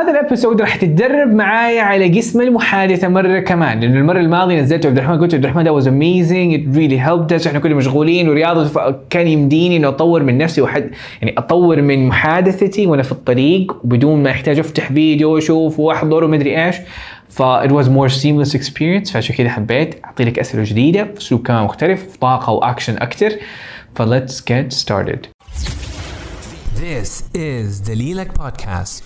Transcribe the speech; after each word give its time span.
هذا 0.00 0.10
ال 0.10 0.16
episode 0.16 0.60
راح 0.60 0.76
تتدرب 0.76 1.28
معايا 1.34 1.82
على 1.82 2.18
قسم 2.18 2.40
المحادثة 2.40 3.08
مرة 3.08 3.40
كمان. 3.40 3.80
لأنه 3.80 4.00
المرة 4.00 4.20
الماضية 4.20 4.60
نزلت 4.60 4.86
عبد 4.86 4.98
الرحمن 4.98 5.18
قلت 5.18 5.34
عبد 5.34 5.44
الرحمن 5.44 5.64
that 5.64 5.72
was 5.72 5.88
amazing 5.88 6.54
it 6.54 6.76
really 6.76 7.00
helped 7.00 7.32
إحنا 7.46 7.58
كنا 7.58 7.74
مشغولين 7.74 8.28
ورياضه 8.28 8.96
كان 9.10 9.28
يمديني 9.28 9.76
إنه 9.76 9.88
أطور 9.88 10.22
من 10.22 10.38
نفسي 10.38 10.62
وحد 10.62 10.90
يعني 11.22 11.34
أطور 11.38 11.82
من 11.82 12.06
محادثتي 12.06 12.86
وأنا 12.86 13.02
في 13.02 13.12
الطريق 13.12 13.76
بدون 13.84 14.22
ما 14.22 14.30
أحتاج 14.30 14.58
أفتح 14.58 14.92
فيديو 14.92 15.34
وأشوف 15.34 15.80
وأحضر 15.80 16.24
ومدري 16.24 16.66
إيش. 16.66 16.76
ف 17.28 17.42
it 17.42 17.70
was 17.70 17.86
more 17.86 18.08
seamless 18.22 18.54
experience. 18.54 19.12
فعشان 19.12 19.36
كذا 19.36 19.48
حبيت 19.48 20.04
أعطي 20.04 20.24
لك 20.24 20.38
أسئلة 20.38 20.64
جديدة 20.64 21.02
باسلوب 21.02 21.46
كمان 21.46 21.64
مختلف 21.64 22.16
طاقة 22.20 22.52
واكشن 22.52 22.96
أكثر 22.96 23.30
ف 23.94 24.02
let's 24.02 24.34
get 24.34 24.76
started. 24.84 25.26
This 26.80 27.22
is 27.36 27.88
دليلك 27.88 28.38
بودكاست 28.38 29.04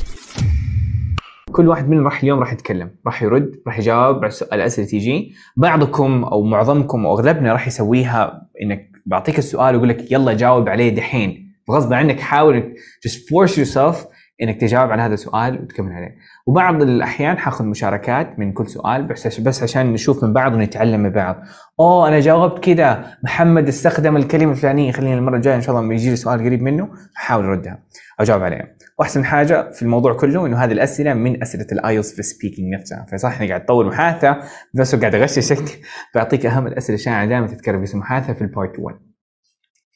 كل 1.55 1.68
واحد 1.68 1.89
منهم 1.89 2.05
راح 2.05 2.23
اليوم 2.23 2.41
راح 2.41 2.52
يتكلم 2.52 2.91
راح 3.06 3.23
يرد 3.23 3.62
راح 3.66 3.78
يجاوب 3.78 4.24
على 4.24 4.33
الأسئلة 4.52 4.87
تيجي. 4.87 5.34
بعضكم 5.56 6.24
أو 6.24 6.42
معظمكم 6.42 7.06
أو 7.06 7.15
أغلبنا 7.15 7.52
راح 7.52 7.66
يسويها 7.66 8.48
إنك 8.62 8.91
بعطيك 9.06 9.38
السؤال 9.38 9.75
ويقول 9.75 9.88
لك 9.88 10.12
يلا 10.12 10.33
جاوب 10.33 10.69
عليه 10.69 10.95
دحين. 10.95 11.55
غصب 11.70 11.92
عنك 11.92 12.20
حاول 12.20 12.75
just 13.09 13.12
force 13.12 13.52
yourself 13.52 13.97
إنك 14.42 14.61
تجاوب 14.61 14.91
على 14.91 15.02
هذا 15.02 15.14
السؤال 15.14 15.62
وتكمل 15.62 15.92
عليه. 15.92 16.16
وبعض 16.47 16.83
الأحيان 16.83 17.38
حاخذ 17.38 17.64
مشاركات 17.64 18.39
من 18.39 18.52
كل 18.52 18.66
سؤال 18.66 19.06
بس 19.06 19.41
بس 19.41 19.62
عشان 19.62 19.92
نشوف 19.92 20.25
من 20.25 20.33
بعض 20.33 20.55
ونتعلم 20.55 21.00
من 21.00 21.11
بعض. 21.11 21.36
أوه 21.80 22.09
أنا 22.09 22.20
جاوبت 22.20 22.64
كذا 22.64 23.05
محمد 23.25 23.69
استخدم 23.69 24.16
الكلمة 24.16 24.52
الفلانية 24.52 24.92
خليني 24.92 25.14
المرة 25.14 25.36
الجاية 25.36 25.56
إن 25.56 25.61
شاء 25.61 25.70
الله 25.70 25.86
لما 25.86 25.95
يجي 25.95 26.11
لي 26.11 26.16
سؤال 26.16 26.41
قريب 26.41 26.62
منه 26.62 26.89
أحاول 27.16 27.45
أردها. 27.45 27.78
أجاوب 28.20 28.42
عليها. 28.42 28.73
وأحسن 28.98 29.25
حاجة 29.25 29.71
في 29.71 29.83
الموضوع 29.83 30.15
كله 30.15 30.47
إنه 30.47 30.65
هذه 30.65 30.73
الأسئلة 30.73 31.15
من 31.15 31.43
أسئلة 31.43 31.66
ال 31.73 31.79
IELTS 31.79 32.12
في 32.12 32.19
ال 32.19 32.25
speaking 32.25 32.74
نفسها. 32.75 33.07
فصح 33.12 33.41
إني 33.41 33.48
قاعد 33.48 33.61
اطور 33.62 33.87
محادثة 33.87 34.41
بس 34.75 34.95
قاعد 34.95 35.14
اغششك 35.14 35.81
بعطيك 36.14 36.47
أهم 36.47 36.67
الأسئلة 36.67 36.98
الشائعه 36.98 37.27
دائما 37.27 37.47
تتكرر 37.47 37.86
في 37.86 37.95
المحادثه 37.95 38.33
في 38.33 38.41
ال 38.41 38.48
part 38.48 38.78
1 38.78 38.98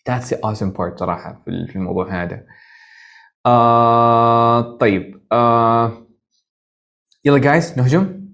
That's 0.08 0.28
the 0.30 0.36
awesome 0.36 0.72
part 0.72 0.96
صراحة 0.96 1.42
في 1.44 1.66
في 1.68 1.76
الموضوع 1.76 2.22
هذا. 2.22 2.42
آه 3.46 4.76
طيب 4.76 5.26
آه 5.32 6.06
يلا 7.24 7.38
guys 7.38 7.78
نهجم؟ 7.78 8.28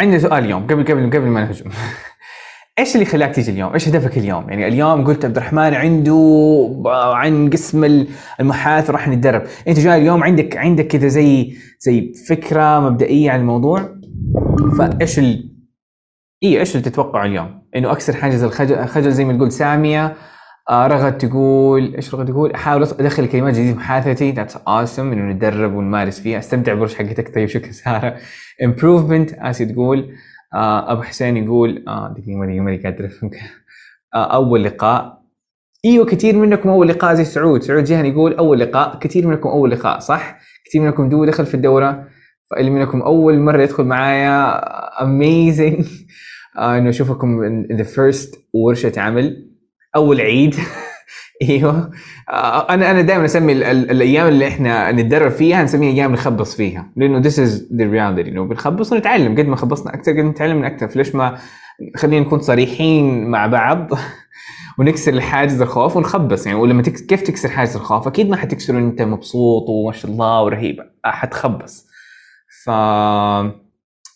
عندنا 0.00 0.18
سؤال 0.18 0.44
اليوم 0.44 0.66
قبل 0.66 0.84
قبل 0.84 1.06
قبل 1.06 1.26
ما 1.26 1.44
نهجم. 1.44 1.70
إيش 2.80 2.94
اللي 2.94 3.06
خلاك 3.06 3.34
تيجي 3.34 3.50
اليوم؟ 3.50 3.72
إيش 3.72 3.88
هدفك 3.88 4.18
اليوم؟ 4.18 4.50
يعني 4.50 4.68
اليوم 4.68 5.04
قلت 5.04 5.24
عبد 5.24 5.36
الرحمن 5.36 5.74
عنده 5.74 6.82
عن 6.86 7.50
قسم 7.50 8.06
المحادثه 8.40 8.92
راح 8.92 9.08
نتدرب، 9.08 9.42
أنت 9.68 9.80
جاي 9.80 9.98
اليوم 9.98 10.24
عندك 10.24 10.56
عندك 10.56 10.86
كذا 10.86 11.08
زي 11.08 11.52
زي 11.80 12.12
فكرة 12.28 12.80
مبدئية 12.80 13.30
عن 13.30 13.40
الموضوع 13.40 13.88
فإيش 14.78 15.18
ال 15.18 15.50
اي 16.42 16.60
إيش 16.60 16.76
اللي 16.76 16.90
تتوقعه 16.90 17.24
اليوم؟ 17.24 17.62
إنه 17.76 17.92
أكسر 17.92 18.16
حاجز 18.16 18.42
الخجل 18.42 18.86
خجل 18.86 19.12
زي 19.12 19.24
ما 19.24 19.32
تقول 19.32 19.52
سامية 19.52 20.16
آه 20.70 20.86
رغد 20.86 21.18
تقول 21.18 21.94
إيش 21.94 22.14
رغد 22.14 22.26
تقول؟ 22.28 22.52
أحاول 22.52 22.82
أدخل 22.82 23.26
كلمات 23.26 23.54
جديدة 23.54 23.72
في 23.72 23.78
محادثتي 23.78 24.30
that's 24.32 24.56
awesome 24.56 25.12
إنه 25.12 25.32
نتدرب 25.32 25.74
ونمارس 25.74 26.20
فيها 26.20 26.38
أستمتع 26.38 26.72
بالورش 26.72 26.94
حقتك 26.94 27.34
طيب 27.34 27.48
شكرا 27.48 27.72
سارة 27.72 28.16
improvement 28.64 29.32
آسي 29.32 29.64
تقول 29.64 30.14
أبو 30.54 31.02
حسين 31.02 31.36
يقول 31.36 31.84
آه 31.88 32.14
دقيقة 32.18 32.36
ماني 32.36 32.60
ماني 32.60 32.76
قادر 32.76 33.10
آه 34.14 34.34
أول 34.34 34.64
لقاء. 34.64 35.20
إيوه 35.84 36.06
كثير 36.06 36.36
منكم 36.36 36.68
أول 36.68 36.88
لقاء. 36.88 37.14
زي 37.14 37.24
سعود 37.24 37.62
سعود 37.62 37.84
جيهان 37.84 38.06
يقول 38.06 38.34
أول 38.34 38.60
لقاء. 38.60 38.98
كثير 38.98 39.26
منكم 39.26 39.48
أول 39.48 39.70
لقاء 39.70 39.98
صح؟ 39.98 40.38
كثير 40.66 40.82
منكم 40.82 41.08
دو 41.08 41.24
دخل 41.24 41.46
في 41.46 41.54
الدورة. 41.54 42.08
فاللي 42.50 42.70
منكم 42.70 43.02
أول 43.02 43.38
مرة 43.38 43.62
يدخل 43.62 43.84
معايا 43.84 44.60
amazing 45.02 45.86
آه 46.58 46.78
إنه 46.78 46.88
أشوفكم 46.90 47.62
the 47.66 47.84
first 47.84 48.38
ورشة 48.54 48.92
عمل. 49.00 49.50
أول 49.96 50.20
عيد. 50.20 50.54
إيوه. 51.42 51.90
آه، 52.28 52.70
أنا 52.74 52.90
أنا 52.90 53.00
دائما 53.02 53.24
أسمي 53.24 53.52
ال- 53.52 53.62
ال- 53.64 53.90
الأيام 53.90 54.26
اللي 54.28 54.48
إحنا 54.48 54.92
نتدرب 54.92 55.30
فيها 55.30 55.62
نسميها 55.62 55.92
أيام 55.92 56.12
نخبص 56.12 56.56
فيها 56.56 56.90
لأنه 56.96 57.22
this 57.22 57.34
is 57.34 57.60
the 57.60 57.84
reality 57.92 58.28
إنه 58.28 58.44
بنخبص 58.44 58.92
ونتعلم. 58.92 59.36
قد 59.38 59.46
ما 59.46 59.56
خبصنا 59.56 59.94
أكثر 59.94 60.12
قد 60.12 60.18
ما 60.18 60.30
نتعلم 60.30 60.56
من 60.56 60.64
أكثر. 60.64 60.88
فليش 60.88 61.14
ما 61.14 61.38
خلينا 61.96 62.26
نكون 62.26 62.40
صريحين 62.40 63.30
مع 63.30 63.46
بعض 63.46 63.88
ونكسر 64.78 65.12
الحاجز 65.12 65.60
الخوف 65.62 65.96
ونخبص؟ 65.96 66.46
يعني 66.46 66.58
ولما 66.58 66.82
تكس 66.82 67.02
كيف 67.02 67.22
تكسر 67.22 67.48
حاجز 67.48 67.76
الخوف؟ 67.76 68.06
أكيد 68.06 68.30
ما 68.30 68.36
حتكسره 68.36 68.78
أنت 68.78 69.02
مبسوط 69.02 69.68
وما 69.68 69.92
شاء 69.92 70.10
الله 70.10 70.42
ورهيب 70.42 70.80
آه، 71.04 71.10
حتخبص. 71.10 71.86
ف 72.64 72.70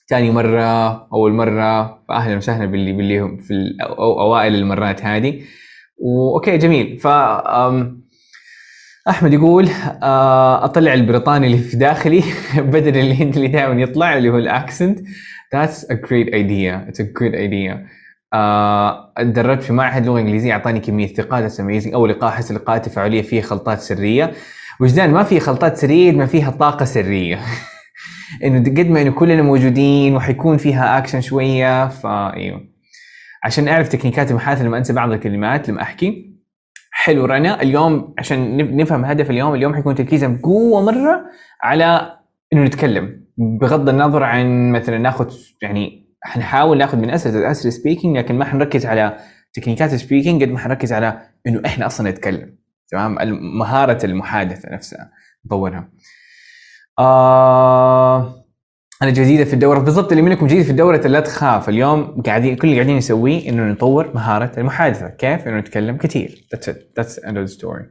ثاني 0.08 0.30
مرة 0.30 0.90
أول 1.12 1.32
مرة 1.32 1.98
فأهلا 2.08 2.36
وسهلا 2.36 2.66
باللي 2.66 2.92
باللي 2.92 3.38
في 3.40 3.54
أو 3.82 4.20
أوائل 4.20 4.54
المرات 4.54 5.04
هذه. 5.04 5.40
وأوكي 5.96 6.56
جميل 6.56 6.98
ف 6.98 7.06
أحمد 9.08 9.32
يقول 9.32 9.68
آه، 10.02 10.64
أطلع 10.64 10.94
البريطاني 10.94 11.46
اللي 11.46 11.58
في 11.58 11.76
داخلي 11.76 12.24
بدل 12.56 12.96
اللي 12.96 13.22
اللي 13.22 13.48
دائما 13.48 13.82
يطلع 13.82 14.16
اللي 14.16 14.28
هو 14.28 14.38
الأكسنت 14.38 15.00
That's 15.54 15.84
a 15.84 15.94
great 15.94 16.28
idea. 16.34 16.84
It's 16.88 17.00
a 17.00 17.04
good 17.04 17.34
idea. 17.34 17.78
آه، 18.32 19.12
تدربت 19.18 19.62
في 19.62 19.72
معهد 19.72 20.06
لغة 20.06 20.20
إنجليزية 20.20 20.52
أعطاني 20.52 20.80
كمية 20.80 21.06
ثقه 21.06 21.48
That's 21.48 21.52
amazing. 21.52 21.94
أول 21.94 22.10
لقاء 22.10 22.30
احس 22.30 22.50
اللقاءات 22.50 22.86
التفاعليه 22.86 23.22
فيها 23.22 23.42
خلطات 23.42 23.80
سرية. 23.80 24.32
وجدان 24.80 25.10
ما 25.10 25.22
فيها 25.22 25.40
خلطات 25.40 25.76
سرية 25.76 26.12
ما 26.12 26.26
فيها 26.26 26.50
طاقة 26.50 26.84
سرية. 26.84 27.40
إنه 28.44 28.58
قد 28.58 28.90
ما 28.90 29.02
إنه 29.02 29.10
كلنا 29.10 29.42
موجودين 29.42 30.16
وحيكون 30.16 30.56
فيها 30.56 30.98
اكشن 30.98 31.20
شوية 31.20 31.88
فايوه. 31.88 32.73
عشان 33.44 33.68
أعرف 33.68 33.88
تكنيكات 33.88 34.30
المحادثة 34.30 34.64
لما 34.64 34.78
أنسى 34.78 34.92
بعض 34.92 35.12
الكلمات 35.12 35.68
لما 35.68 35.82
أحكي. 35.82 36.34
حلو 36.90 37.24
رنا 37.24 37.62
اليوم 37.62 38.14
عشان 38.18 38.58
نف- 38.58 38.70
نفهم 38.80 39.04
هدف 39.04 39.30
اليوم 39.30 39.54
اليوم 39.54 39.74
حيكون 39.74 39.94
تركيزنا 39.94 40.36
بقوة 40.36 40.82
مرة 40.92 41.24
على 41.62 42.18
إنه 42.52 42.64
نتكلم 42.64 43.24
بغض 43.36 43.88
النظر 43.88 44.22
عن 44.22 44.72
مثلا 44.72 44.98
ناخذ 44.98 45.34
يعني 45.62 46.06
حنحاول 46.22 46.78
ناخذ 46.78 46.98
من 46.98 47.10
اسئله 47.10 47.38
الاسئله 47.38 47.70
speaking 47.70 48.16
لكن 48.16 48.38
ما 48.38 48.44
حنركز 48.44 48.86
على 48.86 49.16
تكنيكات 49.52 49.92
ال 49.92 49.98
speaking 49.98 50.42
قد 50.42 50.48
ما 50.48 50.58
حنركز 50.58 50.92
على 50.92 51.20
إنه 51.46 51.62
إحنا 51.66 51.86
أصلا 51.86 52.10
نتكلم. 52.10 52.56
تمام؟ 52.88 53.16
مهارة 53.58 54.06
المحادثة 54.06 54.70
نفسها 54.74 55.10
نطورها. 55.46 55.88
آه 56.98 58.43
أنا 59.04 59.12
جديدة 59.12 59.44
في 59.44 59.54
الدورة 59.54 59.78
بالضبط 59.78 60.10
اللي 60.12 60.22
منكم 60.22 60.46
جديد 60.46 60.62
في 60.62 60.70
الدورة 60.70 60.96
لا 60.96 61.20
تخاف. 61.20 61.68
اليوم 61.68 62.22
قاعدين 62.26 62.56
كل 62.56 62.68
اللي 62.68 62.76
قاعدين 62.80 62.96
نسويه 62.96 63.48
إنه 63.48 63.62
نطور 63.62 64.10
مهارة 64.14 64.52
المحادثة. 64.58 65.08
كيف؟ 65.08 65.48
إنه 65.48 65.58
نتكلم 65.58 65.96
كثير 65.96 66.46
the 66.56 67.02
end 67.02 67.34
of 67.34 67.50
the 67.50 67.54
story. 67.58 67.84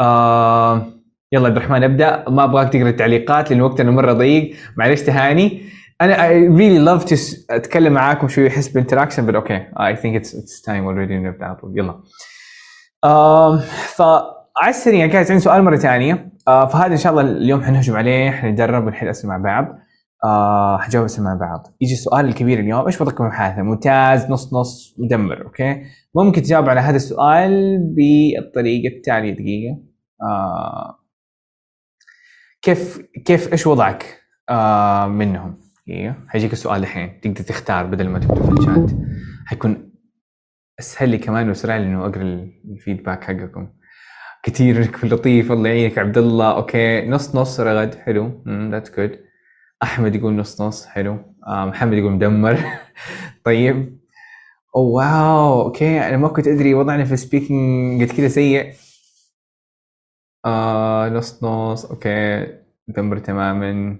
آه 0.00 0.86
يلا 1.32 1.46
عبد 1.46 1.56
الرحمن 1.56 1.82
أبدأ. 1.84 2.24
ما 2.28 2.44
أبغاك 2.44 2.72
تقرأ 2.72 2.88
التعليقات 2.88 3.50
لأن 3.50 3.60
وقتنا 3.60 3.90
مرة 3.90 4.12
ضيق. 4.12 4.54
معلش 4.76 5.00
تهاني. 5.00 5.62
أنا 6.00 6.16
really 6.48 6.88
love 6.88 7.04
to 7.08 7.12
s- 7.12 7.44
أتكلم 7.50 7.92
معاكم 7.92 8.28
شوي 8.28 8.48
احس 8.48 8.68
ب 8.68 8.73
interaction 8.73 9.32
but 9.32 9.36
okay. 9.44 9.78
I 9.80 10.00
think 10.00 10.22
it's 10.22 10.28
it's 10.28 10.62
time 10.66 10.84
already 10.86 11.12
نبدا 11.12 11.44
على 11.44 11.56
يلا. 11.74 12.00
آم، 13.04 13.58
فعلى 13.96 14.68
السريع 14.68 15.06
كانت 15.06 15.30
عندي 15.30 15.42
سؤال 15.42 15.62
مرة 15.62 15.76
ثانية. 15.76 16.28
آه 16.48 16.66
فهذا 16.66 16.92
إن 16.92 16.96
شاء 16.96 17.12
الله 17.12 17.22
اليوم 17.22 17.62
حنهجم 17.62 17.96
عليه 17.96 18.30
حنتدرب 18.30 18.86
ونحل 18.86 19.08
أسئلة 19.08 19.30
مع 19.32 19.36
بعض. 19.38 19.78
آه 20.24 20.78
حجاوب 20.78 21.04
اسئله 21.04 21.24
مع 21.24 21.34
بعض. 21.34 21.76
يجي 21.80 21.92
السؤال 21.92 22.26
الكبير 22.26 22.58
اليوم 22.58 22.86
إيش 22.86 23.00
وضعكم 23.00 23.24
المحادثه 23.24 23.62
ممتاز 23.62 24.30
نص 24.30 24.54
نص 24.54 24.96
مدمر 24.98 25.44
okay؟ 25.44 25.82
ممكن 26.14 26.42
تجاوب 26.42 26.68
على 26.68 26.80
هذا 26.80 26.96
السؤال 26.96 27.78
بالطريقة 27.78 28.96
التالية 28.96 29.32
دقيقة. 29.32 29.78
آه 30.22 30.98
كيف 32.62 32.98
كيف 33.24 33.52
إيش 33.52 33.66
وضعك؟ 33.66 34.22
آه 34.48 35.06
منهم؟ 35.06 35.60
دقيقه 35.86 36.16
حيجيك 36.28 36.52
السؤال 36.52 36.82
الحين. 36.82 37.20
تقدر 37.20 37.40
تختار 37.40 37.86
بدل 37.86 38.08
ما 38.08 38.18
تكتب 38.18 38.44
في 38.44 38.50
الشات. 38.50 38.90
حيكون 39.46 39.92
أسهل 40.80 41.08
لي 41.08 41.18
كمان 41.18 41.48
وأسرع 41.48 41.76
لي 41.76 41.86
إنه 41.86 42.06
أقرأ 42.06 42.22
ال 42.70 42.76
feedback 42.76 43.24
حقكم. 43.24 43.68
كثير 44.42 44.90
لطيف 45.02 45.52
الله 45.52 45.68
يعينك 45.68 45.98
عبد 45.98 46.18
الله 46.18 46.56
okay؟ 46.56 47.08
نص 47.08 47.36
نص 47.36 47.60
رغد 47.60 47.94
حلو. 47.94 48.42
that's 48.46 48.90
good 48.96 49.27
أحمد 49.82 50.14
يقول 50.14 50.32
نص 50.36 50.60
نص 50.60 50.86
حلو. 50.86 51.18
آه 51.46 51.64
محمد 51.64 51.92
يقول 51.98 52.12
مدمر. 52.12 52.58
طيب. 53.44 53.98
oh 54.76 54.92
wow 54.94 55.62
okay. 55.62 56.00
أنا 56.00 56.16
ما 56.16 56.28
كنت 56.28 56.48
أدري 56.48 56.74
وضعنا 56.74 57.04
في 57.04 57.14
ال 57.14 57.24
speaking 57.24 58.04
قد 58.04 58.16
كذا 58.16 58.28
سيء. 58.28 58.74
آه 60.46 61.08
نص 61.08 61.44
نص 61.44 61.84
okay. 61.84 62.46
مدمر 62.88 63.18
تماما. 63.18 63.96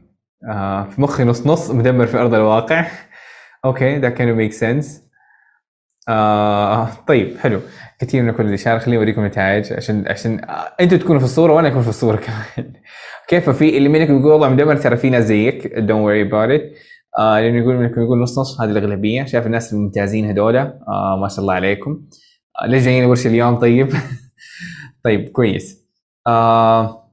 آه 0.51 0.85
في 0.85 1.01
مخي 1.01 1.25
نص 1.25 1.47
نص 1.47 1.71
مدمر 1.71 2.07
في 2.07 2.17
أرض 2.19 2.35
الواقع. 2.35 2.87
okay 3.65 4.00
of 4.01 4.53
makes 4.53 4.59
sense. 4.61 4.87
آه 6.09 6.89
طيب 7.09 7.39
حلو. 7.39 7.61
كثير 8.01 8.23
من 8.23 8.33
كل 8.33 8.47
الاشاره 8.47 8.79
خليني 8.79 8.97
أوريكم 8.99 9.27
نتائج 9.27 9.73
عشان 9.73 10.09
عشان 10.09 10.45
آه 10.45 10.75
أنتوا 10.81 10.99
تكونوا 10.99 11.19
في 11.21 11.25
الصورة 11.25 11.53
وأنا 11.53 11.69
أكون 11.69 11.83
في 11.83 11.89
الصورة 11.89 12.17
كمان. 12.17 12.73
كيف 13.29 13.51
في 13.51 13.77
اللي 13.77 13.89
منكم 13.89 14.19
يقول 14.19 14.33
والله 14.33 14.49
مدمر 14.49 14.77
ترى 14.77 14.97
في 14.97 15.11
ناس 15.11 15.25
زيك 15.25 15.67
don't 15.67 16.05
worry 16.05 16.23
about 16.23 16.50
it 16.50 16.73
لأنه 17.19 17.59
يقول 17.59 17.77
منكم 17.77 18.01
يقول 18.01 18.19
نص 18.19 18.39
نص 18.39 18.61
هذه 18.61 18.71
الأغلبية. 18.71 19.25
شايف 19.25 19.47
الناس 19.47 19.73
الممتازين 19.73 20.25
هذولا 20.25 20.61
آه 20.89 21.19
ما 21.23 21.29
شاء 21.29 21.41
الله 21.41 21.55
عليكم. 21.55 22.01
آه 22.63 22.67
ليش 22.67 22.85
جايين 22.85 23.05
ورشه 23.05 23.29
اليوم؟ 23.29 23.57
طيب. 23.65 23.89
طيب 25.05 25.29
كويس. 25.29 25.87
آه 26.27 27.13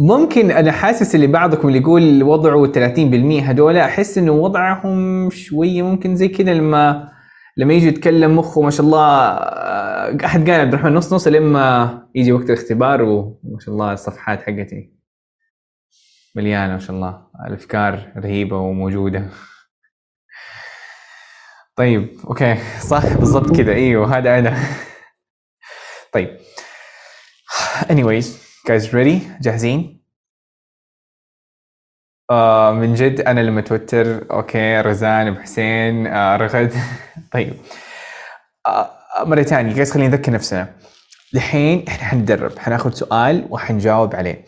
ممكن 0.00 0.50
أنا 0.50 0.72
حاسس 0.72 1.14
اللي 1.14 1.26
بعضكم 1.26 1.68
اللي 1.68 1.78
يقول 1.78 2.22
وضعه 2.22 2.72
30% 2.72 3.42
هذول 3.42 3.76
أحس 3.76 4.18
إنه 4.18 4.32
وضعهم 4.32 5.30
شوية 5.30 5.82
ممكن 5.82 6.16
زي 6.16 6.28
كذا 6.28 6.54
لما 6.54 7.08
لما 7.56 7.74
يجي 7.74 7.86
يتكلم 7.88 8.36
مخه 8.36 8.62
ما 8.62 8.70
شاء 8.70 8.86
الله 8.86 9.00
آه، 9.00 10.16
أحد 10.24 10.50
قال 10.50 10.60
عبد 10.60 10.74
الرحمن 10.74 10.94
نص 10.94 11.12
نص 11.12 11.28
لما 11.28 11.98
يجي 12.14 12.32
وقت 12.32 12.50
الاختبار 12.50 13.02
وما 13.02 13.58
شاء 13.60 13.74
الله 13.74 13.92
الصفحات 13.92 14.42
حقتي. 14.42 14.95
مليانه 16.36 16.72
ما 16.72 16.78
شاء 16.78 16.96
الله. 16.96 17.26
الأفكار 17.46 18.12
رهيبة 18.16 18.56
وموجودة. 18.56 19.30
طيب 21.76 22.20
okay. 22.24 22.56
صح 22.80 23.06
بالضبط 23.14 23.56
كذا. 23.56 23.72
إيوه 23.72 24.18
هذا 24.18 24.38
أنا. 24.38 24.58
طيب. 26.12 26.38
Anyways 27.88 28.26
guys 28.68 28.84
ready 28.92 29.40
جاهزين؟ 29.40 30.02
آه 32.30 32.72
من 32.72 32.94
جد 32.94 33.20
أنا 33.20 33.40
لما 33.40 33.60
توتر 33.60 34.30
okay 34.30 34.80
رزان 34.80 35.26
ابو 35.26 35.40
حسين 35.40 36.06
آه 36.06 36.36
رغد. 36.36 36.74
طيب. 37.32 37.54
آه 38.66 38.90
مرة 39.24 39.42
ثانية 39.42 39.74
guys 39.74 39.92
خلينا 39.92 40.16
نذكر 40.16 40.32
نفسنا. 40.32 40.74
الحين 41.34 41.88
إحنا 41.88 42.04
حنتدرب 42.08 42.58
حناخذ 42.58 42.90
سؤال 42.90 43.46
وحنجاوب 43.50 44.16
عليه. 44.16 44.44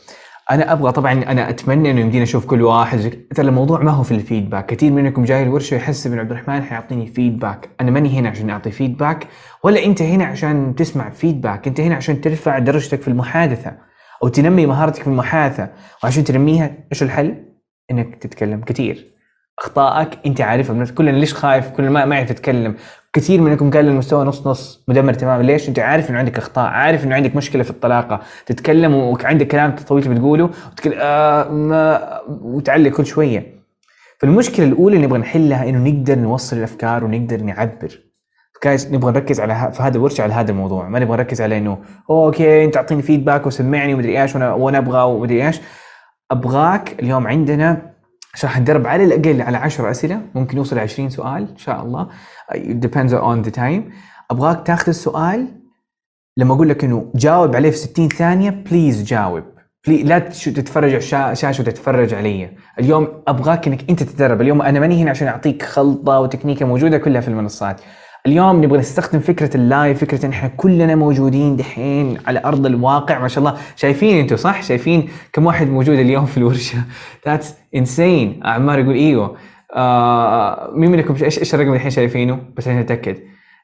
أنا 0.51 0.73
أبغى 0.73 0.93
طبعا 0.93 1.13
أنا 1.13 1.51
أتمنى 1.51 1.91
إنه 1.91 2.01
يمدينا 2.01 2.23
أشوف 2.23 2.47
كل 2.47 2.63
واحد 2.63 2.99
ترى 3.35 3.49
الموضوع 3.49 3.83
ما 3.83 3.91
هو 3.91 4.03
في 4.03 4.13
ال 4.15 4.20
feedback. 4.20 4.67
كثير 4.67 4.93
منكم 4.93 5.25
جاي 5.25 5.43
الورشة 5.43 5.75
يحسب 5.75 6.13
ان 6.13 6.19
عبد 6.19 6.31
الرحمن 6.31 6.63
حيعطيني 6.63 7.07
feedback 7.07 7.69
أنا 7.81 7.91
ماني 7.91 8.19
هنا 8.19 8.29
عشان 8.29 8.51
أعطي 8.51 8.71
feedback 8.71 9.29
ولا 9.65 9.85
أنت 9.85 10.03
هنا 10.03 10.25
عشان 10.25 10.75
تسمع 10.75 11.11
feedback 11.11 11.69
أنت 11.69 11.81
هنا 11.81 11.95
عشان 11.95 12.21
ترفع 12.21 12.59
درجتك 12.59 13.03
في 13.03 13.09
المحادثة 13.09 13.73
أو 14.23 14.29
تنمي 14.29 14.67
مهارتك 14.67 15.03
في 15.03 15.07
المحادثة. 15.07 15.69
وعشان 16.05 16.25
تنميها 16.25 16.71
إيش 16.93 17.03
الحل؟ 17.03 17.35
إنك 17.91 18.17
تتكلم 18.17 18.61
كثير. 18.61 19.18
أخطائك 19.63 20.09
أنت 20.27 20.41
عارفها. 20.41 20.75
بنفسك. 20.75 20.95
كلنا 20.95 21.11
ليش 21.11 21.35
خايف؟ 21.35 21.71
كلنا 21.71 21.91
ما 21.91 22.05
ما 22.05 22.17
يعرف 22.17 22.31
يتكلم. 22.31 22.75
كثير 23.13 23.41
منكم 23.41 23.71
قال 23.71 23.89
المستوى 23.89 24.25
نص 24.25 24.47
نص 24.47 24.85
مدمر 24.89 25.13
تماما. 25.15 25.43
ليش؟ 25.43 25.69
أنت 25.69 25.79
عارف 25.79 26.11
إنه 26.11 26.19
عندك 26.19 26.39
أخطاء 26.39 26.67
عارف 26.67 27.05
إنه 27.05 27.15
عندك 27.15 27.37
مشكلة 27.37 27.63
في 27.63 27.71
الطلاقة. 27.71 28.21
تتكلم 28.47 28.95
وعندك 28.95 29.49
كلام 29.49 29.77
طويل 29.77 30.09
بتقوله 30.09 30.45
وتتكلم 30.73 30.95
آه 31.01 31.49
ما 31.51 32.21
وتعلق 32.29 32.91
كل 32.91 33.07
شوية. 33.07 33.59
فالمشكلة 34.21 34.67
الأولى 34.67 34.97
اللي 34.97 35.07
نبغى 35.07 35.19
نحلها 35.19 35.69
إنه 35.69 35.91
نقدر 35.91 36.19
نوصل 36.19 36.57
الأفكار 36.57 37.05
ونقدر 37.05 37.41
نعبر. 37.43 38.01
guys 38.65 38.95
نبغى 38.95 39.13
نركز 39.13 39.41
على 39.41 39.53
ه- 39.53 39.71
في 39.71 39.83
هذا 39.83 39.97
الورشة 39.97 40.23
على 40.23 40.33
هذا 40.33 40.51
الموضوع. 40.51 40.89
ما 40.89 40.99
نبغى 40.99 41.17
نركز 41.17 41.41
على 41.43 41.59
إنه 41.59 41.79
okay 42.11 42.65
أنت 42.65 42.77
اعطيني 42.77 43.03
feedback 43.03 43.47
وسمعني 43.47 43.95
ومدري 43.95 44.23
إيش 44.23 44.35
وأنا 44.35 44.53
وأنا 44.53 44.79
أبغى 44.79 45.03
ومدري 45.03 45.47
إيش. 45.47 45.61
أبغاك 46.31 46.97
اليوم 47.03 47.27
عندنا 47.27 47.93
عشان 48.35 48.49
حندرب 48.51 48.87
على 48.87 49.05
الاقل 49.05 49.43
على 49.43 49.57
10 49.57 49.91
أسئلة. 49.91 50.21
ممكن 50.35 50.57
يوصل 50.57 50.77
ل 50.77 50.79
20 50.79 51.11
سؤال 51.11 51.49
إن 51.51 51.57
شاء 51.57 51.83
الله. 51.83 52.09
Depends 52.55 53.13
on 53.13 53.49
the 53.49 53.55
time. 53.57 53.93
أبغاك 54.31 54.67
تاخذ 54.67 54.89
السؤال 54.89 55.47
لما 56.37 56.55
أقول 56.55 56.69
لك 56.69 56.85
إنه 56.85 57.13
جاوب 57.15 57.57
عليه 57.57 57.71
في 57.71 57.77
60 57.77 58.09
ثانية 58.09 58.51
please 58.51 59.03
جاوب. 59.05 59.43
لا 59.87 60.19
تتفرج 60.19 60.91
على 60.91 60.99
الشا- 60.99 61.31
الشاشه 61.31 61.63
وتتفرج 61.63 62.15
علي. 62.15 62.51
اليوم 62.81 63.09
أبغاك 63.29 63.67
إنك 63.67 63.91
أنت 63.91 64.03
تتدرب. 64.03 64.41
اليوم 64.41 64.63
أنا 64.63 64.81
ماني 64.81 65.03
هنا 65.03 65.11
عشان 65.11 65.29
أعطيك 65.29 65.63
خلطة 65.63 66.21
وتكنيكة 66.21 66.67
موجودة 66.67 66.99
كلها 66.99 67.21
في 67.21 67.29
المنصات. 67.29 67.81
اليوم 68.29 68.65
نبغى 68.65 68.79
نستخدم 68.79 69.21
فكرة 69.21 69.57
ال 69.57 69.66
live 69.66 70.01
فكرة 70.01 70.27
إن 70.27 70.31
إحنا 70.31 70.49
كلنا 70.57 70.95
موجودين 70.95 71.57
دحين 71.57 72.19
على 72.27 72.43
أرض 72.45 72.67
الواقع 72.67 73.19
ما 73.19 73.29
شاء 73.29 73.39
الله. 73.45 73.59
شايفين 73.77 74.19
أنتم 74.19 74.37
صح؟ 74.37 74.63
شايفين 74.63 75.09
كم 75.33 75.47
واحد 75.47 75.67
موجود 75.67 75.99
اليوم 75.99 76.27
في 76.27 76.39
الورشة؟ 76.39 76.79
that's 77.27 77.55
insane 77.75 78.41
عمار 78.45 78.79
يقول 78.79 78.95
إيوه. 78.95 79.37
آه 79.75 80.71
مين 80.75 80.91
منكم؟ 80.91 81.15
إيش 81.25 81.39
إيش 81.39 81.55
الرقم 81.55 81.75
الحين 81.75 81.91
شايفينه؟ 81.91 82.41
بس 82.57 82.69
عشان 82.69 82.81
نتاكد 82.81 83.17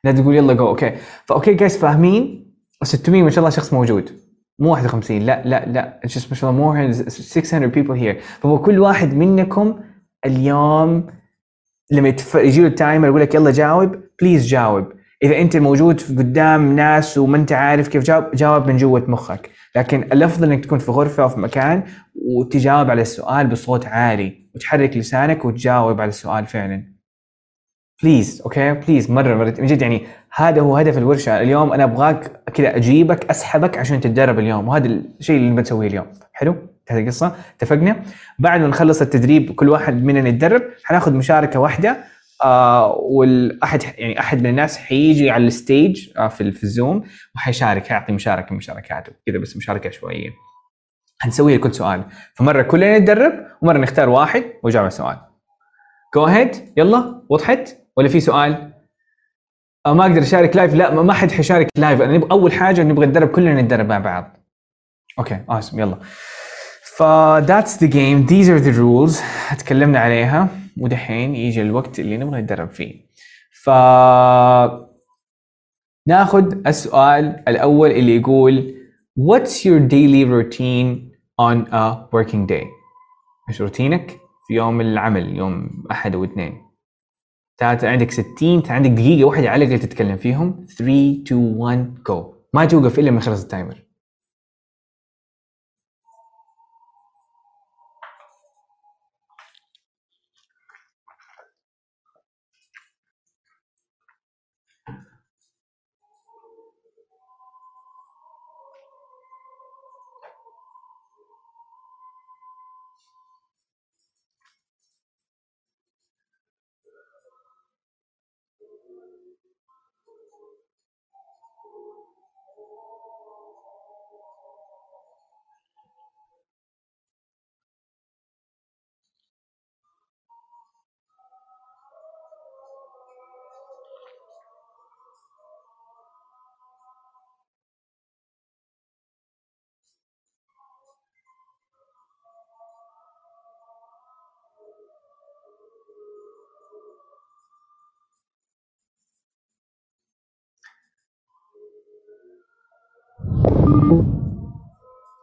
لا 0.05 0.13
تقول 0.13 0.35
يلا 0.35 0.53
go 0.53 0.69
okay 0.69 0.93
ف 1.25 1.31
okay 1.31 1.55
guys 1.55 1.79
فاهمين؟ 1.79 2.53
600 2.83 3.23
ما 3.23 3.31
شاء 3.31 3.39
الله 3.39 3.51
شخص 3.51 3.73
موجود. 3.73 4.11
مو 4.59 4.73
51 4.73 5.19
لا 5.19 5.43
لا 5.45 5.67
لا. 5.67 6.01
Just 6.07 6.29
ما 6.31 6.35
شاء 6.35 6.51
الله 6.51 6.91
more 6.91 6.95
than 6.95 7.09
600 7.09 7.71
people 7.71 7.97
here. 8.03 8.23
فهو 8.41 8.59
كل 8.59 8.79
واحد 8.79 9.15
منكم 9.15 9.81
اليوم 10.27 11.07
لما. 11.91 12.15
يجي 12.35 12.61
له 12.61 12.67
ال 12.67 12.74
timer 12.74 13.09
يقول 13.09 13.21
لك 13.21 13.35
يلا 13.35 13.51
جاوب. 13.51 14.05
please 14.21 14.47
جاوب. 14.47 14.93
إذا 15.23 15.39
أنت 15.39 15.57
موجود 15.57 16.01
قدام 16.01 16.77
ناس 16.77 17.19
وما 17.19 17.37
أنت 17.37 17.53
عارف 17.53 17.89
كيف 17.89 18.03
جاوب 18.03 18.25
جاوب 18.35 18.67
من 18.67 18.77
جوة 18.77 19.05
مخك. 19.09 19.51
لكن 19.77 20.03
الافضل 20.03 20.53
إنك 20.53 20.65
تكون 20.65 20.79
في 20.79 20.91
غرفة 20.91 21.23
أو 21.23 21.29
في 21.29 21.41
مكان 21.41 21.83
وتجاوب 22.15 22.91
على 22.91 23.03
السؤال 23.03 23.47
بصوت 23.47 23.87
عالي 23.87 24.49
وتحرك 24.55 24.97
لسانك 24.97 25.45
وتجاوب 25.45 26.01
على 26.01 26.09
السؤال 26.09 26.47
فعلا. 26.47 26.95
please 28.03 28.43
okay 28.45 28.73
please 28.73 29.11
مرة 29.11 29.35
مرة. 29.35 29.55
من 29.59 29.67
جد 29.67 29.83
يعني 29.83 30.07
هذا 30.35 30.61
هو 30.61 30.77
هدف 30.77 30.99
الورشة. 30.99 31.41
اليوم 31.41 31.73
أنا 31.73 31.85
أبغاك 31.85 32.43
كذا 32.55 32.77
أجيبك 32.77 33.31
أسحبك 33.31 33.79
عشان 33.79 34.01
تتدرب 34.01 34.39
اليوم. 34.39 34.69
وهذا 34.69 34.87
الشيء 34.87 35.37
اللي 35.37 35.51
بنسويه 35.51 35.89
اليوم. 35.89 36.07
حلو؟ 36.33 36.57
هذه 36.89 37.01
القصة. 37.01 37.35
اتفقنا؟ 37.57 37.97
بعد 38.39 38.61
ما 38.61 38.67
نخلص 38.67 39.03
التدريب 39.03 39.53
كل 39.53 39.69
واحد 39.69 40.05
مننا 40.05 40.29
يتدرب. 40.29 40.63
حناخذ 40.85 41.13
مشاركة 41.13 41.61
واحدة. 41.61 42.14
آه 42.45 42.95
والاحد 42.97 43.83
يعني 43.83 44.21
أحد 44.21 44.41
من 44.43 44.47
الناس 44.51 44.79
حيجي 44.79 45.31
على 45.31 45.47
ال 45.47 45.57
stage 45.57 46.09
آه 46.17 46.29
في, 46.29 46.63
الزوم 46.63 47.05
وحيشارك 47.37 47.87
حيعطي 47.87 48.13
مشاركة 48.13 48.47
من 48.51 48.57
مشاركاته 48.57 49.13
كذا 49.27 49.39
بس 49.39 49.57
مشاركة 49.57 49.89
عشوائيه 49.89 50.31
حنسويها 51.19 51.59
لكل 51.59 51.75
سؤال. 51.75 52.05
فمرة 52.35 52.63
كلنا 52.63 52.99
نتدرب 52.99 53.33
ومرة 53.63 53.79
نختار 53.79 54.09
واحد 54.09 54.45
ويجاوب 54.63 54.83
على 54.85 54.89
السؤال 54.93 55.19
go 56.15 56.25
ahead 56.25 56.73
يلا 56.77 57.23
وضحت؟ 57.31 57.77
ولا 57.97 58.09
في 58.09 58.21
سؤال؟ 58.21 58.73
آه 59.87 59.93
ما 59.95 60.03
أقدر 60.07 60.23
أشارك 60.23 60.57
live 60.57 60.75
لا 60.75 61.03
ما- 61.03 61.13
حد 61.13 61.33
حيشارك 61.33 61.69
لايف 61.77 62.03
أنا 62.03 62.13
نبغى 62.17 62.31
أول 62.31 62.53
حاجة 62.53 62.83
نبغى 62.83 63.07
نتدرب 63.07 63.29
كلنا 63.29 63.63
نتدرب 63.63 63.89
مع 63.89 63.99
بعض. 63.99 64.37
okay 65.19 65.41
awesome 65.49 65.81
يلا. 65.81 65.99
ف 66.97 67.03
that's 67.47 67.75
the 67.81 67.89
game. 67.89 68.29
Are 68.31 68.65
the 68.65 68.77
rules. 68.79 69.19
تكلمنا 69.59 69.99
عليها. 70.01 70.49
ودحين 70.81 71.35
يجي 71.35 71.63
الوقت 71.63 72.01
اللي 72.01 72.17
نبغى 72.17 72.41
نتدرب 72.41 72.71
فيه. 72.71 73.05
ف 73.63 73.71
ناخذ 76.07 76.67
السؤال 76.67 77.43
الأول 77.49 77.91
اللي 77.91 78.17
يقول 78.17 78.75
what's 79.21 79.65
your 79.65 79.81
daily 79.89 80.25
routine 80.25 81.15
on 81.41 81.73
a 81.73 82.09
working 82.13 82.47
day? 82.47 82.67
إيش 83.49 83.61
روتينك 83.61 84.19
في 84.49 84.55
يوم 84.55 84.81
العمل 84.81 85.37
يوم 85.37 85.85
أحد 85.91 86.15
أو 86.15 86.25
اثنين؟ 86.25 86.63
ثلاثة 87.59 87.89
عندك 87.89 88.11
60 88.11 88.63
عندك 88.69 88.91
دقيقة 88.91 89.25
واحدة 89.25 89.51
على 89.51 89.65
الأقل 89.65 89.81
تتكلم 89.81 90.17
فيهم. 90.17 90.67
3 90.79 91.23
2 91.23 91.57
1 91.57 91.95
جو 92.09 92.35
ما 92.55 92.65
توقف 92.65 92.99
إلا 92.99 93.11
ما 93.11 93.19
يخلص 93.19 93.43
ال 93.43 93.49
timer. 93.49 93.84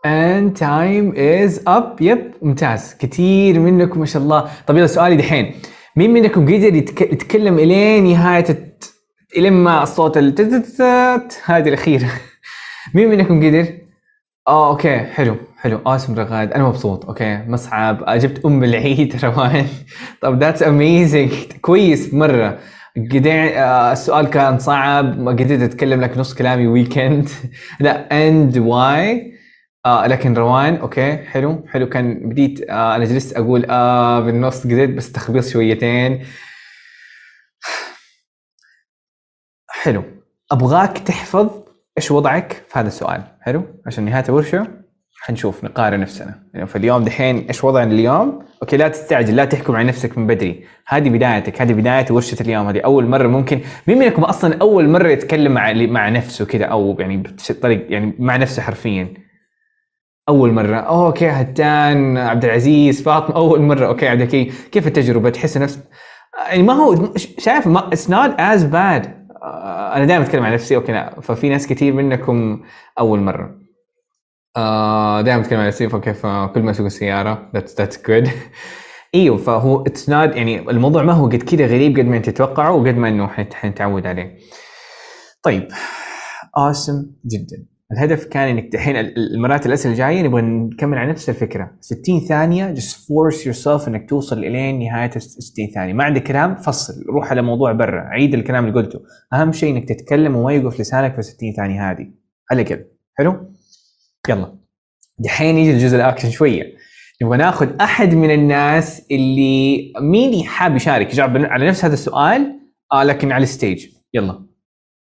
And 0.05 0.55
time 0.55 1.13
is 1.15 1.59
up. 1.67 2.01
yep 2.01 2.31
ممتاز. 2.41 2.95
كثير 2.99 3.59
منكم 3.59 3.99
ما 3.99 4.05
شاء 4.05 4.21
الله. 4.21 4.49
طب 4.67 4.77
يلا 4.77 4.87
سؤالي 4.87 5.15
دحين. 5.15 5.53
مين 5.95 6.13
منكم 6.13 6.45
قدر 6.45 6.75
يتك... 6.75 7.01
يتكلم 7.01 7.59
إلين 7.59 8.03
نهاية. 8.03 8.75
إلين 9.37 9.53
ما 9.53 9.83
الصوت 9.83 10.17
التتتت 10.17 11.41
هذه 11.45 11.67
الأخيرة. 11.69 12.09
مين 12.95 13.09
منكم 13.09 13.47
قدر؟ 13.47 13.67
آه 14.47 14.69
okay 14.69 14.99
حلو 14.99 15.35
حلو. 15.57 15.79
awesome 15.85 16.15
رغاد. 16.15 16.51
أنا 16.53 16.63
مبسوط. 16.67 17.05
okay 17.05 17.43
مصعب. 17.47 18.03
آه، 18.03 18.17
جبت 18.17 18.45
أم 18.45 18.63
العيد 18.63 19.15
روان. 19.23 19.65
طب 20.21 20.39
that's 20.43 20.63
amazing 20.63 21.31
كويس 21.61 22.13
مرة. 22.13 22.59
قدر 23.11 23.31
آه 23.31 23.91
السؤال 23.91 24.29
كان 24.29 24.59
صعب. 24.59 25.19
ما 25.19 25.31
قدرت 25.31 25.61
أتكلم 25.61 26.01
لك 26.01 26.17
نص 26.17 26.33
كلامي 26.33 26.67
weekend 26.67 27.29
لا 27.79 28.27
and 28.27 28.57
why 28.57 29.40
آه 29.85 30.07
لكن 30.07 30.33
روان 30.33 30.75
okay 30.75 31.17
حلو 31.17 31.65
حلو. 31.67 31.89
كان 31.89 32.29
بديت 32.29 32.69
آه 32.69 32.95
أنا 32.95 33.05
جلست 33.05 33.37
أقول 33.37 33.65
آه 33.69 34.19
بالنص 34.19 34.63
قدرت 34.63 34.89
بس 34.89 35.11
تخبيص 35.11 35.53
شويتين. 35.53 36.25
حلو. 39.69 40.03
أبغاك 40.51 40.97
تحفظ 40.97 41.49
إيش 41.97 42.11
وضعك 42.11 42.63
في 42.69 42.79
هذا 42.79 42.87
السؤال. 42.87 43.23
حلو. 43.41 43.63
عشان 43.87 44.05
نهاية 44.05 44.23
الورشه 44.29 44.67
حنشوف 45.21 45.63
نقارن 45.63 45.99
نفسنا. 45.99 46.43
يعني 46.53 46.67
فاليوم 46.67 47.03
دحين 47.03 47.47
إيش 47.47 47.63
وضعنا 47.63 47.91
اليوم؟ 47.91 48.45
okay 48.61 48.77
لا 48.77 48.87
تستعجل 48.87 49.35
لا 49.35 49.45
تحكم 49.45 49.75
على 49.75 49.87
نفسك 49.87 50.17
من 50.17 50.27
بدري. 50.27 50.65
هذه 50.87 51.09
بدايتك 51.09 51.61
هذه 51.61 51.73
بداية 51.73 52.05
ورشة 52.11 52.41
اليوم. 52.41 52.67
هذه 52.67 52.79
أول 52.79 53.05
مرة 53.07 53.27
ممكن 53.27 53.61
مين 53.87 53.99
منكم 53.99 54.23
أصلا 54.23 54.57
أول 54.61 54.89
مرة 54.89 55.07
يتكلم 55.07 55.51
مع 55.51 55.73
مع 55.73 56.09
نفسه 56.09 56.45
كذا 56.45 56.65
أو 56.65 56.97
يعني 56.99 57.17
بطريق 57.49 57.91
يعني 57.91 58.15
مع 58.19 58.37
نفسه 58.37 58.61
حرفيا؟ 58.61 59.13
أول 60.31 60.51
مرة. 60.51 60.77
okay 60.77 61.29
هتان 61.29 62.17
عبد 62.17 62.45
العزيز 62.45 63.01
فاطمة 63.01 63.35
أول 63.35 63.61
مرة. 63.61 63.87
okay 63.87 64.07
عبد 64.07 64.21
الحكيم 64.21 64.53
كيف 64.71 64.87
التجربة؟ 64.87 65.29
تحس 65.29 65.57
نفس 65.57 65.79
يعني 66.47 66.63
ما 66.63 66.73
هو 66.73 67.13
شايف 67.15 67.67
ما 67.67 67.87
it's 67.87 68.09
not 68.09 68.31
as 68.39 68.63
bad 68.63 69.27
أنا 69.95 70.05
دائما 70.05 70.23
أتكلم 70.23 70.43
عن 70.43 70.53
نفسي. 70.53 70.75
okay 70.75 70.91
لا. 70.91 71.21
ففي 71.21 71.49
ناس 71.49 71.67
كثير 71.67 71.93
منكم 71.93 72.63
أول 72.99 73.19
مرة. 73.19 73.55
آه 74.57 75.21
دائما 75.21 75.41
أتكلم 75.41 75.59
عن 75.59 75.67
نفسي. 75.67 75.89
فكيف؟ 75.89 76.25
كل 76.25 76.61
ما 76.61 76.71
أسوق 76.71 76.85
السيارة. 76.85 77.49
that's 77.53 77.77
that's 77.77 78.07
good 78.07 78.29
إيوه 79.15 79.37
فهو 79.37 79.81
it's 79.81 80.09
not 80.09 80.35
يعني 80.35 80.59
الموضوع 80.59 81.03
ما 81.03 81.13
هو 81.13 81.25
قد 81.25 81.43
كذا 81.43 81.65
غريب 81.65 81.99
قد 81.99 82.05
ما 82.05 82.17
أنت 82.17 82.29
تتوقعه 82.29 82.71
وقد 82.71 82.97
ما 82.97 83.09
إنه 83.09 83.27
حنتعود 83.53 84.07
عليه. 84.07 84.37
طيب. 85.43 85.67
awesome 86.57 87.05
جدا. 87.25 87.70
الهدف 87.93 88.25
كان 88.25 88.47
إنك 88.49 88.73
دحين 88.73 88.95
ال- 88.95 89.33
المرات 89.35 89.65
الأسئلة 89.65 89.93
الجايه 89.93 90.21
نبغى 90.23 90.41
نكمل 90.41 90.97
على 90.97 91.09
نفس 91.11 91.29
الفكرة. 91.29 91.71
60 91.81 92.19
ثانية 92.19 92.75
just 92.75 92.95
force 92.95 93.45
yourself 93.45 93.87
إنك 93.87 94.09
توصل 94.09 94.39
إلين 94.39 94.79
نهاية 94.79 95.11
ال 95.15 95.21
60 95.21 95.67
ثانية. 95.75 95.93
ما 95.93 96.03
عندك 96.03 96.23
كلام؟ 96.23 96.55
فصل. 96.55 96.93
روح 97.09 97.31
على 97.31 97.41
موضوع 97.41 97.71
برا. 97.71 98.01
عيد 98.01 98.33
الكلام 98.33 98.65
اللي 98.67 98.79
قلته. 98.81 98.99
أهم 99.33 99.51
شيء 99.51 99.77
إنك 99.77 99.89
تتكلم 99.89 100.35
وما 100.35 100.53
يوقف 100.53 100.79
لسانك 100.79 101.15
في 101.15 101.21
60 101.21 101.53
ثانية 101.53 101.91
هذه. 101.91 102.07
على 102.51 102.63
كذا. 102.63 102.83
حلو؟ 103.17 103.51
يلا. 104.29 104.55
دحين 105.19 105.57
يجي 105.57 105.71
الجزء 105.71 105.95
الأكشن 105.97 106.29
شوية. 106.29 106.63
نبغى 107.23 107.37
ناخذ 107.37 107.69
أحد 107.81 108.13
من 108.13 108.31
الناس 108.31 109.05
اللي 109.11 109.93
مين 110.01 110.43
حاب 110.47 110.75
يشارك؟ 110.75 111.13
يجاوب 111.13 111.37
على 111.37 111.67
نفس 111.67 111.85
هذا 111.85 111.93
السؤال 111.93 112.59
آه 112.93 113.03
لكن 113.03 113.31
على 113.31 113.43
ال 113.43 113.50
stage 113.50 113.85
يلا. 114.13 114.50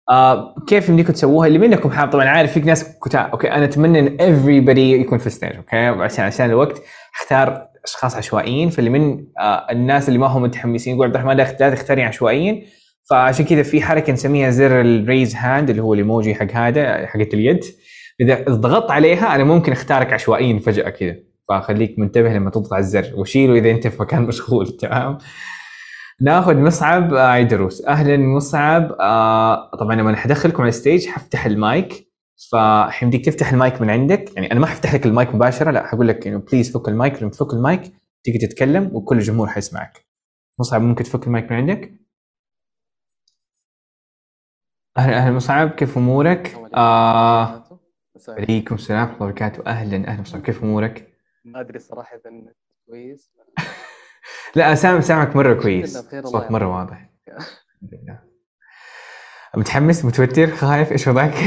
آه 0.09 0.55
كيف 0.67 0.89
يمديكم 0.89 1.13
تسووها؟ 1.13 1.47
اللي 1.47 1.59
منكم 1.59 1.91
حاب 1.91 2.11
طبعا 2.11 2.25
عارف 2.25 2.53
في 2.53 2.59
ناس 2.59 2.97
كثار. 3.05 3.29
okay 3.31 3.51
أنا 3.51 3.65
أتمنى 3.65 3.99
إن 3.99 4.17
everybody 4.17 4.77
يكون 4.77 5.17
في 5.17 5.27
ال 5.27 5.32
stage 5.32 5.55
okay؟ 5.55 5.77
عشان 5.77 6.25
عشان 6.25 6.49
الوقت. 6.49 6.81
أختار 7.21 7.67
أشخاص 7.85 8.15
عشوائيين 8.15 8.69
فاللي 8.69 8.89
من 8.89 9.25
آه 9.39 9.67
الناس 9.71 10.07
اللي 10.07 10.19
ما 10.19 10.27
هم 10.27 10.41
متحمسين 10.41 10.95
يقول 10.95 11.05
عبد 11.05 11.15
الرحمن 11.15 11.37
لا 11.37 11.57
لا 11.59 11.69
تختارني 11.75 12.03
عشوائيين. 12.03 12.65
فعشان 13.09 13.45
كذا 13.45 13.63
في 13.63 13.81
حركة 13.81 14.13
نسميها 14.13 14.49
زر 14.49 14.81
ال 14.81 14.90
raise 14.90 15.35
hand 15.35 15.69
اللي 15.69 15.81
هو 15.81 15.93
الإيموجي 15.93 16.35
حق 16.35 16.51
هذا 16.51 17.07
حقت 17.07 17.33
اليد. 17.33 17.63
إذا 18.21 18.43
ضغطت 18.49 18.91
عليها 18.91 19.35
أنا 19.35 19.43
ممكن 19.43 19.71
أختارك 19.71 20.13
عشوائيا 20.13 20.59
فجأة 20.59 20.89
كذا. 20.89 21.15
فخليك 21.49 21.99
منتبه 21.99 22.33
لما 22.33 22.49
تضغط 22.49 22.73
على 22.73 22.81
الزر. 22.81 23.11
وشيله 23.15 23.53
إذا 23.53 23.71
أنت 23.71 23.87
في 23.87 24.01
مكان 24.01 24.21
مشغول 24.21 24.67
تمام؟ 24.67 25.17
ناخذ 26.21 26.55
مصعب 26.57 27.13
آه، 27.13 27.27
عيدروس. 27.27 27.85
أهلا 27.85 28.17
مصعب 28.17 28.91
آه 28.99 29.75
طبعا 29.75 29.95
لما 29.95 30.15
حدخلكم 30.15 30.61
على 30.61 30.69
ال 30.69 30.75
stage 30.75 31.07
حفتح 31.07 31.45
المايك. 31.45 32.11
فحيمديك 32.51 33.25
تفتح 33.25 33.51
المايك 33.51 33.81
من 33.81 33.89
عندك 33.89 34.35
يعني 34.35 34.51
أنا 34.51 34.59
ما 34.59 34.67
حفتح 34.67 34.93
لك 34.93 35.05
المايك 35.05 35.35
مباشرة 35.35 35.71
لا 35.71 35.87
حقول 35.87 36.07
لك 36.07 36.27
إنه 36.27 36.37
please 36.37 36.77
فك 36.77 36.87
المايك 36.87 37.21
لما 37.21 37.31
تفك 37.31 37.53
المايك 37.53 37.81
تيجي 38.23 38.47
تتكلم 38.47 38.89
وكل 38.93 39.17
الجمهور 39.17 39.47
حيسمعك. 39.47 40.05
مصعب 40.59 40.81
ممكن 40.81 41.03
تفك 41.03 41.27
المايك 41.27 41.51
من 41.51 41.57
عندك؟ 41.57 41.93
أهلا 44.97 45.17
أهلا 45.17 45.35
مصعب 45.35 45.69
كيف 45.69 45.97
أمورك؟ 45.97 46.55
آه 46.73 47.63
عليكم. 48.29 48.75
السلام 48.75 48.99
ورحمه 49.01 49.15
الله 49.15 49.25
وبركاته. 49.25 49.65
أهلا 49.67 50.07
أهلا 50.07 50.21
مصعب 50.21 50.41
كيف 50.41 50.63
أمورك؟ 50.63 51.13
ما 51.45 51.59
أدري 51.59 51.79
صراحة 51.79 52.19
كويس. 52.87 53.31
لا 54.55 54.75
سامع 54.75 54.99
سامعك 54.99 55.35
مرة 55.35 55.53
كويس. 55.53 55.97
صوت 55.97 56.51
مرة. 56.51 56.77
واضح. 56.77 57.09
متحمس؟ 59.57 60.05
متوتر؟ 60.05 60.47
خايف؟ 60.55 60.91
إيش 60.91 61.07
وضعك؟ 61.07 61.33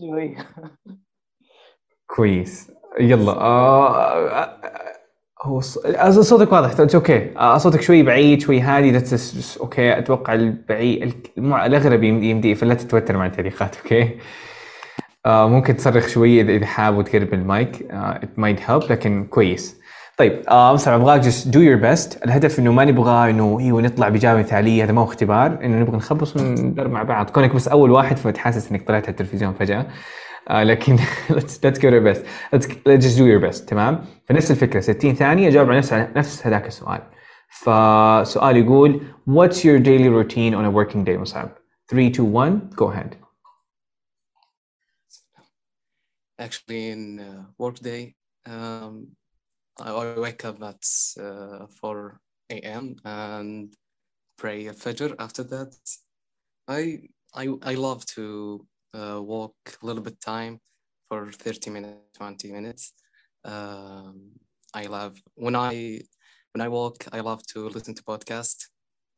شوي. 0.00 0.36
كويس. 2.06 2.70
يلا 3.00 3.32
آه 3.32 3.96
آه، 4.42 4.60
هو 5.42 5.60
صوتك 5.60 6.52
واضح 6.52 6.80
it's 6.80 6.94
okay 6.94 7.36
آه 7.38 7.58
صوتك 7.58 7.80
شوي 7.80 8.02
بعيد 8.02 8.40
شوي 8.42 8.60
هادي 8.60 8.90
that's 8.90 9.58
okay 9.58 9.98
أتوقع 9.98 10.34
البعيد 10.34 11.02
الاغلب 11.38 12.02
يم- 12.02 12.22
يمدي 12.22 12.54
فلا 12.54 12.74
تتوتر 12.74 13.16
مع 13.16 13.26
التعليقات 13.26 13.76
okay 13.76 14.18
آه 15.26 15.48
ممكن 15.48 15.76
تصرخ 15.76 16.08
شوي 16.08 16.40
اذا 16.40 16.66
حاب 16.66 16.96
وتقرب 16.96 17.34
المايك. 17.34 17.82
آه 17.90 18.20
it 18.22 18.40
might 18.40 18.60
help 18.68 18.90
لكن 18.90 19.24
كويس. 19.30 19.80
طيب 20.16 20.42
آه 20.48 20.72
مصعب 20.72 21.00
أبغاك 21.00 21.22
just 21.22 21.44
do 21.46 21.58
your 21.58 21.82
best. 21.82 22.22
الهدف 22.24 22.58
إنه 22.58 22.72
ما 22.72 22.84
نبغى 22.84 23.30
إنه 23.30 23.58
أيوه 23.60 23.82
نطلع 23.82 24.08
بإجابة 24.08 24.38
مثالية 24.38 24.84
هذا 24.84 24.92
ما 24.92 25.00
هو 25.00 25.04
اختبار. 25.04 25.58
إنه 25.64 25.80
نبغى 25.80 25.96
نخبص 25.96 26.36
وندرب 26.36 26.90
مع 26.90 27.02
بعض. 27.02 27.30
كونك 27.30 27.54
بس 27.54 27.68
أول 27.68 27.90
واحد 27.90 28.16
فتحسس 28.16 28.70
إنك 28.70 28.88
طلعت 28.88 29.02
على 29.02 29.10
التلفزيون 29.10 29.52
فجأة. 29.54 29.86
آه 30.48 30.62
لكن 30.62 30.96
let's 31.36 31.58
let's 31.66 31.78
give 31.78 31.90
it 31.90 31.94
our 31.94 32.14
best. 32.14 32.20
Let's, 32.52 32.66
let's 32.66 33.04
just 33.04 33.18
do 33.18 33.26
your 33.26 33.50
best. 33.50 33.64
تمام؟ 33.68 34.04
فنفس 34.28 34.50
الفكرة. 34.50 34.80
60 34.80 35.14
ثانية 35.14 35.50
جاوب 35.50 35.68
على 35.68 35.78
نفس 35.78 35.92
نفس 35.92 36.46
هذاك 36.46 36.66
السؤال. 36.66 37.00
فسؤال 37.50 38.56
يقول 38.56 39.00
what's 39.30 39.56
your 39.56 39.78
daily 39.78 40.08
routine 40.08 40.54
on 40.54 40.64
a 40.64 40.70
working 40.70 41.04
day 41.04 41.18
مصعب؟ 41.20 41.48
3 41.88 42.06
2 42.06 42.22
1 42.22 42.60
go 42.76 42.84
ahead. 42.84 43.25
Actually 46.38 46.88
in 46.88 47.20
uh, 47.20 47.44
work 47.58 47.78
day 47.78 48.14
um, 48.46 49.08
I 49.78 50.18
wake 50.18 50.44
up 50.44 50.62
at 50.62 50.84
uh, 51.20 51.66
4 51.80 52.20
a.m. 52.50 52.96
and 53.04 53.74
pray 54.38 54.66
a 54.66 54.72
Fajr. 54.72 55.14
After 55.18 55.42
that, 55.44 55.76
I 56.66 57.08
I 57.34 57.48
I 57.62 57.74
love 57.74 58.06
to 58.16 58.66
uh, 58.94 59.20
walk 59.22 59.54
a 59.82 59.86
little 59.86 60.02
bit 60.02 60.20
time 60.20 60.60
for 61.08 61.30
30 61.30 61.70
minutes, 61.70 62.18
20 62.18 62.52
minutes. 62.52 62.92
Um, 63.44 64.30
I 64.74 64.86
love 64.86 65.20
when 65.34 65.54
I 65.56 66.00
when 66.52 66.62
I 66.62 66.68
walk. 66.68 67.06
I 67.12 67.20
love 67.20 67.42
to 67.48 67.68
listen 67.68 67.94
to 67.94 68.02
podcast. 68.02 68.68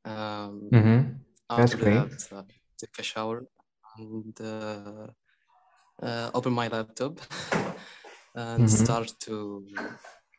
Um, 0.04 0.70
mm-hmm. 0.72 1.12
That's 1.50 1.74
after 1.74 1.84
great. 1.84 2.10
that, 2.10 2.28
uh, 2.32 2.42
take 2.78 2.98
a 2.98 3.02
shower 3.02 3.44
and 3.96 4.40
uh, 6.02 6.30
open 6.34 6.52
my 6.52 6.68
laptop 6.68 7.20
and 8.34 8.64
Mhm. 8.64 8.68
start 8.68 9.12
to 9.20 9.66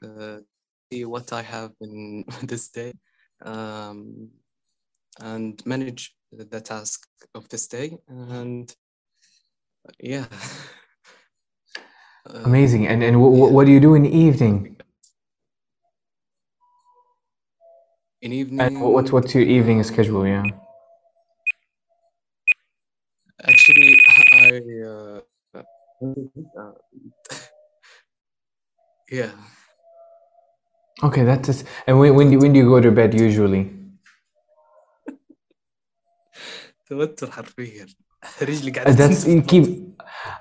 uh, 0.03 0.37
see 0.91 1.05
what 1.05 1.33
I 1.33 1.41
have 1.41 1.71
in 1.81 2.23
this 2.43 2.69
day 2.69 2.93
um, 3.41 4.29
and 5.19 5.65
manage 5.65 6.15
the 6.31 6.61
task 6.61 7.07
of 7.35 7.47
this 7.49 7.67
day. 7.67 7.97
And 8.07 8.73
yeah. 9.99 10.25
Amazing 12.45 12.87
and 12.87 13.01
and 13.03 13.13
w- 13.15 13.33
w- 13.33 13.53
what 13.53 13.65
do 13.65 13.71
you 13.71 13.79
do 13.79 13.95
in 13.95 14.03
the 14.03 14.15
evening 14.15 14.75
In 18.21 18.33
evening, 18.33 18.59
and 18.61 18.77
wh- 18.77 18.93
what's 18.93 19.11
what's 19.11 19.33
your 19.33 19.43
evening 19.43 19.81
schedule 19.83 20.27
yeah 20.27 20.45
actually, 23.43 23.97
I. 24.31 24.61
Uh, 24.85 25.21
yeah. 29.10 29.30
okay 31.02 31.24
that's 31.24 31.46
just, 31.48 31.64
and 31.86 31.98
when, 31.98 32.14
when 32.14 32.30
do 32.30 32.38
when 32.38 32.52
do 32.52 32.58
you 32.58 32.68
go 32.68 32.80
to 32.80 32.90
bed 32.90 33.14
usually 33.14 33.64
توتر 36.90 37.30
حرفيا 37.30 37.86
رجلي 38.42 38.70
قاعده 38.70 38.96
That's 38.96 39.24
تنزل. 39.24 39.42
keep 39.42 39.66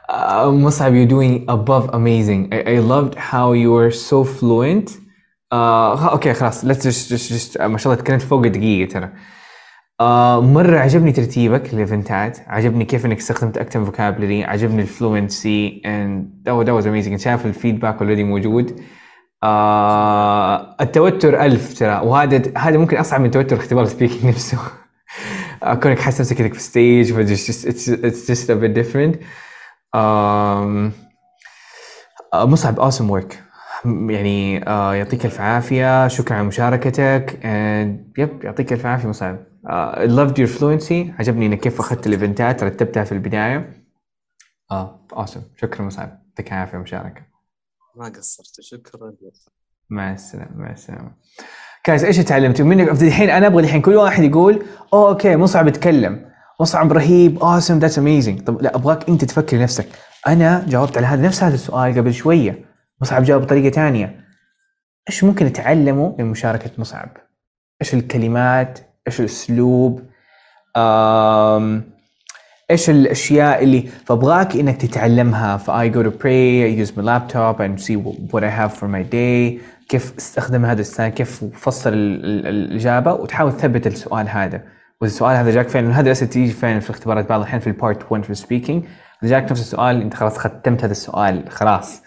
uh, 0.10 0.46
مصعب 0.46 0.94
you're 0.94 1.08
doing 1.08 1.46
above 1.50 1.90
amazing 1.94 2.54
I, 2.54 2.76
I 2.76 2.80
loved 2.80 3.16
how 3.16 3.54
you 3.54 3.72
were 3.72 3.92
so 3.92 4.24
fluent 4.24 4.90
uh, 4.90 6.10
اوكي 6.12 6.34
خلاص 6.34 6.66
let's 6.66 6.84
just, 6.84 7.10
just, 7.10 7.30
just 7.32 7.58
uh, 7.58 7.62
ما 7.62 7.78
شاء 7.78 7.94
الله 7.94 8.04
تكلمت 8.04 8.22
فوق 8.22 8.48
دقيقة 8.48 8.92
ترى 8.92 9.14
Uh, 10.03 10.05
مرة 10.43 10.79
عجبني 10.79 11.13
ترتيبك 11.13 11.75
للإيفنتات. 11.75 12.39
عجبني 12.47 12.85
كيف 12.85 13.07
إنك 13.07 13.19
استخدمت 13.19 13.59
أكثر 13.59 13.87
vocabulary. 13.87 14.49
عجبني 14.49 14.83
الفلوينسي 14.83 15.83
that 16.47 16.83
was 16.83 16.85
amazing. 16.85 17.13
انت 17.13 17.21
شايف 17.21 17.47
ال 17.47 17.52
feedback 17.52 17.99
already 17.99 18.25
موجود. 18.25 18.81
آه 19.43 20.77
التوتر 20.81 21.43
ألف 21.45 21.79
ترى. 21.79 22.01
وهذا 22.05 22.43
هذا 22.59 22.79
ممكن 22.79 22.97
أصعب 22.97 23.21
من 23.21 23.31
توتر 23.31 23.57
اختبار 23.57 23.85
ال 23.85 23.89
speaking 23.89 24.27
نفسه. 24.27 24.59
آه، 25.63 25.75
كونك 25.75 25.99
حاسس 25.99 26.21
نفسك 26.21 26.41
إنك 26.41 26.55
في 26.55 26.61
stage 26.61 27.13
a 28.51 28.55
bit 28.55 28.75
different. 28.83 29.17
um, 29.17 30.93
آه، 32.35 32.45
مصعب. 32.47 32.91
awesome 32.91 33.11
work. 33.23 33.35
يعني 33.85 34.69
آه 34.69 34.95
يعطيك 34.95 35.25
الف 35.25 35.41
عافية. 35.41 36.09
شكرا 36.09 36.37
على 36.37 36.47
مشاركتك. 36.47 37.39
And 37.43 38.19
yep 38.21 38.45
يعطيك 38.45 38.73
الف 38.73 38.87
عافية 38.87 39.09
مصعب. 39.09 39.35
آه 39.35 39.58
loved 40.07 40.39
your 40.39 40.59
fluency. 40.59 41.21
عجبني 41.21 41.47
إنك 41.47 41.61
كيف 41.61 41.81
أخذت 41.81 42.07
ال 42.07 42.15
eventات 42.15 42.63
رتبتها 42.63 43.05
في 43.05 43.13
البداية. 43.13 43.85
آه. 44.71 45.07
Awesome. 45.13 45.61
شكرا 45.61 45.87
مصعب 45.87 46.23
يعطيك 46.29 46.53
العافية 46.53 46.79
مشاركة. 46.79 47.23
ما 47.97 48.05
قصرت. 48.05 48.61
شكرا. 48.61 49.13
مع 49.91 50.13
السلامة 50.13 50.57
مع 50.57 50.71
السلامة. 50.71 51.11
جايز 51.87 52.05
إيش 52.05 52.17
تعلمتوا؟ 52.17 52.65
منك 52.65 53.03
الحين 53.03 53.31
أنا 53.31 53.47
أبغى 53.47 53.65
الحين 53.65 53.83
كل 53.83 53.95
واحد 53.95 54.23
يقول 54.23 54.63
أوه 54.93 55.09
أوكي 55.09 55.37
مصعب 55.37 55.69
يتكلم 55.69 56.31
مصعب 56.61 56.93
رهيب. 56.93 57.39
Awesome. 57.39 57.83
That's 57.83 57.97
amazing. 57.97 58.45
طب 58.45 58.63
لا 58.63 58.77
أبغاك 58.77 59.09
أنت 59.09 59.25
تفكر 59.25 59.63
نفسك 59.63 59.89
أنا 60.27 60.65
جاوبت 60.69 60.97
على 60.97 61.07
هذا 61.07 61.23
نفس 61.23 61.43
هذا 61.43 61.55
السؤال 61.55 61.95
قبل 61.95 62.15
شوية. 62.15 62.65
مصعب 63.01 63.23
جاوب 63.23 63.43
بطريقة 63.43 63.71
ثانية 63.75 64.25
إيش 65.09 65.25
ممكن 65.25 65.47
نتعلمه 65.47 66.17
من 66.19 66.25
مشاركة 66.25 66.71
مصعب؟ 66.79 67.17
إيش 67.83 67.95
الكلمات 67.95 68.79
إيش 69.09 69.21
الأسلوب؟ 69.21 70.03
إيش 72.71 72.91
الأشياء 72.91 73.65
اللي 73.65 73.83
فأبغاك 74.07 74.57
إنك 74.57 74.77
تتعلمها؟ 74.77 75.57
ف 75.57 75.71
I 75.71 75.89
go 75.95 76.03
to 76.03 76.11
pray 76.23 76.65
I 76.69 76.83
use 76.85 76.93
my 76.97 77.03
laptop 77.03 77.61
and 77.61 77.81
see 77.87 77.97
what 78.33 78.43
I 78.45 78.51
have 78.61 78.73
for 78.81 78.89
my 78.89 79.03
day. 79.13 79.61
كيف 79.89 80.13
أستخدم 80.19 80.65
هذا 80.65 80.81
السؤال 80.81 81.09
كيف 81.09 81.45
فصل 81.55 81.93
ال- 81.93 82.25
ال- 82.25 82.47
الإجابة؟ 82.47 83.13
وتحاول 83.13 83.53
تثبت 83.53 83.87
السؤال 83.87 84.29
هذا. 84.29 84.61
واذا 85.01 85.13
السؤال 85.13 85.37
هذا 85.37 85.51
جاك 85.51 85.69
فعلا 85.69 85.93
هذا 86.01 86.07
الاسئله 86.07 86.31
تيجي 86.31 86.53
فعلا 86.53 86.81
في 86.81 86.91
الاختبارات 86.91 87.29
بعض 87.29 87.41
الأحيان 87.41 87.61
في 87.61 87.67
ال 87.67 87.76
part 87.76 88.13
1 88.13 88.23
في 88.25 88.31
ال 88.31 88.37
speaking 88.37 88.85
اذا 89.23 89.31
جاك 89.31 89.51
نفس 89.53 89.61
السؤال 89.61 90.03
أنت 90.03 90.15
خلاص 90.15 90.39
ختمت 90.39 90.85
هذا 90.85 90.93
السؤال 90.93 91.45
خلاص. 91.51 92.03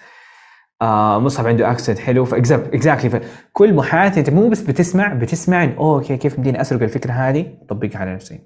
آه 0.82 1.20
مصعب 1.20 1.48
عنده 1.48 1.72
accent 1.72 2.00
حلو. 2.00 2.26
ف 2.26 2.36
exactly 2.36 3.10
فكل 3.10 3.74
محادثة 3.74 4.20
أنت 4.20 4.30
مو 4.30 4.50
بس 4.50 4.62
بتسمع 4.62 5.14
بتسمع 5.14 5.64
إن 5.64 5.74
okay 5.78 6.18
كيف 6.18 6.40
بديني 6.40 6.62
أسرق 6.62 6.82
الفكرة 6.82 7.12
هذه؟ 7.12 7.54
اطبقها 7.62 8.00
على 8.00 8.14
نفسي. 8.14 8.40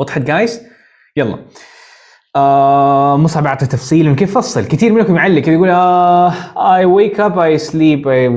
وضحت 0.00 0.22
guys 0.22 0.62
يلا. 1.16 1.38
آه 2.36 3.16
مصعب 3.16 3.46
أعطى 3.46 3.66
تفصيل 3.66 4.14
كيف 4.14 4.38
فصل؟ 4.38 4.64
كثير 4.66 4.92
منكم 4.92 5.16
يعلق 5.16 5.48
يقول 5.48 5.68
I 6.54 6.84
wake 6.84 7.18
up 7.18 7.34
I 7.36 7.70
sleep 7.70 8.06
I, 8.06 8.30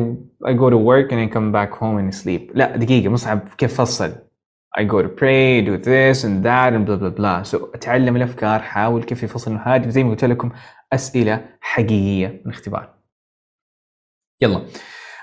I 0.50 0.54
go 0.54 0.70
to 0.70 0.78
work 0.78 1.12
and 1.12 1.20
I 1.20 1.28
come 1.36 1.52
back 1.52 1.72
home 1.80 1.98
and 1.98 2.14
sleep. 2.24 2.52
لا 2.54 2.78
دقيقة 2.78 3.10
مصعب 3.10 3.40
كيف 3.58 3.82
فصل؟ 3.82 4.12
I 4.78 4.84
go 4.84 5.02
to 5.02 5.10
pray 5.22 5.62
do 5.62 5.78
this 5.78 6.18
and 6.26 6.44
that 6.48 6.74
and 6.76 6.86
blah 6.86 6.98
blah 6.98 7.10
blah. 7.10 7.44
So 7.44 7.56
أتعلم 7.76 8.16
الأفكار 8.16 8.62
حاول 8.62 9.04
كيف 9.04 9.24
يفصل 9.24 9.60
هذه 9.66 9.90
زي 9.90 10.04
ما 10.04 10.10
قلت 10.10 10.26
لكم 10.26 10.52
أسئلة 10.94 11.46
حقيقية 11.62 12.42
من 12.46 12.52
اختبار. 12.52 12.94
يلا. 14.42 14.62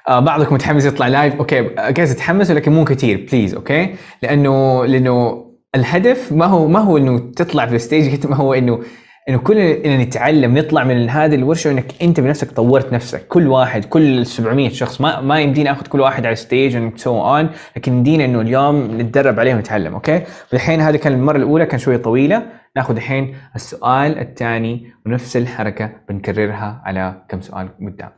آه 0.08 0.20
بعضكم 0.20 0.54
متحمس 0.54 0.84
يطلع 0.84 1.08
live 1.08 1.34
okay 1.34 1.70
guys 1.78 2.14
تتحمسوا 2.14 2.54
لكن 2.54 2.72
مو 2.72 2.84
كثير 2.84 3.26
please 3.32 3.54
okay؟ 3.54 3.96
لأنه 4.22 4.86
لأنه 4.86 5.48
الهدف 5.74 6.32
ما 6.32 6.46
هو 6.46 6.68
ما 6.68 6.78
هو 6.78 6.96
إنه 6.96 7.18
تطلع 7.18 7.66
في 7.66 7.74
ال 7.74 7.83
stage 7.83 8.26
ما 8.26 8.36
هو 8.36 8.54
إنه 8.54 8.82
إنه 9.28 9.38
كلنا 9.38 10.02
نتعلم 10.04 10.58
نطلع 10.58 10.84
من 10.84 11.10
هذه 11.10 11.34
الورشة 11.34 11.70
إنك 11.70 12.02
أنت 12.02 12.20
بنفسك 12.20 12.50
طورت 12.50 12.92
نفسك. 12.92 13.26
كل 13.28 13.46
واحد 13.48 13.84
كل 13.84 14.26
700 14.26 14.68
شخص 14.68 15.00
ما 15.00 15.20
ما 15.20 15.40
يمدينا 15.40 15.70
آخذ 15.72 15.86
كل 15.86 16.00
واحد 16.00 16.26
على 16.26 16.36
stage 16.36 16.76
and 16.76 16.98
so 16.98 17.20
on 17.20 17.50
لكن 17.76 17.92
يمدينا 17.92 18.24
إنه 18.24 18.40
اليوم 18.40 19.00
نتدرب 19.00 19.40
عليه 19.40 19.54
ونتعلم 19.54 19.94
okay؟ 19.94 20.22
فالحين 20.48 20.80
هذه 20.80 20.96
كان 20.96 21.12
المرة 21.12 21.36
الأولى 21.36 21.66
كان 21.66 21.78
شوية 21.78 21.96
طويلة. 21.96 22.42
ناخذ 22.76 22.96
الحين 22.96 23.34
السؤال 23.56 24.18
الثاني 24.18 24.92
ونفس 25.06 25.36
الحركة 25.36 25.90
بنكررها 26.08 26.82
على 26.84 27.22
كم 27.28 27.40
سؤال 27.40 27.68
قدام. 27.80 28.10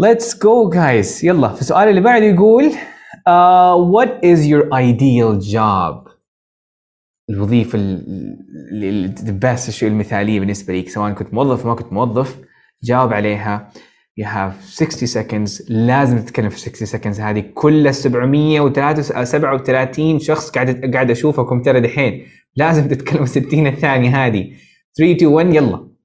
Let's 0.00 0.34
go 0.34 0.74
guys. 0.74 1.24
يلا 1.24 1.48
في 1.48 1.60
السؤال 1.60 1.88
اللي 1.88 2.00
بعده 2.00 2.24
يقول 2.24 2.72
uh, 3.28 3.76
what 3.94 4.10
is 4.24 4.46
your 4.46 4.64
ideal 4.72 5.40
job? 5.54 6.05
الوظيفة 7.30 7.78
ال 7.78 9.14
the 9.18 9.44
best 9.44 9.68
الشيء 9.68 9.88
المثالية 9.88 10.40
بالنسبة 10.40 10.74
لك 10.74 10.88
سواء 10.88 11.12
كنت 11.12 11.34
موظف 11.34 11.62
أو 11.62 11.68
ما 11.68 11.74
كنت 11.74 11.92
موظف 11.92 12.38
جاوب 12.84 13.12
عليها. 13.12 13.70
You 14.20 14.24
have 14.24 14.52
60 14.64 15.22
seconds. 15.22 15.62
لازم 15.68 16.18
تتكلم 16.18 16.48
في 16.48 16.60
60 16.60 17.00
seconds. 17.00 17.20
هذه 17.20 17.44
كل 17.54 17.86
ال 17.86 17.94
737 17.94 20.18
شخص 20.18 20.50
قاعد 20.50 20.94
قاعد 20.94 21.10
اشوفكم 21.10 21.62
ترى 21.62 21.80
دحين 21.80 22.26
لازم 22.56 22.88
تتكلم 22.88 23.26
60 23.26 23.66
الثانية 23.66 24.26
هذه. 24.26 24.50
3 24.98 25.12
2 25.12 25.32
1 25.32 25.54
يلا. 25.54 25.95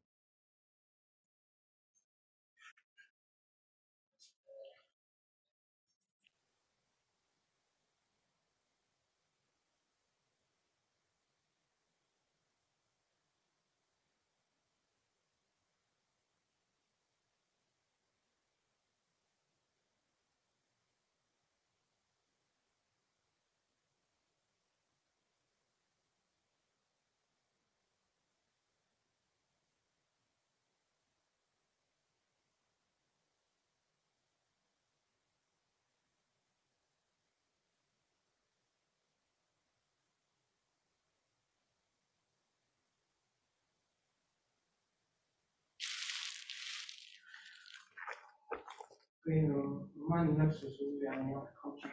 ما 50.10 50.24
نفسه 50.24 50.68
يعني 51.04 51.36
واحد 51.36 51.54
خمسة 51.56 51.90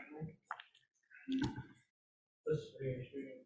بس 2.47 2.63
شوية 3.11 3.45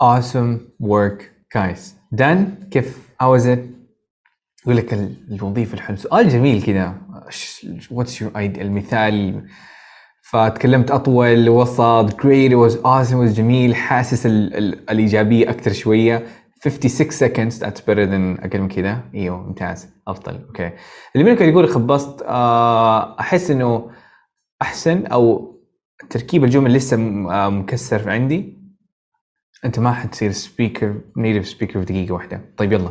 awesome 0.00 0.72
work 0.80 1.30
guys. 1.54 1.94
Done 2.14 2.68
كيف? 2.70 3.08
How 3.22 3.30
was 3.38 3.46
it? 3.46 3.58
يقول 4.62 4.76
لك 4.76 4.94
ال- 4.94 5.16
الوظيفة 5.34 5.74
الحلوة 5.74 5.98
سؤال 5.98 6.28
جميل 6.28 6.62
كذا 6.62 7.00
ش- 7.28 7.66
what's 7.92 8.20
your 8.20 8.30
idea 8.36 8.58
المثال 8.60 9.46
فتكلمت 10.32 10.90
أطول 10.90 11.48
وسط 11.48 12.10
great 12.10 12.50
it 12.50 12.56
was 12.56 12.74
was 12.84 13.32
جميل 13.36 13.74
حاسس 13.74 14.26
ال 14.26 14.54
ال 14.56 14.90
الإيجابية 14.90 15.50
أكثر 15.50 15.72
شوية. 15.72 16.26
56 16.60 17.10
seconds 17.10 17.54
that's 17.58 17.80
better 17.80 18.06
than 18.06 18.44
أقل 18.44 18.60
من 18.60 18.68
كذا. 18.68 19.00
أيوه 19.14 19.42
ممتاز 19.46 19.88
أفضل 20.08 20.44
okay 20.46 20.70
اللي 21.16 21.30
منكم 21.30 21.44
يقول 21.44 21.68
خبصت 21.68 22.22
آه، 22.22 23.20
أحس 23.20 23.50
إنه 23.50 23.90
أحسن 24.62 25.06
أو 25.06 25.52
تركيب 26.10 26.44
الجمل 26.44 26.72
لسه 26.72 26.96
آه، 26.96 27.48
مكسر 27.48 28.10
عندي. 28.10 28.58
أنت 29.64 29.78
ما 29.78 29.92
حتصير 29.92 30.32
speaker 30.32 30.94
native 31.16 31.48
speaker 31.48 31.78
في 31.80 31.84
دقيقة 31.84 32.14
واحدة. 32.14 32.40
طيب 32.56 32.72
يلا. 32.72 32.90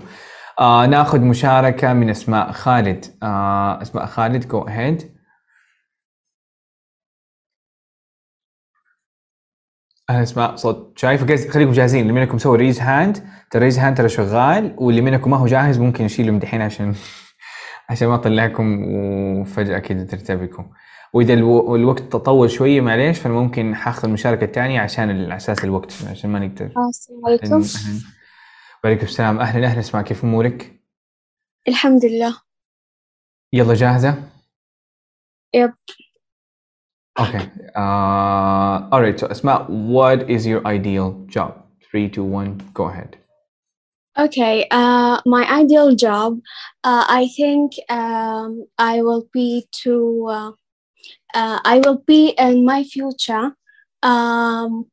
آه 0.60 0.86
ناخذ 0.86 1.20
مشاركة 1.20 1.94
من 1.94 2.10
أسماء 2.10 2.52
خالد. 2.52 3.06
آه 3.24 3.82
أسماء 3.82 4.06
خالد 4.06 4.48
go 4.48 4.62
ahead 4.62 5.11
أهلا 10.12 10.24
اسماء 10.24 10.56
صوت. 10.56 10.94
شايف 11.00 11.24
guys 11.24 11.50
خليكم 11.50 11.72
جاهزين. 11.72 12.02
اللي 12.02 12.14
منكم 12.14 12.38
سوى 12.38 12.58
raise 12.58 12.80
hand 12.80 13.18
ترى 13.52 13.64
raise 13.64 13.80
hand 13.80 13.98
ترى 13.98 14.10
شغال 14.10 14.76
واللي 14.78 15.02
منكم 15.02 15.32
ما 15.32 15.38
هو 15.38 15.46
جاهز 15.46 15.80
ممكن 15.80 16.06
يشيله 16.06 16.32
من 16.32 16.40
دحين 16.40 16.62
عشان 16.62 16.96
عشان 17.90 18.08
ما 18.08 18.16
اطلعكم 18.16 18.84
وفجأة 19.40 19.80
كذا 19.80 20.04
ترتبكوا 20.04 20.64
وإذا 21.14 21.34
ألو... 21.34 21.76
الوقت 21.76 22.02
تطول 22.02 22.52
شوية 22.52 22.82
معليش 22.82 23.20
فممكن 23.20 23.76
حاخذ 23.76 24.08
المشاركة 24.08 24.44
الثانية 24.44 24.82
عشان 24.82 25.10
على 25.10 25.36
أساس 25.36 25.64
الوقت 25.64 25.94
عشان 26.10 26.30
ما 26.30 26.40
نقدر. 26.40 26.66
آه، 26.66 26.90
السلام 26.90 27.26
عليكم. 27.26 27.64
وعليكم 28.84 29.06
السلام. 29.06 29.40
أهلا 29.40 29.68
أهلا. 29.68 29.80
اسمع 29.80 30.02
كيف 30.02 30.24
أمورك؟ 30.24 30.82
الحمد 31.68 32.06
لله. 32.06 32.38
يلا 33.54 33.74
جاهزة؟ 33.74 34.24
يب. 35.54 35.74
Okay. 37.20 37.50
Uh, 37.76 38.88
all 38.92 39.02
right. 39.02 39.20
So, 39.20 39.28
Asma, 39.28 39.66
what 39.68 40.30
is 40.30 40.46
your 40.46 40.66
ideal 40.66 41.24
job? 41.28 41.66
Three, 41.90 42.10
two, 42.10 42.24
one. 42.24 42.62
Go 42.74 42.86
ahead. 42.86 43.18
Okay. 44.18 44.66
Uh, 44.72 45.22
my 45.26 45.46
ideal 45.52 45.96
job, 45.96 46.40
uh, 46.84 47.06
I 47.08 47.28
think 47.36 47.74
um, 47.90 48.66
I 48.78 49.02
will 49.02 49.28
be 49.34 49.68
to. 49.84 50.28
Uh, 50.30 50.52
uh, 51.34 51.60
I 51.64 51.82
will 51.84 52.04
be 52.06 52.30
in 52.38 52.66
my 52.66 52.84
future. 52.84 53.56
Um, 54.04 54.86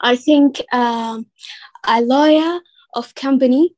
I 0.00 0.16
think 0.16 0.60
uh, 0.72 1.20
a 1.86 2.02
lawyer 2.02 2.60
of 2.94 3.14
company 3.14 3.74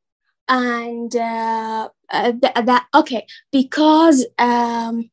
and 0.49 1.15
uh, 1.17 1.89
uh 2.13 2.33
that, 2.41 2.67
that 2.67 2.87
okay 2.95 3.27
because 3.51 4.27
um, 4.39 5.11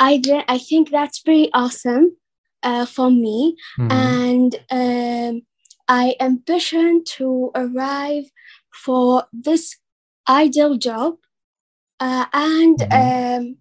I 0.00 0.20
I 0.48 0.58
think 0.58 0.90
that's 0.90 1.20
pretty 1.20 1.50
awesome 1.52 2.16
uh, 2.62 2.86
for 2.86 3.10
me. 3.10 3.56
Mhm. 3.78 3.90
and 3.90 4.52
um, 4.70 5.42
I 5.88 6.16
ambition 6.20 7.04
to 7.16 7.50
arrive 7.54 8.24
for 8.84 9.24
this 9.32 9.76
ideal 10.28 10.76
job. 10.78 11.14
Uh, 11.98 12.26
and 12.32 12.78
um, 12.92 13.56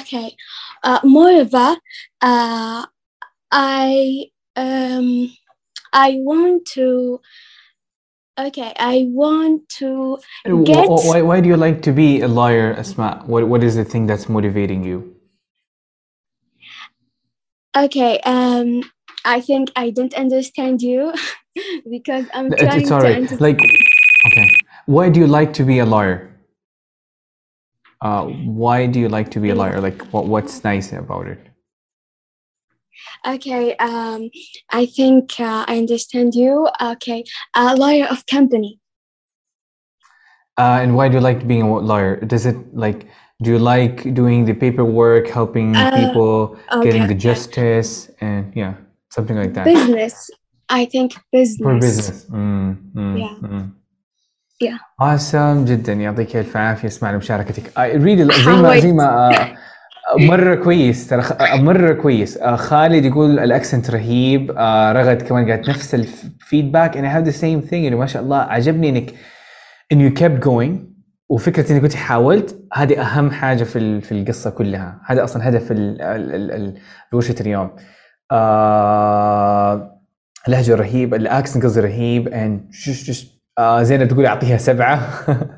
okay, 0.00 0.36
uh, 0.84 1.00
moreover, 1.02 1.76
uh, 2.22 2.86
I 3.50 4.26
um, 4.56 5.34
I 5.92 6.16
want 6.20 6.66
to. 6.74 7.20
Okay, 8.38 8.72
I 8.78 9.06
want 9.10 9.68
to. 9.80 10.18
Get- 10.64 10.86
wh- 10.86 11.06
Why, 11.06 11.22
why 11.22 11.40
do 11.40 11.48
you 11.48 11.56
like 11.56 11.82
to 11.82 11.92
be 11.92 12.20
a 12.20 12.28
lawyer, 12.28 12.74
Asma? 12.74 13.22
What, 13.26 13.48
what 13.48 13.62
is 13.64 13.76
the 13.76 13.84
thing 13.84 14.06
that's 14.06 14.28
motivating 14.28 14.84
you? 14.84 15.13
Okay, 17.76 18.20
um, 18.20 18.82
I 19.24 19.40
think 19.40 19.72
I 19.74 19.90
didn't 19.90 20.14
understand 20.14 20.80
you 20.80 21.12
because 21.90 22.26
I'm 22.32 22.50
trying 22.52 22.80
It's 22.80 22.88
to 22.88 22.96
understand. 22.96 23.40
Like, 23.40 23.60
okay. 24.26 24.48
Why 24.86 25.08
do 25.08 25.18
you 25.18 25.26
like 25.26 25.52
to 25.54 25.64
be 25.64 25.78
a 25.80 25.86
lawyer? 25.86 26.30
Uh, 28.00 28.26
why 28.26 28.86
do 28.86 29.00
you 29.00 29.08
like 29.08 29.30
to 29.30 29.40
be 29.40 29.50
a 29.50 29.54
lawyer? 29.54 29.80
Like, 29.80 30.02
what, 30.12 30.26
what's 30.26 30.62
nice 30.62 30.92
about 30.92 31.26
it? 31.26 31.40
Okay, 33.26 33.74
um, 33.76 34.30
I 34.70 34.86
think 34.86 35.40
uh, 35.40 35.64
I 35.66 35.78
understand 35.78 36.34
you. 36.34 36.68
Okay, 36.80 37.24
a 37.54 37.74
lawyer 37.74 38.06
of 38.06 38.26
company. 38.26 38.78
Uh, 40.56 40.78
and 40.82 40.94
why 40.94 41.08
do 41.08 41.14
you 41.14 41.20
like 41.20 41.48
being 41.48 41.62
a 41.62 41.78
lawyer? 41.78 42.20
Does 42.20 42.46
it 42.46 42.56
like, 42.76 43.08
do 43.43 43.47
you 43.53 43.59
like 43.73 43.95
doing 44.21 44.39
the 44.49 44.55
paperwork, 44.63 45.25
helping 45.39 45.69
Uh, 45.75 45.91
people, 45.99 46.37
getting 46.85 47.03
okay, 47.03 47.11
the 47.13 47.17
okay. 47.19 47.27
justice, 47.29 47.91
and 48.25 48.43
yeah, 48.61 48.73
something 49.15 49.37
like 49.41 49.53
that? 49.57 49.65
Business. 49.75 50.15
I 50.79 50.81
think 50.93 51.09
business. 51.37 51.65
For 51.67 51.75
business. 51.87 52.17
Mm, 52.39 52.69
mm, 52.99 53.15
Yeah. 53.23 53.35
mm. 53.53 53.65
Yeah. 54.67 54.77
awesome 55.01 55.65
جدا 55.65 55.93
يعطيك 55.93 56.35
الف 56.35 56.57
عافيه 56.57 56.87
اسمع 56.87 57.11
مشاركتك 57.17 57.63
I 57.63 57.93
really 57.95 58.05
زي 58.45 58.51
ما 58.51 58.63
حاولت. 58.67 58.81
زي 58.83 58.91
ما 58.93 59.29
آه، 59.41 59.55
مره 60.17 60.55
كويس 60.55 61.07
ترى 61.07 61.21
خ- 61.21 61.31
آه، 61.41 61.55
مره 61.61 61.93
كويس 61.93 62.37
آه، 62.37 62.55
خالد 62.55 63.05
يقول 63.05 63.39
الاكسنت 63.39 63.89
رهيب 63.91 64.51
آه، 64.57 64.91
رغد 64.91 65.21
كمان 65.21 65.51
قالت 65.51 65.69
نفس 65.69 65.95
الفيدباك 65.95 66.97
and 66.97 67.01
I 67.01 67.09
have 67.17 67.33
the 67.33 67.37
same 67.41 67.69
thing 67.69 67.73
انه 67.73 67.97
ما 67.97 68.05
شاء 68.05 68.21
الله 68.21 68.37
عجبني 68.37 68.89
انك 68.89 69.13
ان 69.91 70.09
you 70.09 70.13
kept 70.19 70.43
going 70.45 70.92
وفكرة 71.28 71.72
انك 71.72 71.82
كنت 71.82 71.94
حاولت 71.94 72.58
هذه 72.72 73.00
أهم 73.00 73.30
حاجة 73.30 73.64
في 73.64 74.00
في 74.00 74.12
القصة 74.12 74.50
كلها. 74.50 75.00
هذا 75.06 75.24
أصلا 75.24 75.48
هدف 75.48 75.72
ورشه 77.12 77.34
اليوم. 77.40 77.70
آه 78.32 80.00
لهجة 80.48 80.74
رهيب 80.74 81.14
الاكسنت 81.14 81.64
قصدي 81.64 81.80
رهيب 81.80 82.28
just 82.70 83.26
آه 83.58 83.82
زينب 83.82 84.08
تقول 84.08 84.26
أعطيها 84.26 84.56
سبعة. 84.56 84.98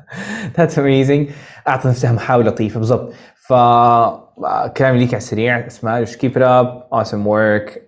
That's 0.57 0.73
amazing. 0.73 1.31
أعطى 1.67 1.89
نفسها 1.89 2.11
محاولة 2.11 2.49
لطيفة 2.49 2.79
بالضبط. 2.79 3.13
ف 3.35 3.53
آه، 3.53 4.67
كلامي 4.77 4.99
ليك 4.99 5.09
على 5.09 5.17
السريع. 5.17 5.67
اسماء 5.67 6.05
just 6.05 6.09
keep 6.09 6.33
it 6.35 6.41
up. 6.41 6.89
Awesome 6.93 7.27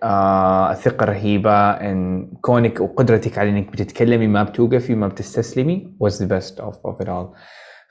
آه 0.02 0.72
الثقه 0.72 1.06
رهيبة. 1.06 1.70
ان 1.70 2.26
كونك 2.40 2.80
وقدرتك 2.80 3.38
على 3.38 3.50
إنك 3.50 3.72
بتتكلمي 3.72 4.26
ما 4.26 4.42
بتوقفي 4.42 4.94
ما 4.94 5.08
بتستسلمي 5.08 5.96
the 6.08 6.26
best 6.26 6.62
of, 6.62 6.74
of 6.74 7.04
it 7.04 7.08
all. 7.08 7.36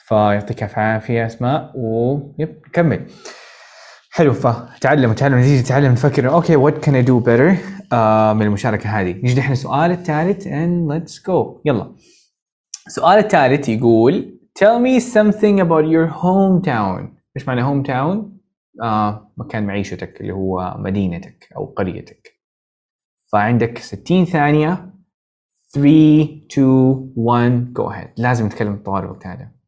فيعطيك 0.09 0.63
الف 0.63 0.79
عافية 0.79 1.25
أسماء 1.25 1.71
و 1.75 1.97
yep 1.97 2.61
كمل. 2.73 3.07
حلو 4.11 4.33
فتعلم 4.33 5.13
تعلم 5.13 5.39
نتيجة 5.39 5.67
تعلم 5.67 5.91
نفكر 5.91 6.29
okay 6.29 6.55
what 6.55 6.77
can 6.77 6.95
I 6.95 7.01
do 7.01 7.19
better 7.19 7.49
من 8.33 8.41
المشاركة 8.41 8.89
هذه. 8.89 9.11
نجي 9.11 9.39
نحن 9.39 9.51
السؤال 9.51 9.91
الثالث 9.91 10.47
and 10.47 10.91
let's 10.91 11.23
go. 11.23 11.61
يلا. 11.65 11.95
السؤال 12.87 13.17
الثالث 13.17 13.69
يقول 13.69 14.39
tell 14.59 14.79
me 14.79 14.99
something 15.03 15.59
about 15.61 15.85
your 15.85 16.21
hometown. 16.21 17.01
إيش 17.37 17.47
معنى 17.47 17.63
hometown؟ 17.63 18.17
آه 18.83 19.31
مكان 19.37 19.67
معيشتك 19.67 20.21
اللي 20.21 20.33
هو 20.33 20.75
مدينتك 20.77 21.49
أو 21.57 21.65
قريتك. 21.65 22.39
فعندك 23.31 23.77
60 23.77 24.25
ثانية 24.25 24.93
3 25.73 26.41
2 26.51 27.13
1 27.15 27.73
go 27.79 27.93
ahead. 27.93 28.09
لازم 28.17 28.45
نتكلم 28.45 28.81
طوال 28.85 29.03
الوقت 29.03 29.27
هذا 29.27 29.58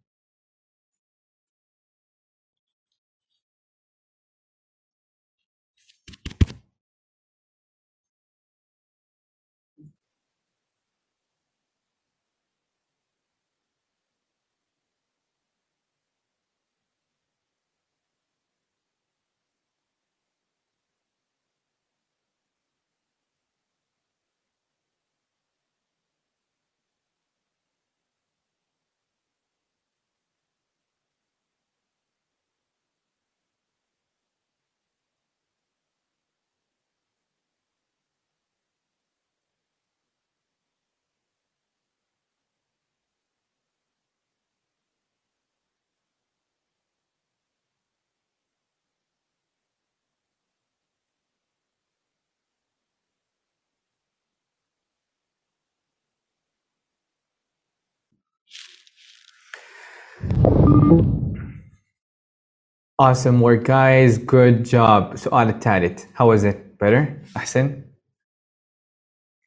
Awesome 63.02 63.42
work 63.42 63.64
guys. 63.64 64.18
Good 64.20 64.58
job. 64.66 65.14
السؤال 65.14 65.50
الثالث. 65.50 66.06
How 66.14 66.26
was 66.28 66.44
it? 66.44 66.78
Better? 66.78 67.08
أحسن؟ 67.38 67.82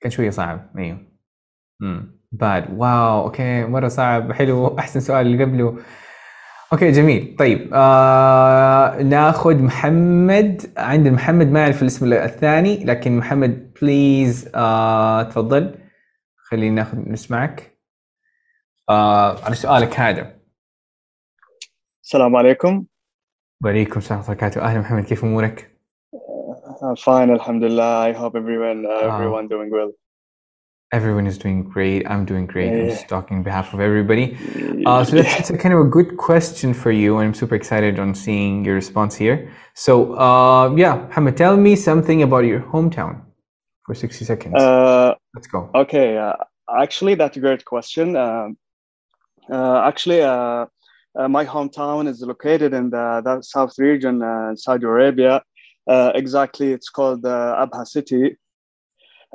كان 0.00 0.10
شوية 0.10 0.30
صعب. 0.30 0.70
أيوه 0.78 1.06
امم 1.82 2.20
bad. 2.34 2.70
wow 2.70 3.24
okay 3.24 3.64
مرة 3.64 3.88
صعب. 3.88 4.32
حلو. 4.32 4.78
أحسن 4.78 5.00
سؤال 5.00 5.26
اللي 5.26 5.44
قبله. 5.44 5.78
okay 6.72 6.90
جميل. 6.90 7.36
طيب. 7.38 7.70
آه 7.74 9.02
ناخذ 9.02 9.62
محمد. 9.62 10.72
عند 10.76 11.08
محمد 11.08 11.46
ما 11.46 11.62
اعرف 11.62 11.82
الاسم 11.82 12.12
الثاني 12.12 12.84
لكن 12.84 13.18
محمد 13.18 13.72
please 13.82 14.50
آه 14.54 15.22
تفضل. 15.22 15.78
خلينا 16.36 16.74
ناخذ 16.74 16.98
نسمعك. 16.98 17.78
آه 18.90 19.44
على 19.44 19.54
سؤالك 19.54 20.00
هذا. 20.00 20.36
السلام 22.02 22.36
عليكم. 22.36 22.86
وعليكم 23.63 23.97
السلام 23.99 24.19
ورحمة 24.19 24.33
الله 24.33 24.43
وبركاته 24.47 24.61
أهلا 24.61 24.79
محمد 24.79 25.03
كيف 25.03 25.23
أمورك؟ 25.23 25.71
I'm 26.81 26.95
fine 26.95 27.29
الحمد 27.29 27.63
لله 27.63 28.03
I 28.05 28.13
hope 28.13 28.35
everyone 28.35 28.85
uh, 28.85 28.89
Ah. 28.89 29.15
everyone 29.15 29.47
doing 29.47 29.69
well 29.71 29.91
Everyone 30.91 31.27
is 31.27 31.37
doing 31.37 31.59
great. 31.75 32.01
I'm 32.11 32.25
doing 32.25 32.45
great. 32.53 32.69
I'm 32.73 32.79
Yeah. 32.85 32.93
just 32.95 33.07
talking 33.07 33.37
on 33.37 33.43
behalf 33.43 33.67
of 33.75 33.79
everybody. 33.79 34.25
Uh, 34.87 35.03
so 35.05 35.11
that's, 35.17 35.33
that's 35.35 35.51
a 35.51 35.57
kind 35.63 35.71
of 35.75 35.81
a 35.87 35.89
good 35.97 36.17
question 36.17 36.69
for 36.73 36.91
you, 37.01 37.09
and 37.17 37.23
I'm 37.27 37.35
super 37.41 37.53
excited 37.61 37.99
on 38.03 38.09
seeing 38.15 38.65
your 38.65 38.73
response 38.83 39.13
here. 39.23 39.37
So, 39.85 39.93
uh, 40.27 40.73
yeah, 40.83 40.95
Hamid, 41.15 41.37
tell 41.37 41.55
me 41.67 41.75
something 41.75 42.23
about 42.27 42.43
your 42.51 42.61
hometown 42.73 43.13
for 43.85 43.93
60 43.93 44.25
seconds. 44.25 44.55
Uh, 44.55 45.13
Let's 45.35 45.45
go. 45.45 45.69
Okay, 45.75 46.17
uh, 46.17 46.33
actually, 46.85 47.13
that's 47.13 47.37
a 47.37 47.39
great 47.39 47.63
question. 47.65 48.15
Um, 48.25 48.57
uh, 49.57 49.81
actually, 49.89 50.21
uh, 51.16 51.28
my 51.28 51.44
hometown 51.44 52.08
is 52.08 52.20
located 52.22 52.74
in 52.74 52.90
the, 52.90 53.22
the 53.24 53.40
south 53.42 53.78
region, 53.78 54.22
uh, 54.22 54.54
Saudi 54.56 54.84
Arabia. 54.84 55.42
Uh, 55.86 56.12
exactly, 56.14 56.72
it's 56.72 56.88
called 56.88 57.24
uh, 57.24 57.66
Abha 57.66 57.86
City. 57.86 58.36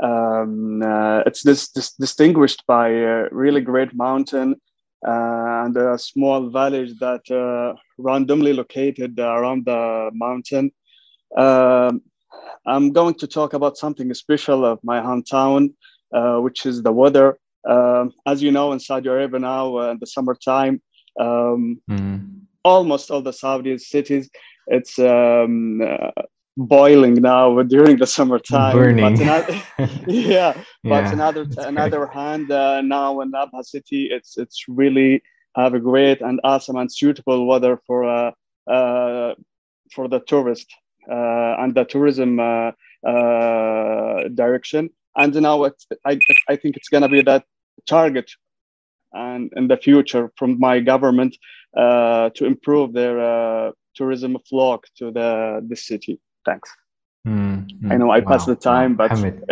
Um, 0.02 0.82
uh, 0.82 1.20
it's 1.26 1.44
this, 1.44 1.70
this 1.72 1.94
distinguished 1.94 2.64
by 2.68 2.90
a 2.90 3.30
really 3.32 3.62
great 3.62 3.94
mountain 3.94 4.56
uh, 5.08 5.64
and 5.66 5.78
a 5.78 5.98
small 5.98 6.50
village 6.50 6.98
that 7.00 7.30
uh, 7.32 7.78
randomly 7.98 8.54
located 8.54 9.20
around 9.20 9.66
the 9.66 10.10
mountain. 10.14 10.72
Um, 11.38 12.02
I'm 12.66 12.92
going 12.92 13.16
to 13.16 13.28
talk 13.28 13.54
about 13.54 13.78
something 13.78 14.14
special 14.14 14.66
of 14.66 14.80
my 14.84 15.00
hometown, 15.00 15.74
which 16.42 16.66
is 16.66 16.84
the 16.84 16.92
weather. 16.92 17.38
Um, 17.68 18.14
as 18.26 18.42
you 18.42 18.52
know, 18.52 18.72
in 18.72 18.80
Saudi 18.80 19.10
Arabia 19.10 19.40
now, 19.40 19.92
in 19.92 20.00
the 20.00 20.08
summertime, 20.08 20.82
um, 21.20 21.82
Mm. 21.90 22.46
almost 22.64 23.12
all 23.12 23.22
the 23.22 23.34
Saudi 23.34 23.78
cities, 23.78 24.30
it's 24.68 25.00
um, 25.00 25.82
uh, 25.82 26.12
boiling 26.58 27.16
now 27.16 27.62
during 27.76 27.98
the 27.98 28.08
summertime. 28.08 28.74
Burning. 28.74 29.00
But 29.00 29.20
another, 29.20 29.54
yeah, 30.08 30.54
but 30.86 31.06
Yeah, 31.06 31.14
another 31.14 31.48
another 31.58 32.08
hand, 32.08 32.52
uh, 32.52 32.82
now 32.82 33.22
in 33.22 33.32
Abha 33.32 33.64
city, 33.64 34.10
it's 34.12 34.38
it's 34.38 34.66
really 34.68 35.22
have 35.56 35.74
a 35.74 35.80
great 35.80 36.22
and 36.22 36.40
awesome 36.44 36.78
and 36.78 36.92
suitable 36.92 37.48
weather 37.48 37.80
for 37.88 38.04
uh, 38.06 38.32
uh, 38.72 39.36
for 39.94 40.08
the 40.08 40.20
tourist 40.22 40.68
uh, 41.12 41.56
and 41.60 41.74
the 41.76 41.86
tourism 41.86 42.40
uh, 42.40 42.72
uh, 43.08 44.28
direction. 44.34 44.90
And 45.16 45.34
now 45.42 45.64
it's, 45.66 45.88
I 46.06 46.22
I 46.50 46.56
think 46.56 46.78
it's 46.78 46.90
gonna 46.90 47.10
be 47.10 47.22
that 47.24 47.44
target 47.88 48.30
and 49.13 49.53
in 49.57 49.69
the 49.69 49.77
future 49.77 50.31
from 50.37 50.59
my 50.59 50.81
government 50.81 51.37
uh, 51.77 52.31
to 52.37 52.45
improve 52.45 52.93
their 52.93 53.17
uh, 53.21 53.71
tourism 53.95 54.37
flock 54.49 54.87
to 54.99 55.11
the 55.11 55.31
the 55.69 55.77
city. 55.77 56.21
Thanks. 56.45 56.69
Mm, 57.27 57.91
I 57.91 57.97
know 57.97 58.11
I 58.11 58.21
passed 58.21 58.49
wow, 58.49 58.55
the 58.55 58.61
time, 58.61 58.97
wow. 58.97 59.09
but 59.09 59.11
حمد 59.11 59.45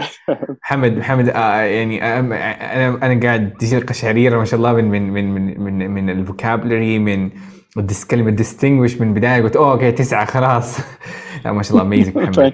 حمد 0.62 1.02
حمد 1.02 1.28
آه 1.28 1.61
يعني 1.61 2.18
انا 2.18 2.37
انا 2.74 3.07
انا 3.07 3.20
قاعد 3.20 3.52
تجي 3.52 3.78
القشعريره 3.78 4.38
ما 4.38 4.44
شاء 4.44 4.59
الله 4.59 4.72
من 4.72 4.85
من 4.90 5.12
من 5.12 5.35
من 5.35 5.61
من, 5.61 5.90
من 5.90 6.11
الفوكابلري 6.11 6.98
من 6.98 7.31
كلمه 8.10 8.36
distinguish 8.38 9.01
من 9.01 9.08
البداية 9.08 9.41
قلت 9.41 9.56
أوه 9.56 9.71
okay 9.71 9.91
تسعة 9.91 10.25
خلاص. 10.25 10.77
لا 11.45 11.51
ما 11.51 11.63
شاء 11.63 11.71
الله 11.71 11.82
amazing 11.82 12.17
محمد. 12.17 12.53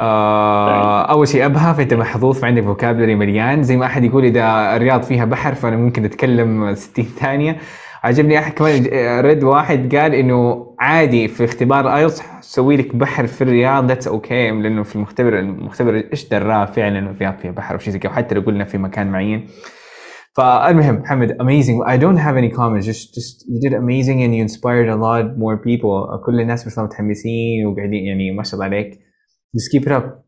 آه 0.00 1.02
أول 1.02 1.28
شيء 1.28 1.44
أبها 1.46 1.72
فأنت 1.72 1.94
محظوظ 1.94 2.38
فعندك 2.40 2.62
vocabulary 2.62 3.14
مليان. 3.14 3.62
زي 3.62 3.76
ما 3.76 3.86
أحد 3.86 4.04
يقول 4.04 4.24
إذا 4.24 4.76
الرياض 4.76 5.02
فيها 5.02 5.24
بحر 5.24 5.54
فأنا 5.54 5.76
ممكن 5.76 6.04
أتكلم 6.04 6.74
60 6.74 7.04
ثانية. 7.04 7.56
عجبني 8.04 8.38
أحد 8.38 8.52
كمان 8.52 8.86
رد 9.24 9.44
واحد 9.44 9.94
قال 9.96 10.14
إنه 10.14 10.66
عادي 10.80 11.28
في 11.28 11.44
اختبار 11.44 11.96
IELTS 11.96 12.22
سوي 12.40 12.76
لك 12.76 12.96
بحر 12.96 13.26
في 13.26 13.44
الرياض 13.44 13.88
that's 13.88 14.08
okay 14.08 14.50
لأنه 14.50 14.82
في 14.82 14.96
المختبر 14.96 15.38
المختبر 15.38 16.04
إيش 16.12 16.28
دراه 16.28 16.64
فعلا 16.64 16.98
الرياض 16.98 17.38
فيها 17.38 17.50
بحر 17.50 17.74
أو 17.74 17.78
شيء 17.78 17.92
زي 17.92 17.98
كذا. 17.98 18.10
وحتى 18.12 18.34
لو 18.34 18.40
قلنا 18.40 18.64
في 18.64 18.78
مكان 18.78 19.10
معين. 19.12 19.46
فالمهم 20.35 21.05
حمد 21.05 21.31
amazing 21.31 21.83
I 21.87 21.97
don't 21.97 22.17
have 22.17 22.35
any 22.37 22.51
comments 22.57 22.85
just 22.85 23.13
just 23.17 23.35
you 23.51 23.59
did 23.65 23.73
amazing 23.73 24.17
and 24.23 24.31
you 24.35 24.41
inspired 24.47 24.89
a 24.89 24.95
lot 24.95 25.25
more 25.37 25.57
people 25.57 26.25
كل 26.25 26.41
الناس 26.41 26.67
بس 26.67 26.79
متحمسين 26.79 27.65
وقاعدين 27.65 28.05
يعني 28.05 28.31
ما 28.31 28.43
شاء 28.43 28.53
الله 28.53 28.65
عليك 28.65 28.93
just 29.57 29.77
keep 29.79 29.85
it 29.87 29.91
up 29.91 30.25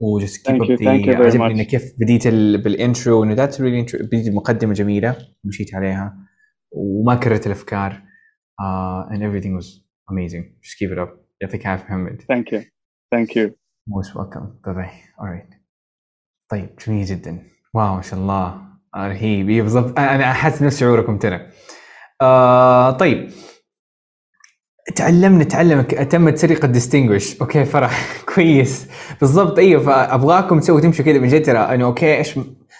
و 0.00 0.20
just 0.20 0.24
keep 0.24 0.46
Thank 0.46 0.62
up 0.62 0.68
you, 0.68 0.76
the 0.76 0.84
thank 0.84 1.06
you 1.06 1.12
very 1.12 1.26
عجبني 1.26 1.48
much. 1.48 1.50
انك 1.52 1.66
كيف 1.66 1.82
بديت 2.00 2.26
ال... 2.26 2.62
بالانترو 2.62 3.24
انه 3.24 3.36
that's 3.36 3.54
really 3.54 3.86
intro... 3.88 4.02
بديت 4.02 4.26
المقدمه 4.28 4.72
جميله 4.72 5.16
مشيت 5.44 5.74
عليها 5.74 6.16
وما 6.72 7.14
كررت 7.14 7.46
الافكار 7.46 7.92
uh, 8.62 9.14
and 9.14 9.18
everything 9.18 9.54
was 9.60 9.66
amazing 10.12 10.42
just 10.62 10.76
keep 10.78 10.92
it 10.96 10.98
up 10.98 11.08
يعطيك 11.42 11.60
العافيه 11.66 11.84
محمد 11.84 12.22
thank 12.22 12.52
you, 12.52 12.60
thank 13.14 13.28
you. 13.36 13.50
most 13.96 14.14
welcome 14.14 14.44
bye 14.66 14.74
bye 14.74 15.22
alright 15.22 15.54
طيب 16.50 16.68
جميل 16.86 17.04
جدا 17.04 17.42
واو 17.74 17.96
ما 17.96 18.02
شاء 18.02 18.20
الله 18.20 18.46
آه، 18.46 18.63
رهيب. 18.97 19.49
إيه 19.49 19.61
بالضبط. 19.61 19.99
أنا 19.99 20.31
أحس 20.31 20.61
نفس 20.61 20.79
شعوركم 20.79 21.17
ترى. 21.17 21.41
آه 22.21 22.91
طيب. 22.91 23.29
تعلمنا 24.95 25.43
تعلم 25.43 25.81
تمت 25.81 26.37
سرقه 26.37 26.67
distinguish 26.67 27.41
okay 27.41 27.65
فرح. 27.65 28.07
كويس. 28.35 28.87
بالضبط. 29.19 29.59
أيوه 29.59 29.83
فأبغاكم 29.83 30.59
تسووا 30.59 30.79
تمشوا 30.79 31.05
كذا 31.05 31.19
من 31.19 31.27
جد 31.27 31.45
ترى. 31.45 31.57
انه 31.57 31.85
okay 31.85 32.17
إيش 32.17 32.39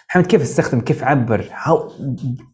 محمد 0.10 0.26
كيف 0.26 0.42
أستخدم؟ 0.42 0.82
كيف 0.82 1.04
عبر 1.04 1.42
how 1.44 1.92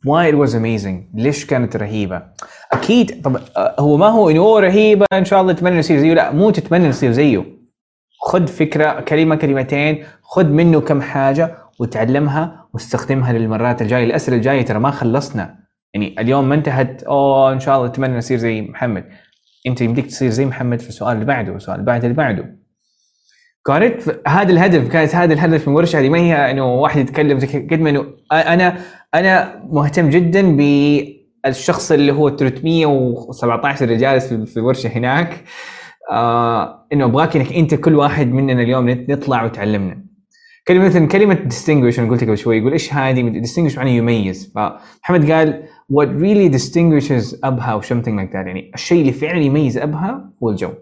why 0.07 0.31
it 0.31 0.47
was 0.47 0.53
amazing. 0.53 1.15
ليش 1.15 1.45
كانت 1.45 1.75
رهيبة؟ 1.75 2.23
أكيد. 2.71 3.21
طب 3.23 3.35
آه، 3.57 3.75
هو 3.79 3.97
ما 3.97 4.07
هو 4.07 4.29
إنه 4.29 4.59
رهيبة 4.59 5.05
إن 5.13 5.25
شاء 5.25 5.41
الله 5.41 5.53
تتمنى 5.53 5.77
يصير 5.77 5.99
زيه. 5.99 6.13
لا 6.13 6.31
مو 6.31 6.51
تتمنى 6.51 6.87
يصير 6.87 7.11
زيه. 7.11 7.45
خذ 8.21 8.47
فكرة 8.47 8.99
كلمة 8.99 9.35
كلمتين 9.35 10.05
خذ 10.21 10.45
منه 10.45 10.81
كم 10.81 11.01
حاجة 11.01 11.57
وتعلمها 11.81 12.69
واستخدمها 12.73 13.33
للمرات 13.33 13.81
الجاية. 13.81 14.03
الأسئلة 14.03 14.37
الجاية 14.37 14.61
ترى 14.61 14.79
ما 14.79 14.91
خلصنا. 14.91 15.57
يعني 15.93 16.15
اليوم 16.19 16.49
ما 16.49 16.55
انتهت. 16.55 17.03
أوه 17.03 17.53
إن 17.53 17.59
شاء 17.59 17.77
الله 17.77 17.87
أتمنى 17.87 18.17
اصير 18.17 18.37
زي 18.37 18.61
محمد. 18.61 19.05
أنت 19.67 19.81
يمديك 19.81 20.05
تصير 20.05 20.29
زي 20.29 20.45
محمد 20.45 20.79
في 20.79 20.89
السؤال 20.89 21.13
اللي 21.13 21.25
بعده 21.25 21.51
والسؤال 21.51 21.75
اللي 21.75 21.85
بعده 21.85 22.03
اللي 22.03 22.17
بعده. 22.17 22.57
كانت 23.65 24.19
هذا 24.27 24.51
الهدف 24.51 24.87
كانت 24.87 25.15
هذا 25.15 25.33
الهدف 25.33 25.67
من 25.67 25.73
الورشه 25.73 25.99
هذه. 25.99 26.09
ما 26.09 26.17
هي 26.17 26.51
إنه 26.51 26.73
واحد 26.73 26.99
يتكلم 26.99 27.39
قد 27.71 27.79
ما 27.79 27.89
إنه 27.89 28.05
أنا 28.31 28.77
أنا 29.13 29.61
مهتم 29.69 30.09
جدا 30.09 30.57
بالشخص 31.45 31.91
اللي 31.91 32.11
هو 32.11 32.29
317 32.29 33.85
اللي 33.85 33.97
جالس 33.97 34.33
في 34.33 34.57
الورشه 34.57 34.87
هناك. 34.87 35.43
آه 36.11 36.87
إنه 36.93 37.05
أبغاك 37.05 37.35
إنك 37.35 37.53
أنت 37.53 37.75
كل 37.75 37.95
واحد 37.95 38.27
مننا 38.27 38.61
اليوم 38.61 38.89
نطلع 38.89 39.43
وتعلمنا. 39.43 40.10
كلمة 40.67 40.85
مثلا 40.85 41.07
كلمة 41.07 41.35
distinguish 41.35 41.99
أنا 41.99 42.09
قلت 42.09 42.23
قبل 42.23 42.37
شوي 42.37 42.57
يقول 42.57 42.71
إيش 42.71 42.93
هذه؟ 42.93 43.43
distinguish 43.43 43.77
معناه 43.77 43.91
يميز. 43.91 44.51
فمحمد 44.55 45.31
قال 45.31 45.63
what 45.93 46.07
really 46.07 46.57
distinguishes 46.57 47.39
أبها 47.43 47.81
or 47.81 47.83
something 47.83 48.15
like 48.19 48.31
that. 48.31 48.47
يعني 48.47 48.71
الشيء 48.73 49.01
اللي 49.01 49.11
فعلا 49.11 49.39
يميز 49.39 49.77
أبها 49.77 50.33
هو 50.43 50.49
الجو. 50.49 50.73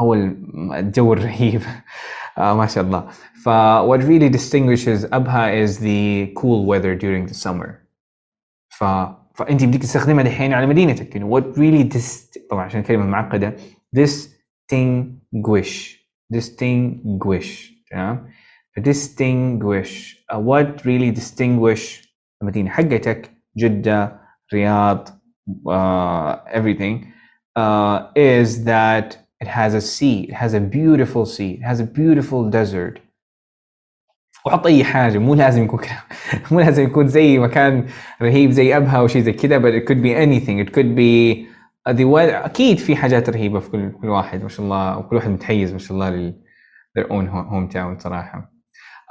هو 0.00 0.14
الجو 0.14 1.12
الرهيب. 1.12 1.62
آه 2.38 2.54
ما 2.54 2.66
شاء 2.66 2.84
الله. 2.84 3.08
ف 3.44 3.48
what 3.88 4.02
really 4.04 4.38
distinguishes 4.38 5.12
أبها 5.12 5.66
is 5.66 5.78
the 5.78 6.32
cool 6.40 6.66
weather 6.66 6.94
during 6.94 7.32
the 7.32 7.34
summer. 7.34 7.68
ف 8.68 8.84
فانت 9.34 9.64
بدك 9.64 9.82
تستخدمها 9.82 10.24
دحين 10.24 10.52
على 10.52 10.66
مدينتك. 10.66 11.16
يعني 11.16 11.30
what 11.30 11.44
really 11.44 11.96
dis... 11.96 12.38
طبعا 12.50 12.64
عشان 12.64 12.82
كلمه 12.82 13.06
معقدة. 13.06 13.56
distinguish. 13.96 15.72
distinguish. 16.34 17.78
تمام؟ 17.90 18.28
distinguish 18.81 20.17
uh, 20.29 20.39
what 20.39 20.85
really 20.85 21.11
distinguish 21.11 22.07
المدينه 22.41 22.69
حقتك 22.69 23.31
جده 23.57 24.19
رياض 24.53 25.09
uh, 25.09 26.35
everything 26.53 27.13
uh, 27.59 27.99
is 28.15 28.63
that 28.65 29.17
it 29.41 29.47
has 29.47 29.73
a 29.73 29.81
sea 29.81 30.17
it 30.29 30.33
has 30.33 30.53
a 30.53 30.59
beautiful 30.59 31.25
sea 31.25 31.51
it 31.59 31.63
has 31.63 31.79
a 31.79 31.85
beautiful 31.85 32.49
desert 32.49 32.99
وحط 34.45 34.65
اي 34.65 34.83
حاجه 34.83 35.17
مو 35.17 35.35
لازم 35.35 35.63
يكون 35.63 35.79
كده 35.79 36.03
مو 36.51 36.59
لازم 36.59 36.83
يكون 36.83 37.07
زي 37.07 37.39
مكان 37.39 37.85
رهيب 38.21 38.51
زي 38.51 38.77
ابها 38.77 38.97
او 38.99 39.07
شيء 39.07 39.21
زي 39.21 39.33
كذا 39.33 39.59
but 39.59 39.73
it 39.83 39.87
could 39.87 40.01
be 40.01 40.13
anything 40.15 40.67
it 40.67 40.73
could 40.73 40.95
be 40.95 41.45
uh, 41.89 41.93
the 41.93 42.05
weather 42.05 42.45
اكيد 42.45 42.77
في 42.77 42.95
حاجات 42.95 43.29
رهيبه 43.29 43.59
في 43.59 43.69
كل 43.69 43.91
كل 43.91 44.09
واحد 44.09 44.43
ما 44.43 44.49
شاء 44.49 44.65
الله 44.65 44.97
وكل 44.97 45.15
واحد 45.15 45.29
متحيز 45.29 45.71
ما 45.71 45.79
شاء 45.79 45.91
الله 45.93 46.09
لل 46.09 46.33
their 46.99 47.05
own 47.05 47.27
home 47.27 47.73
town 47.73 48.03
صراحه 48.03 48.53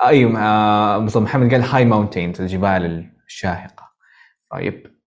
أيوه 0.06 0.98
بالضبط. 0.98 1.24
محمد 1.24 1.52
قال 1.52 1.62
هاي 1.62 1.86
ماونتينز 1.86 2.42
الجبال 2.42 3.12
الشاهقة. 3.28 3.88
طيب. 4.52 4.98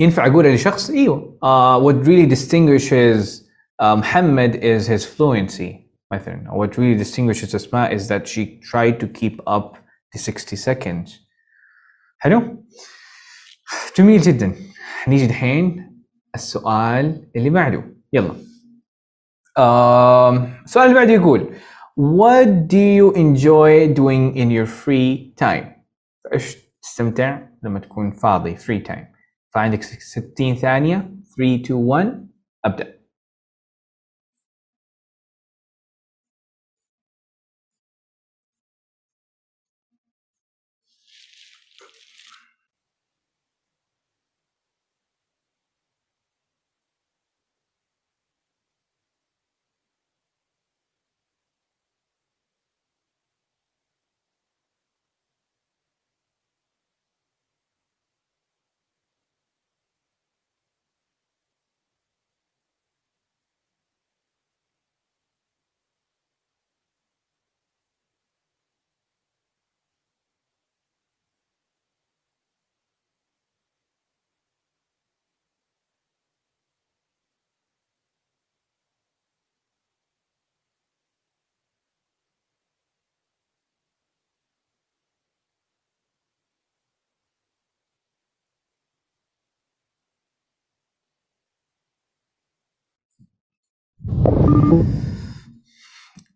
ينفع 0.00 0.26
اقولها 0.26 0.54
لشخص؟ 0.54 0.90
إيوه. 0.90 1.38
uh, 1.44 1.80
what 1.84 2.06
really 2.06 2.26
distinguishes 2.36 3.42
uh, 3.82 3.84
محمد 3.84 4.54
is 4.56 4.86
his 4.88 5.04
fluency 5.06 5.74
مثلا. 6.12 6.50
what 6.50 6.70
really 6.76 7.04
distinguishes 7.04 7.54
أسماء 7.54 7.96
is 7.98 8.08
that 8.08 8.26
she 8.28 8.60
tried 8.70 9.00
to 9.00 9.06
keep 9.20 9.40
up 9.46 9.76
the 10.16 10.18
60 10.18 10.56
seconds. 10.56 11.10
حلو؟ 12.18 12.64
جميل 13.98 14.20
جدا. 14.20 14.54
نيجي 15.08 15.26
دحين 15.26 15.90
السؤال 16.34 17.28
اللي 17.36 17.50
بعده. 17.50 17.84
يلا. 18.12 18.30
um, 19.58 20.64
السؤال 20.64 20.86
اللي 20.86 20.94
بعده 20.94 21.12
يقول 21.12 21.54
what 21.97 22.67
do 22.67 22.77
you 22.77 23.13
enjoy 23.13 23.93
doing 23.93 24.35
in 24.35 24.51
your 24.51 24.65
free 24.65 25.33
time 25.35 25.65
ايش 26.33 26.57
تستمتع 26.81 27.41
لما 27.63 27.79
تكون 27.79 28.11
فاضي 28.11 28.57
free 28.57 28.87
time 28.87 29.05
فعندك 29.49 29.83
60 29.83 30.55
ثانيه 30.55 31.11
3 31.37 31.55
2 31.55 31.79
1 31.79 32.27
ابدا 32.65 32.92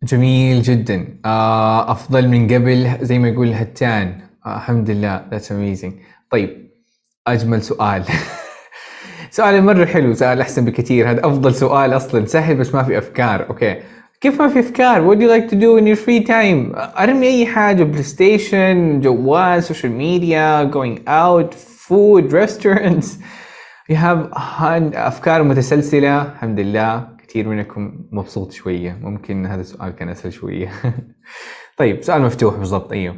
جميل 0.08 0.62
جدا. 0.62 1.06
آه 1.24 1.92
أفضل 1.92 2.28
من 2.28 2.46
قبل 2.46 2.90
زي 3.00 3.18
ما 3.18 3.28
يقول 3.28 3.48
هتان. 3.54 4.20
آه 4.46 4.56
الحمد 4.56 4.90
لله 4.90 5.22
that's 5.32 5.48
amazing. 5.50 5.92
طيب 6.30 6.70
أجمل 7.26 7.62
سؤال. 7.62 8.02
سؤال 9.30 9.62
مرة 9.64 9.84
حلو 9.84 10.14
سؤال 10.14 10.40
أحسن 10.40 10.64
بكثير. 10.64 11.10
هذا 11.10 11.26
أفضل 11.26 11.54
سؤال 11.54 11.96
أصلا. 11.96 12.26
سهل 12.26 12.56
بس 12.56 12.74
ما 12.74 12.82
في 12.82 12.98
أفكار. 12.98 13.48
okay. 13.50 13.76
كيف 14.20 14.42
ما 14.42 14.48
في 14.48 14.60
أفكار؟ 14.60 15.08
What 15.08 15.18
do 15.18 15.22
you 15.22 15.28
like 15.28 15.50
to 15.50 15.56
do 15.56 15.76
in 15.80 15.86
your 15.86 16.06
free 16.06 16.26
time? 16.28 16.78
أرمي 17.00 17.26
أي 17.26 17.46
حاجة. 17.46 17.82
بلاي 17.82 18.02
ستيشن 18.02 19.00
جوال 19.00 19.62
social 19.62 19.92
media 19.92 20.70
out 21.08 21.54
food 21.88 22.32
restaurants. 22.32 23.06
You 23.90 23.96
have 23.96 24.30
hun- 24.32 24.96
أفكار 24.96 25.42
متسلسلة. 25.42 26.22
الحمد 26.22 26.60
لله. 26.60 27.17
كثير 27.28 27.48
منكم 27.48 28.08
مبسوط 28.12 28.52
شوية. 28.52 28.92
ممكن 28.92 29.46
هذا 29.46 29.60
السؤال 29.60 29.90
كان 29.90 30.08
أسهل 30.08 30.32
شوية. 30.32 30.72
طيب 31.78 32.02
سؤال 32.02 32.22
مفتوح 32.22 32.56
بالضبط. 32.56 32.92
أيوه. 32.92 33.16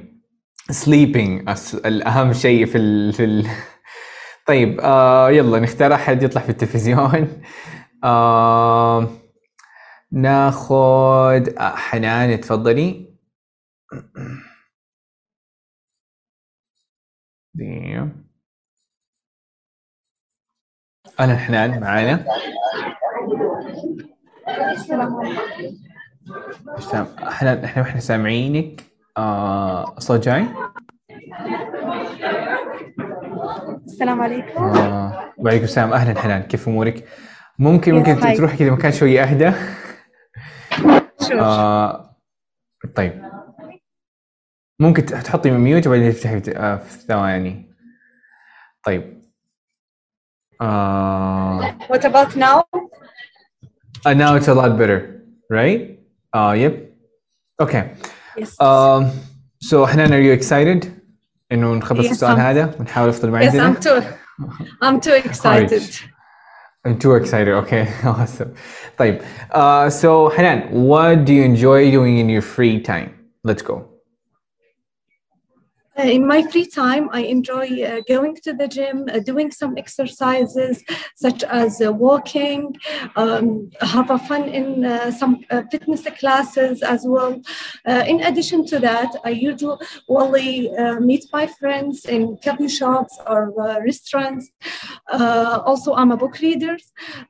Sleeping 0.72 1.48
الأهم 1.86 2.32
شيء 2.32 2.66
في 2.66 2.78
ال... 2.78 3.12
في 3.12 3.24
ال... 3.24 3.46
طيب 4.48 4.80
آه 4.80 5.30
يلا 5.30 5.60
نختار 5.60 5.94
أحد 5.94 6.22
يطلع 6.22 6.42
في 6.42 6.48
التلفزيون. 6.50 7.42
آه 8.04 9.08
ناخذ 10.12 11.48
آه، 11.58 11.76
حنان 11.76 12.40
تفضلي. 12.40 13.10
دقيقة. 17.54 18.19
أهلا 21.20 21.36
حنان 21.36 21.80
معانا. 21.80 22.24
سام... 26.78 27.06
إحنا 27.28 27.64
إحنا 27.64 27.82
إحنا 27.82 28.00
سامعينك. 28.00 28.82
آه 29.16 29.94
صوت 29.98 30.20
جاي؟ 30.24 30.46
السلام 33.84 34.20
عليكم. 34.22 34.62
آه 34.64 35.32
وعليكم 35.38 35.64
السلام. 35.64 35.92
أهلا 35.92 36.20
حنان 36.20 36.42
كيف 36.42 36.68
أمورك؟ 36.68 37.08
ممكن 37.58 37.94
ممكن 37.94 38.16
hi. 38.20 38.36
تروح 38.36 38.54
كذا 38.56 38.70
مكان 38.70 38.92
شوية 38.92 39.22
أهدى. 39.22 39.52
شوف 41.20 41.32
آه 41.32 42.16
طيب. 42.96 43.22
ممكن 44.80 45.04
تحطي 45.04 45.50
من 45.50 45.58
ميوت 45.60 45.86
وبعدين 45.86 46.12
تفتحي 46.12 46.40
في- 46.40 46.56
آه 46.58 46.76
في 46.76 46.90
ثواني 46.98 47.74
طيب. 48.84 49.19
آه 50.61 51.77
what 51.89 52.01
about 52.05 52.35
now 52.35 52.63
uh, 54.05 54.13
now 54.13 54.35
it's 54.35 54.47
a 54.47 54.53
lot 54.53 54.77
better 54.77 54.99
right 55.51 55.99
uh 56.33 56.53
yep 56.57 56.73
okay 57.61 57.83
yes 58.37 58.61
um 58.61 59.11
so 59.63 59.85
حنان 59.85 60.09
are 60.13 60.23
you 60.23 60.41
excited 60.41 60.87
انه 61.51 61.73
نخلص 61.75 62.07
Yes, 62.07 62.11
السؤال 62.11 62.35
I'm- 62.35 62.39
هذا 62.39 62.75
ونحاول 62.79 63.09
افضل 63.09 63.29
ما 63.31 63.39
yes 63.39 63.55
عندنا 63.55 63.73
I'm 63.73 63.83
too 63.83 64.03
I'm 64.83 64.99
too 65.07 65.27
excited 65.29 65.81
I'm 66.87 66.99
too 66.99 67.15
excited. 67.15 67.53
Okay, 67.63 67.87
awesome. 68.05 68.53
طيب, 68.97 69.21
uh, 69.51 69.89
so 69.89 70.29
Hanan, 70.29 70.69
what 70.71 71.25
do 71.25 71.33
you 71.33 71.41
enjoy 71.43 71.89
doing 71.89 72.19
in 72.19 72.29
your 72.29 72.43
free 72.43 72.79
time? 72.79 73.09
Let's 73.43 73.63
go. 73.63 73.88
Uh, 76.00 76.04
in 76.04 76.26
my 76.26 76.42
free 76.50 76.66
time, 76.66 77.10
I 77.12 77.20
enjoy 77.24 77.66
uh, 77.82 78.00
going 78.08 78.34
to 78.44 78.54
the 78.54 78.66
gym, 78.66 79.06
uh, 79.12 79.18
doing 79.18 79.50
some 79.50 79.76
exercises 79.76 80.82
such 81.14 81.42
as 81.44 81.78
walking, 81.80 82.74
um, 83.16 83.70
have 83.82 84.10
a 84.10 84.18
fun 84.18 84.48
in 84.48 84.84
uh, 84.86 85.10
some 85.10 85.44
fitness 85.70 86.06
classes 86.18 86.82
as 86.82 87.04
well. 87.06 87.40
Uh, 87.86 88.04
in 88.06 88.22
addition 88.22 88.64
to 88.66 88.78
that, 88.78 89.10
I 89.24 89.30
usually 89.30 90.70
uh, 90.78 91.00
meet 91.00 91.24
my 91.32 91.46
friends 91.46 92.06
in 92.06 92.38
coffee 92.42 92.68
shops 92.68 93.18
or 93.26 93.52
uh, 93.60 93.80
restaurants. 93.80 94.50
Uh, 95.12 95.60
also, 95.66 95.94
I'm 95.94 96.12
a 96.12 96.16
book 96.16 96.38
reader. 96.38 96.78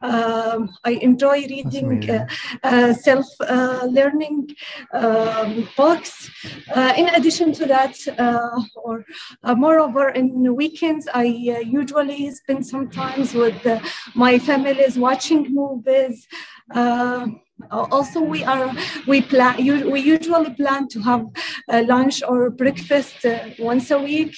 Um, 0.00 0.70
I 0.84 0.92
enjoy 1.02 1.38
reading 1.54 2.08
uh, 2.08 2.26
uh, 2.62 2.92
self-learning 2.92 4.50
um, 4.94 5.68
books. 5.76 6.30
Uh, 6.74 6.92
in 6.96 7.08
addition 7.08 7.52
to 7.54 7.66
that, 7.66 7.96
uh, 8.18 8.59
or 8.74 9.04
uh, 9.42 9.54
moreover, 9.54 10.08
in 10.08 10.42
the 10.42 10.52
weekends, 10.52 11.08
I 11.12 11.26
uh, 11.26 11.58
usually 11.60 12.30
spend 12.30 12.66
some 12.66 12.88
times 12.90 13.34
with 13.34 13.64
uh, 13.66 13.80
my 14.14 14.38
families 14.38 14.98
watching 14.98 15.54
movies. 15.54 16.26
Uh, 16.74 17.26
also, 17.70 18.20
we 18.20 18.42
are 18.44 18.72
we 19.06 19.20
plan 19.20 19.56
we 19.90 20.00
usually 20.00 20.54
plan 20.54 20.88
to 20.88 21.00
have 21.00 21.26
uh, 21.68 21.82
lunch 21.86 22.22
or 22.22 22.50
breakfast 22.50 23.24
uh, 23.24 23.50
once 23.58 23.90
a 23.90 23.98
week. 23.98 24.34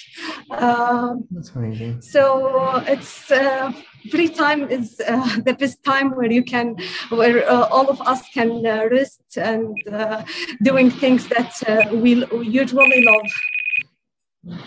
Um, 0.51 1.29
That's 1.31 1.51
amazing. 1.51 2.01
so 2.01 2.83
it's 2.87 3.31
uh, 3.31 3.73
free 4.11 4.29
time 4.29 4.69
is 4.69 5.01
uh, 5.07 5.41
the 5.45 5.55
best 5.55 5.83
time 5.85 6.11
where 6.17 6.31
you 6.31 6.43
can 6.43 6.77
where 7.11 7.49
uh, 7.49 7.69
all 7.69 7.89
of 7.89 8.01
us 8.03 8.29
can 8.29 8.67
uh, 8.67 8.87
rest 8.91 9.37
and 9.37 9.77
uh, 9.89 10.23
doing 10.63 10.91
things 10.91 11.29
that 11.29 11.53
uh, 11.69 11.95
we, 11.95 12.25
we 12.25 12.49
usually 12.49 13.03
love 13.05 13.31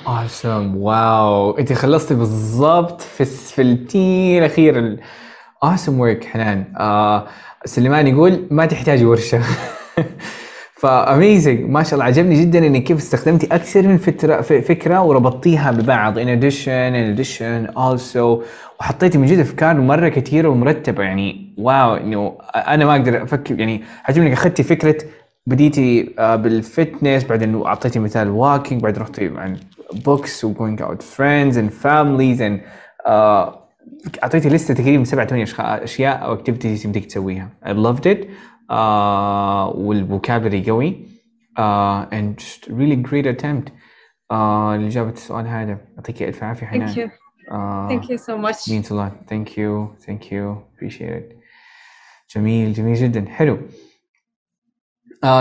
Awesome. 0.05 0.75
Wow. 0.75 1.59
انت 1.59 1.73
خلصتي 1.73 2.13
بالضبط 2.15 3.01
في 3.01 3.21
الس- 3.21 3.51
في 3.51 3.61
الثانية 3.62 4.38
الأخيرة 4.39 4.80
ال- 4.79 4.99
awesome 5.65 5.99
work 5.99 6.25
حنان. 6.25 6.73
آه 6.77 7.27
سليمان 7.65 8.07
يقول 8.07 8.47
ما 8.51 8.65
تحتاجي 8.65 9.05
ورشة. 9.05 9.41
ف 10.82 10.91
amazing 10.91 11.60
ما 11.69 11.83
شاء 11.83 11.93
الله 11.93 12.05
عجبني 12.05 12.41
جدا 12.41 12.67
إنك 12.67 12.83
كيف 12.83 12.97
استخدمتي 12.97 13.47
أكثر 13.51 13.81
من 13.88 13.97
فترة 13.97 14.41
ف- 14.41 14.53
فكرة 14.53 15.01
وربطتيها 15.03 15.71
ببعض 15.71 16.19
in 16.19 16.23
addition 16.27 16.93
in 16.95 17.17
addition 17.17 17.75
also 17.77 18.43
وحطيتي 18.79 19.17
من 19.17 19.25
جد 19.25 19.39
أفكار 19.39 19.81
مرة 19.81 20.09
كثيرة 20.09 20.47
ومرتبة 20.49 21.03
يعني 21.03 21.55
واو 21.57 21.95
إنه 21.95 22.38
أنا 22.55 22.86
ما 22.86 22.91
أقدر 22.91 23.23
أفكر 23.23 23.59
يعني 23.59 23.84
عجبني 24.05 24.28
إنك 24.28 24.38
أخذتي 24.38 24.63
فكرة 24.63 24.97
بديتي 25.48 26.16
آه، 26.20 26.36
بال 26.36 26.55
fitness 26.55 27.24
بعدين 27.24 27.62
أعطيتي 27.66 28.00
مثال 28.00 28.28
walking 28.28 28.74
بعدين 28.74 29.02
رحتي 29.02 29.28
عن 29.28 29.58
books 29.96 30.43
و 30.43 30.54
going 30.54 30.80
out 30.82 30.89
with 30.98 31.04
friends 31.18 31.56
and 31.58 31.70
families 31.84 32.39
and 32.39 32.60
آه، 33.08 33.62
أعطيتي 34.24 34.50
list 34.49 34.69
ة 34.69 34.74
تقريبا 34.74 35.04
سبع 35.04 35.26
ثمان 35.26 35.46
أشخ- 35.46 35.60
أشياء 35.60 36.24
أو 36.26 36.34
activities 36.34 36.86
يمديك 36.86 37.06
تسويها. 37.06 37.50
I 37.66 37.70
loved 37.70 38.06
it 38.06 38.28
آه 38.72 39.70
وال 39.70 39.86
vocabulary 39.86 40.70
قوي 40.70 41.08
آه 41.58 42.10
and 42.10 42.41
just 42.41 42.70
really 42.70 43.10
great 43.10 43.26
attempt. 43.38 43.72
آه 44.32 44.76
لإجابة 44.78 45.10
السؤال 45.10 45.48
هذا. 45.48 45.78
يعطيك 45.96 46.24
ألف 46.24 46.43
عافية 46.43 46.66
حنان. 46.66 46.88
Thank 46.93 46.98
you. 46.98 47.10
آه 47.52 47.89
thank 47.89 48.04
you 48.04 48.18
so 48.18 48.38
much. 48.48 48.70
means 48.72 48.89
a 48.91 48.96
lot. 48.96 49.32
Thank 49.32 49.50
you. 49.58 50.06
Thank 50.08 50.32
you. 50.32 50.58
Appreciate 50.76 51.32
it. 51.32 51.36
جميل 52.36 52.74
جميل 52.74 52.96
جدا. 52.96 53.26
حلو. 53.30 53.58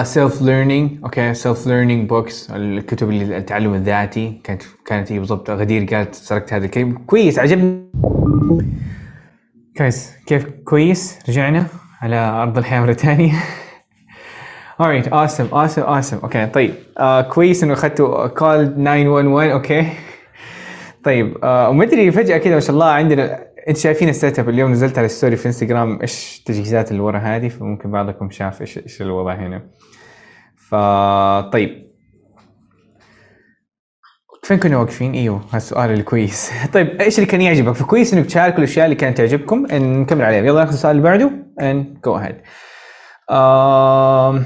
self 0.02 0.42
learning 0.42 0.90
okay 1.04 1.34
self 1.34 1.66
learning 1.66 2.08
books 2.08 2.50
الكتب 2.50 3.10
اللي 3.10 3.36
التعلم 3.38 3.74
الذاتي 3.74 4.40
كانت 4.44 4.62
كانت 4.86 5.12
هي 5.12 5.18
بالضبط. 5.18 5.50
غدير 5.50 5.94
قالت 5.94 6.14
سرقت 6.14 6.52
هذا 6.52 6.64
الكلمة. 6.64 7.00
كويس 7.06 7.38
عجبني. 7.38 7.84
كويس 9.78 10.12
كيف 10.26 10.46
كويس؟ 10.64 11.18
رجعنا 11.28 11.66
على 12.02 12.16
أرض 12.16 12.58
الحياة 12.58 12.80
مرة 12.80 12.92
ثانية. 12.92 13.32
Alright 14.82 15.06
awesome 15.06 15.50
awesome 15.52 15.86
awesome. 15.86 16.22
okay 16.22 16.46
طيب. 16.46 16.74
آه 16.98 17.20
كويس 17.20 17.64
إنه 17.64 17.72
اخذتوا 17.72 18.26
call 18.26 18.66
911 18.74 19.52
okay 19.52 19.88
طيب 21.04 21.38
آه 21.44 21.68
وما 21.68 21.84
أدري 21.84 22.10
فجأة 22.10 22.38
كذا 22.38 22.54
ما 22.54 22.60
شاء 22.60 22.70
الله 22.70 22.86
عندنا 22.86 23.53
انت 23.68 23.76
شايفين 23.76 24.08
ال 24.08 24.16
set 24.16 24.38
up 24.38 24.48
اليوم 24.48 24.72
نزلت 24.72 24.98
على 24.98 25.04
ال 25.04 25.09
story 25.09 25.36
في 25.36 25.46
انستغرام 25.46 26.00
إيش 26.00 26.38
التجهيزات 26.38 26.90
اللي 26.90 27.02
ورا 27.02 27.18
هذه؟ 27.18 27.48
فممكن 27.48 27.90
بعضكم 27.90 28.30
شاف 28.30 28.60
إيش 28.60 28.78
إيش 28.78 29.02
الوضع 29.02 29.34
هنا. 29.34 29.70
فطيب 30.56 31.84
فين 34.42 34.58
كنا 34.58 34.76
واقفين؟ 34.76 35.12
إيوه 35.12 35.44
هالسؤال 35.52 35.90
الكويس. 35.90 36.50
طيب 36.74 37.00
إيش 37.00 37.18
اللي 37.18 37.26
كان 37.26 37.40
يعجبك؟ 37.40 37.72
فكويس 37.72 38.14
إنك 38.14 38.26
تشاركوا 38.26 38.58
الأشياء 38.58 38.84
اللي 38.84 38.96
كانت 38.96 39.18
تعجبكم. 39.18 39.66
إن 39.66 40.00
نكمل 40.00 40.24
عليها. 40.24 40.42
يلا 40.44 40.60
ناخذ 40.60 40.72
السؤال 40.72 40.96
اللي 40.96 41.02
بعده 41.02 41.30
go 42.06 42.20
ahead. 42.20 42.34
آم، 43.32 44.44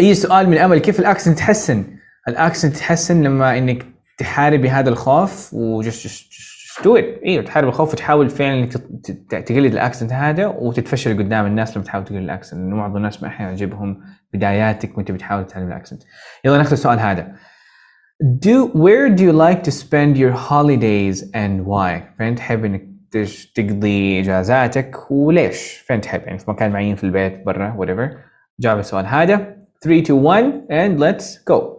أي 0.00 0.14
سؤال 0.14 0.48
من 0.48 0.58
امل 0.58 0.78
كيف 0.78 1.00
ال 1.00 1.05
accent 1.05 1.38
تحسن؟ 1.38 1.84
ال 2.28 2.35
accent 2.35 2.76
تحسن 2.76 3.22
لما 3.22 3.58
إنك 3.58 3.86
تحاربي 4.18 4.70
هذا 4.70 4.88
الخوف 4.88 5.54
و 5.54 5.64
just 5.64 6.06
do 6.84 6.90
it 6.90 6.96
أيوه 6.96 7.44
تحارب 7.44 7.68
الخوف 7.68 7.92
وتحاول 7.92 8.30
فعلا 8.30 8.54
إنك 8.54 8.72
تقلد 9.30 9.72
ال 9.72 9.78
accent 9.78 10.12
هذا 10.12 10.46
وتتفشل 10.46 11.18
قدام 11.18 11.46
الناس 11.46 11.76
لما 11.76 11.84
تحاول 11.84 12.04
تقلد 12.04 12.22
ال 12.22 12.27
accent. 12.27 12.60
لأنه 12.60 12.76
معظم 12.76 12.96
الناس 12.96 13.22
ما 13.22 13.28
أحيانا 13.28 13.50
يعجبهم 13.50 14.00
بداياتك 14.32 14.98
وأنت 14.98 15.10
بتحاول 15.10 15.46
تتعلم 15.46 15.68
الأكسنت. 15.68 16.02
يلا 16.44 16.56
نأخذ 16.56 16.72
السؤال 16.72 16.98
هذا. 16.98 17.32
Do 18.22 18.66
where 18.84 19.08
do 19.08 19.22
you 19.22 19.32
like 19.32 19.62
to 19.64 19.72
spend 19.72 20.16
your 20.16 20.32
holidays 20.32 21.22
and 21.34 21.66
why? 21.66 22.16
فين 22.18 22.34
تحب 22.34 22.64
إنك 22.64 22.88
تقضي 23.54 24.20
إجازاتك 24.20 25.10
وليش؟ 25.10 25.84
فين 25.86 26.00
تحب؟ 26.00 26.22
يعني 26.22 26.38
في 26.38 26.50
مكان 26.50 26.70
معين 26.70 26.96
في 26.96 27.04
البيت 27.04 27.46
برا 27.46 27.76
whatever. 27.78 28.16
جاوب 28.60 28.78
السؤال 28.78 29.06
هذا. 29.06 29.56
3 29.80 30.00
2 30.00 30.22
1 30.22 30.44
and 30.70 31.00
let's 31.00 31.38
go. 31.52 31.71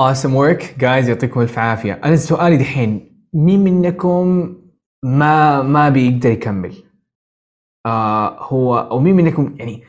Awesome 0.00 0.34
work. 0.34 0.62
Guys 0.80 1.08
يعطيكم 1.08 1.40
ألف 1.40 1.58
عافية. 1.58 2.00
أنا 2.04 2.16
سؤالي 2.16 2.56
دحين 2.56 3.12
مين 3.34 3.64
منكم 3.64 4.54
ما 5.04 5.62
ما 5.62 5.88
بيقدر 5.88 6.30
يكمل؟ 6.30 6.74
آه 7.86 8.46
هو 8.46 8.78
أو 8.78 8.98
مين 8.98 9.16
منكم 9.16 9.54
يعني 9.58 9.82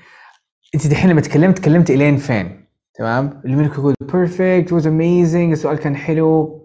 أنت 0.76 0.88
دحين 0.88 1.12
لما 1.12 1.22
تكلمت 1.22 1.58
تكلمت 1.58 1.91
إلين 1.91 2.18
فين؟ 2.18 2.66
تمام؟ 2.93 3.41
اللي 3.45 3.56
منكم 3.56 3.74
يقول 3.74 3.93
perfect 4.01 4.74
was 4.74 4.88
amazing 4.88 5.51
السؤال 5.51 5.78
كان 5.78 5.95
حلو. 5.95 6.60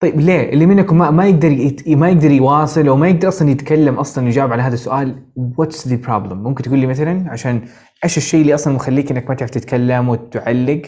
طيب 0.00 0.20
ليه؟ 0.20 0.52
اللي 0.52 0.66
منكم 0.66 0.98
ما, 0.98 1.10
ما 1.10 1.26
يقدر 1.26 1.50
يت... 1.50 1.88
ما 1.88 2.08
يقدر 2.08 2.30
يواصل 2.30 2.88
أو 2.88 2.96
ما 2.96 3.08
يقدر 3.08 3.28
أصلا 3.28 3.50
يتكلم 3.50 3.94
أصلا 3.94 4.28
يجاوب 4.28 4.52
على 4.52 4.62
هذا 4.62 4.74
السؤال 4.74 5.22
what's 5.36 5.88
the 5.88 5.96
problem 5.96 6.42
ممكن 6.42 6.62
تقول 6.62 6.78
لي 6.78 6.86
مثلا 6.86 7.30
عشان 7.30 7.62
إيش 8.04 8.16
الشيء 8.16 8.40
اللي 8.40 8.54
أصلا 8.54 8.74
مخليك 8.74 9.10
إنك 9.10 9.28
ما 9.28 9.34
تعرف 9.34 9.50
تتكلم 9.50 10.08
وتعلق؟ 10.08 10.82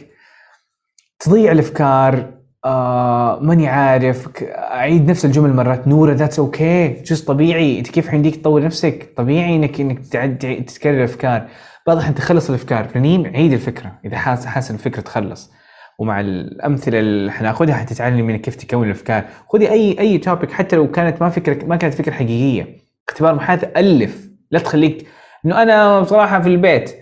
تضيع 1.21 1.53
الأفكار 1.53 2.31
آه 2.65 3.39
ماني 3.43 3.69
عارف 3.69 4.29
أعيد 4.51 5.11
نفس 5.11 5.25
الجمل 5.25 5.53
مرات. 5.53 5.89
نورة 5.89 6.13
that's 6.13 6.39
okay 6.39 6.89
جزء 6.89 7.27
طبيعي. 7.27 7.79
إنت 7.79 7.91
كيف 7.91 8.11
عندك 8.11 8.37
تطور 8.37 8.63
نفسك؟ 8.63 9.13
طبيعي 9.17 9.57
انك 9.57 9.81
إنك 9.81 10.07
تعد 10.07 10.65
تتكرر 10.67 10.99
الأفكار. 10.99 11.49
بعض 11.87 11.97
الأحيان 11.97 12.15
تخلص 12.15 12.49
الأفكار. 12.49 12.89
فنعيد 12.89 13.53
الفكرة. 13.53 13.93
إذا 14.05 14.17
حاس 14.17 14.47
حاسس 14.47 14.71
الفكرة 14.71 15.01
تخلص. 15.01 15.51
ومع 15.99 16.21
الأمثلة 16.21 16.99
اللي 16.99 17.33
حناخذها 17.33 17.75
حتتعلمي 17.75 18.23
من 18.23 18.37
كيف 18.37 18.57
تكون 18.57 18.87
الأفكار. 18.87 19.25
خذي 19.49 19.71
اي 19.71 20.01
أي 20.01 20.19
topic 20.19 20.53
حتى 20.53 20.77
لو 20.77 20.91
كانت 20.91 21.23
ما 21.23 21.29
فكره 21.29 21.65
ما 21.65 21.77
كانت 21.77 21.95
فكرة 21.95 22.13
حقيقية. 22.13 22.77
اختبار 23.09 23.35
محادثة 23.35 23.71
ألف. 23.77 24.29
لا 24.51 24.59
تخليك 24.59 25.07
إنه 25.47 25.63
أنا 25.63 26.01
بصراحة 26.01 26.41
في 26.41 26.49
البيت. 26.49 27.00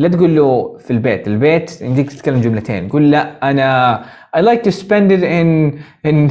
لا 0.00 0.08
تقول 0.08 0.36
له 0.36 0.76
في 0.78 0.90
البيت 0.90 1.28
البيت 1.28 1.82
يمديك 1.82 2.10
تتكلم 2.10 2.40
جملتين 2.40 2.88
قول 2.88 3.10
لا 3.10 3.50
أنا 3.50 4.04
I 4.36 4.40
like 4.40 4.62
to 4.62 4.70
spend 4.70 5.10
it 5.10 5.22
in 5.22 5.78
in 6.10 6.30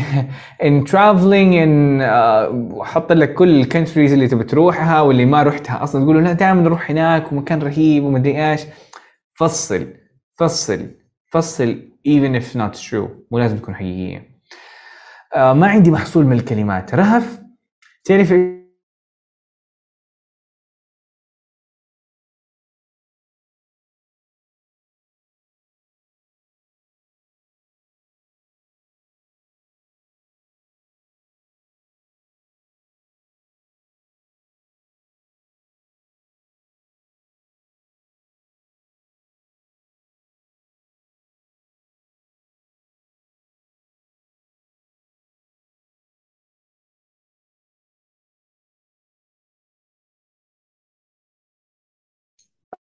in 0.67 0.83
traveling 0.91 1.51
in 1.63 2.01
uh, 2.01 2.49
وحط 2.51 3.11
لك 3.11 3.33
كل 3.33 3.59
الكونتريز 3.59 4.13
اللي 4.13 4.27
تبي 4.27 4.43
تروحها 4.43 5.01
واللي 5.01 5.25
ما 5.25 5.43
رحتها. 5.43 5.83
أصلا 5.83 6.03
تقول 6.03 6.15
له 6.15 6.21
لا 6.21 6.33
دائما 6.33 6.61
نروح 6.61 6.91
هناك 6.91 7.31
ومكان 7.31 7.61
رهيب 7.61 8.03
ومدري 8.03 8.51
إيش. 8.51 8.61
فصل 9.33 9.87
فصل 10.39 10.87
فصل 11.27 11.79
even 12.07 12.41
if 12.41 12.57
not 12.57 12.79
true. 12.89 13.09
مو 13.31 13.39
لازم 13.39 13.57
تكون 13.57 13.75
حقيقية. 13.75 14.29
آه 15.35 15.53
ما 15.53 15.67
عندي 15.67 15.91
محصول 15.91 16.25
من 16.25 16.33
الكلمات. 16.33 16.95
رهف 16.95 17.39
تعرف 18.05 18.33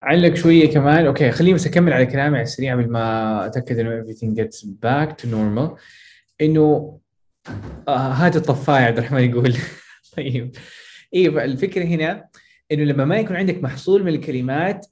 علق 0.03 0.35
شوية 0.35 0.71
كمان. 0.71 1.07
أوكي 1.07 1.31
خليني 1.31 1.55
بس 1.55 1.67
أكمل 1.67 1.93
على 1.93 2.07
كلامي 2.07 2.37
على 2.37 2.43
السريع 2.43 2.75
قبل 2.75 2.91
ما 2.91 3.47
أتأكد 3.47 3.79
إنه 3.79 4.03
everything 4.03 4.41
gets 4.41 4.65
back 4.65 5.17
to 5.23 5.27
normal. 5.27 5.81
إنه 6.41 6.99
آه 7.89 8.13
هذا 8.13 8.39
الطفاية 8.39 8.85
عبد 8.85 8.99
الرحمن 8.99 9.31
يقول. 9.31 9.55
طيب. 10.17 10.57
أيوه 11.15 11.45
الفكرة 11.45 11.85
هنا 11.85 12.29
إنه 12.73 12.85
لما 12.85 13.05
ما 13.05 13.17
يكون 13.17 13.37
عندك 13.37 13.63
محصول 13.63 14.03
من 14.03 14.09
الكلمات 14.09 14.87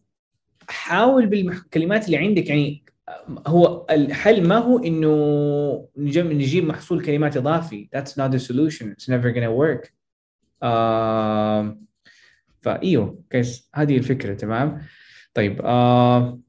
حاول 0.68 1.26
بالكلمات 1.26 2.07
اللي 2.07 2.16
عندك 2.16 2.48
يعني 2.48 2.84
هو 3.46 3.86
الحل 3.90 4.48
ما 4.48 4.57
هو 4.57 4.78
إنه 4.78 5.88
نجيب 5.96 6.26
نجيب 6.26 6.64
محصول 6.64 7.04
كلمات 7.04 7.36
إضافي. 7.36 7.88
That's 7.96 8.11
not 8.11 8.30
the 8.32 8.40
solution. 8.40 8.86
It's 8.86 9.09
never 9.09 9.30
gonna 9.32 9.52
work. 9.61 9.90
آه 10.62 11.86
فإيوه 12.66 13.22
كيس. 13.30 13.70
هذه 13.74 13.96
الفكرة 13.96 14.34
تمام؟ 14.34 14.82
طيب 15.34 15.60
آه 15.64 16.40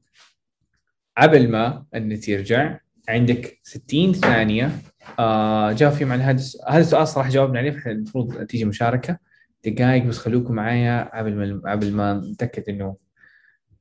ما 1.18 1.84
النت 1.94 2.28
يرجع 2.28 2.78
عندك 3.08 3.60
60 3.62 4.12
ثانية. 4.12 4.70
آه 5.18 5.72
جاوب 5.72 5.92
فيهم 5.92 6.12
على 6.12 6.22
هذا 6.22 6.42
هذا 6.68 6.80
السؤال 6.80 7.08
صراحة 7.08 7.30
جاوبنا 7.30 7.58
عليه 7.58 7.82
المفروض 7.86 8.46
تيجي 8.46 8.64
مشاركة. 8.64 9.18
دقائق 9.64 10.04
بس 10.04 10.18
خلوكم 10.18 10.54
معايا 10.54 11.18
قبل 11.18 11.34
ما 11.34 11.70
قبل 11.72 11.92
ما 11.92 12.14
نتأكد 12.14 12.68
إنه 12.68 12.96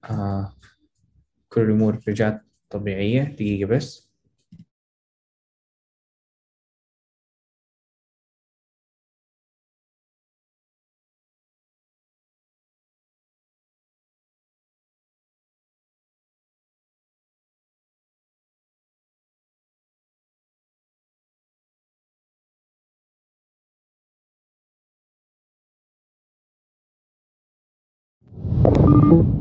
آه 0.03 0.53
كل 1.49 1.61
الأمور 1.61 1.99
رجعت 2.07 2.41
طبيعية. 2.69 3.23
دقيقة 3.23 3.67
بس. 3.67 4.06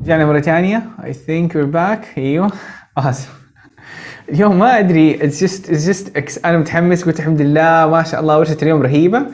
رجعنا 0.07 0.27
مرة 0.27 0.41
ثانية 0.41 0.83
I 0.99 1.13
think 1.13 1.53
we're 1.53 1.75
back. 1.75 2.19
أيوه. 2.19 2.51
اسف 2.99 3.35
اليوم 4.29 4.59
ما 4.59 4.79
أدري. 4.79 5.19
It's 5.19 5.41
just 5.41 5.71
it's 5.71 5.87
just 5.87 6.45
أنا 6.45 6.59
متحمس. 6.59 7.05
قلت 7.05 7.19
الحمد 7.19 7.41
لله. 7.41 7.87
ما 7.87 8.03
شاء 8.03 8.21
الله 8.21 8.39
ورشة 8.39 8.57
اليوم 8.63 8.83
رهيبة. 8.83 9.27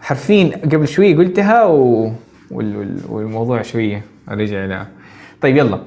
حرفيا 0.00 0.56
قبل 0.56 0.88
شوي 0.88 1.14
قلتها 1.14 1.64
و... 1.64 2.12
وال... 2.50 3.00
والموضوع 3.08 3.62
شوية 3.62 4.02
رجع 4.28 4.64
لا 4.64 4.86
طيب 5.40 5.56
يلا. 5.56 5.80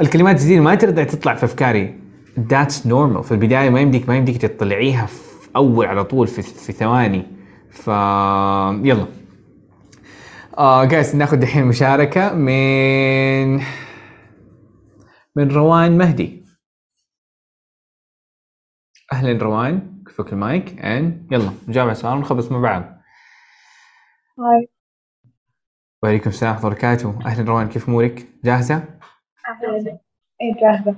الكلمات 0.00 0.36
الجديدة 0.36 0.62
ما 0.62 0.74
ترضى 0.74 1.04
تطلع 1.04 1.34
في 1.34 1.44
أفكاري. 1.44 1.94
That's 2.38 2.86
normal. 2.86 3.20
في 3.20 3.32
البداية 3.32 3.70
ما 3.70 3.80
يمديك 3.80 4.08
ما 4.08 4.16
يمديك 4.16 4.36
تطلعيها 4.42 5.06
في 5.06 5.48
أول 5.56 5.86
على 5.86 6.04
طول 6.04 6.26
في, 6.26 6.42
في 6.42 6.72
ثواني. 6.72 7.26
ف 7.70 7.88
يلا. 8.86 9.06
آه 10.58 10.84
جايز 10.84 11.16
ناخذ 11.16 11.42
الحين 11.42 11.64
مشاركة 11.64 12.34
من 12.34 13.56
من 15.36 15.50
روان 15.50 15.98
مهدي 15.98 16.44
أهلا 19.12 19.42
روان 19.44 20.02
كفوك 20.06 20.32
المايك 20.32 20.80
ان 20.80 21.26
يلا 21.30 21.52
نجاوب 21.68 21.88
على 21.88 21.92
السؤال 21.96 22.16
ونخبص 22.16 22.52
مع 22.52 22.58
بعض 22.60 22.82
هاي 24.38 24.68
وعليكم 26.02 26.30
السلام 26.30 26.52
ورحمة 26.52 26.66
الله 26.66 26.72
وبركاته 26.76 27.26
أهلا 27.26 27.48
روان 27.50 27.68
كيف 27.68 27.88
أمورك؟ 27.88 28.26
جاهزة؟ 28.44 28.74
أهلا 29.48 29.98
إيه 30.40 30.54
جاهزة 30.60 30.96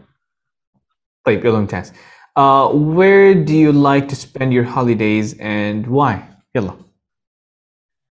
طيب 1.24 1.44
يلا 1.44 1.59
ممتاز. 1.59 1.92
Uh, 2.38 2.68
where 2.72 3.34
do 3.34 3.52
you 3.54 3.72
like 3.72 4.09
to 4.09 4.16
spend 4.16 4.52
your 4.52 4.64
holidays 4.64 5.34
and 5.40 5.86
why? 5.86 6.14
يلا. 6.54 6.88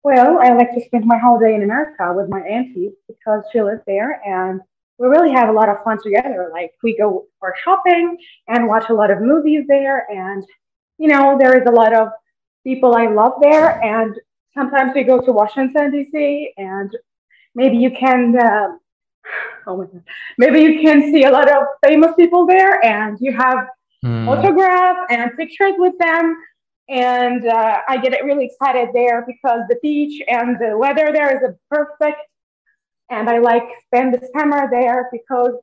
Well, 0.08 0.40
I 0.40 0.54
like 0.54 0.74
to 0.74 0.80
spend 0.86 1.04
my 1.06 1.18
holiday 1.18 1.54
in 1.54 1.64
America 1.64 2.14
with 2.16 2.30
my 2.30 2.40
auntie 2.40 2.92
because 3.10 3.44
she 3.52 3.62
lives 3.62 3.82
there 3.86 4.22
and 4.26 4.62
we 4.98 5.10
really 5.10 5.34
have 5.34 5.50
a 5.50 5.52
lot 5.52 5.68
of 5.68 5.84
fun 5.84 6.02
together. 6.02 6.50
Like 6.50 6.72
we 6.82 6.96
go 6.96 7.26
for 7.42 7.54
shopping 7.62 8.18
and 8.48 8.70
watch 8.70 8.86
a 8.90 8.94
lot 8.94 9.12
of 9.12 9.20
movies 9.20 9.66
there 9.68 10.08
and 10.10 10.46
you 10.98 11.10
know, 11.10 11.38
there 11.38 11.62
is 11.62 11.68
a 11.68 11.72
lot 11.72 11.94
of 11.94 12.08
people 12.64 12.96
I 12.96 13.08
love 13.08 13.34
there 13.42 13.84
and 13.84 14.16
sometimes 14.54 14.94
we 14.96 15.04
go 15.04 15.20
to 15.20 15.34
Washington 15.34 15.92
DC 15.92 16.52
and 16.56 16.90
maybe 17.54 17.76
you 17.76 17.92
can 17.92 18.34
uh, 18.40 18.68
oh 19.68 19.76
my 19.76 19.88
god 19.88 20.04
maybe 20.38 20.62
you 20.62 20.82
can 20.82 21.02
see 21.12 21.26
a 21.26 21.32
lot 21.32 21.52
of 21.52 21.64
famous 21.86 22.14
people 22.16 22.46
there 22.46 22.82
and 22.86 23.18
you 23.20 23.34
have 23.34 23.68
autograph 24.06 25.06
and 25.10 25.36
pictures 25.36 25.74
with 25.78 25.98
them. 26.00 26.38
And 26.90 27.46
uh, 27.46 27.80
I 27.88 27.98
get 27.98 28.12
really 28.24 28.46
excited 28.46 28.90
there 28.94 29.26
because 29.28 29.62
the 29.68 29.78
beach 29.82 30.22
and 30.28 30.58
the 30.60 30.78
weather 30.78 31.12
there 31.12 31.36
is 31.36 31.44
a 31.44 31.56
perfect. 31.70 32.22
And 33.10 33.30
I 33.30 33.40
like 33.40 33.64
spend 33.88 34.14
the 34.14 34.28
summer 34.36 34.70
there 34.70 35.10
because. 35.12 35.56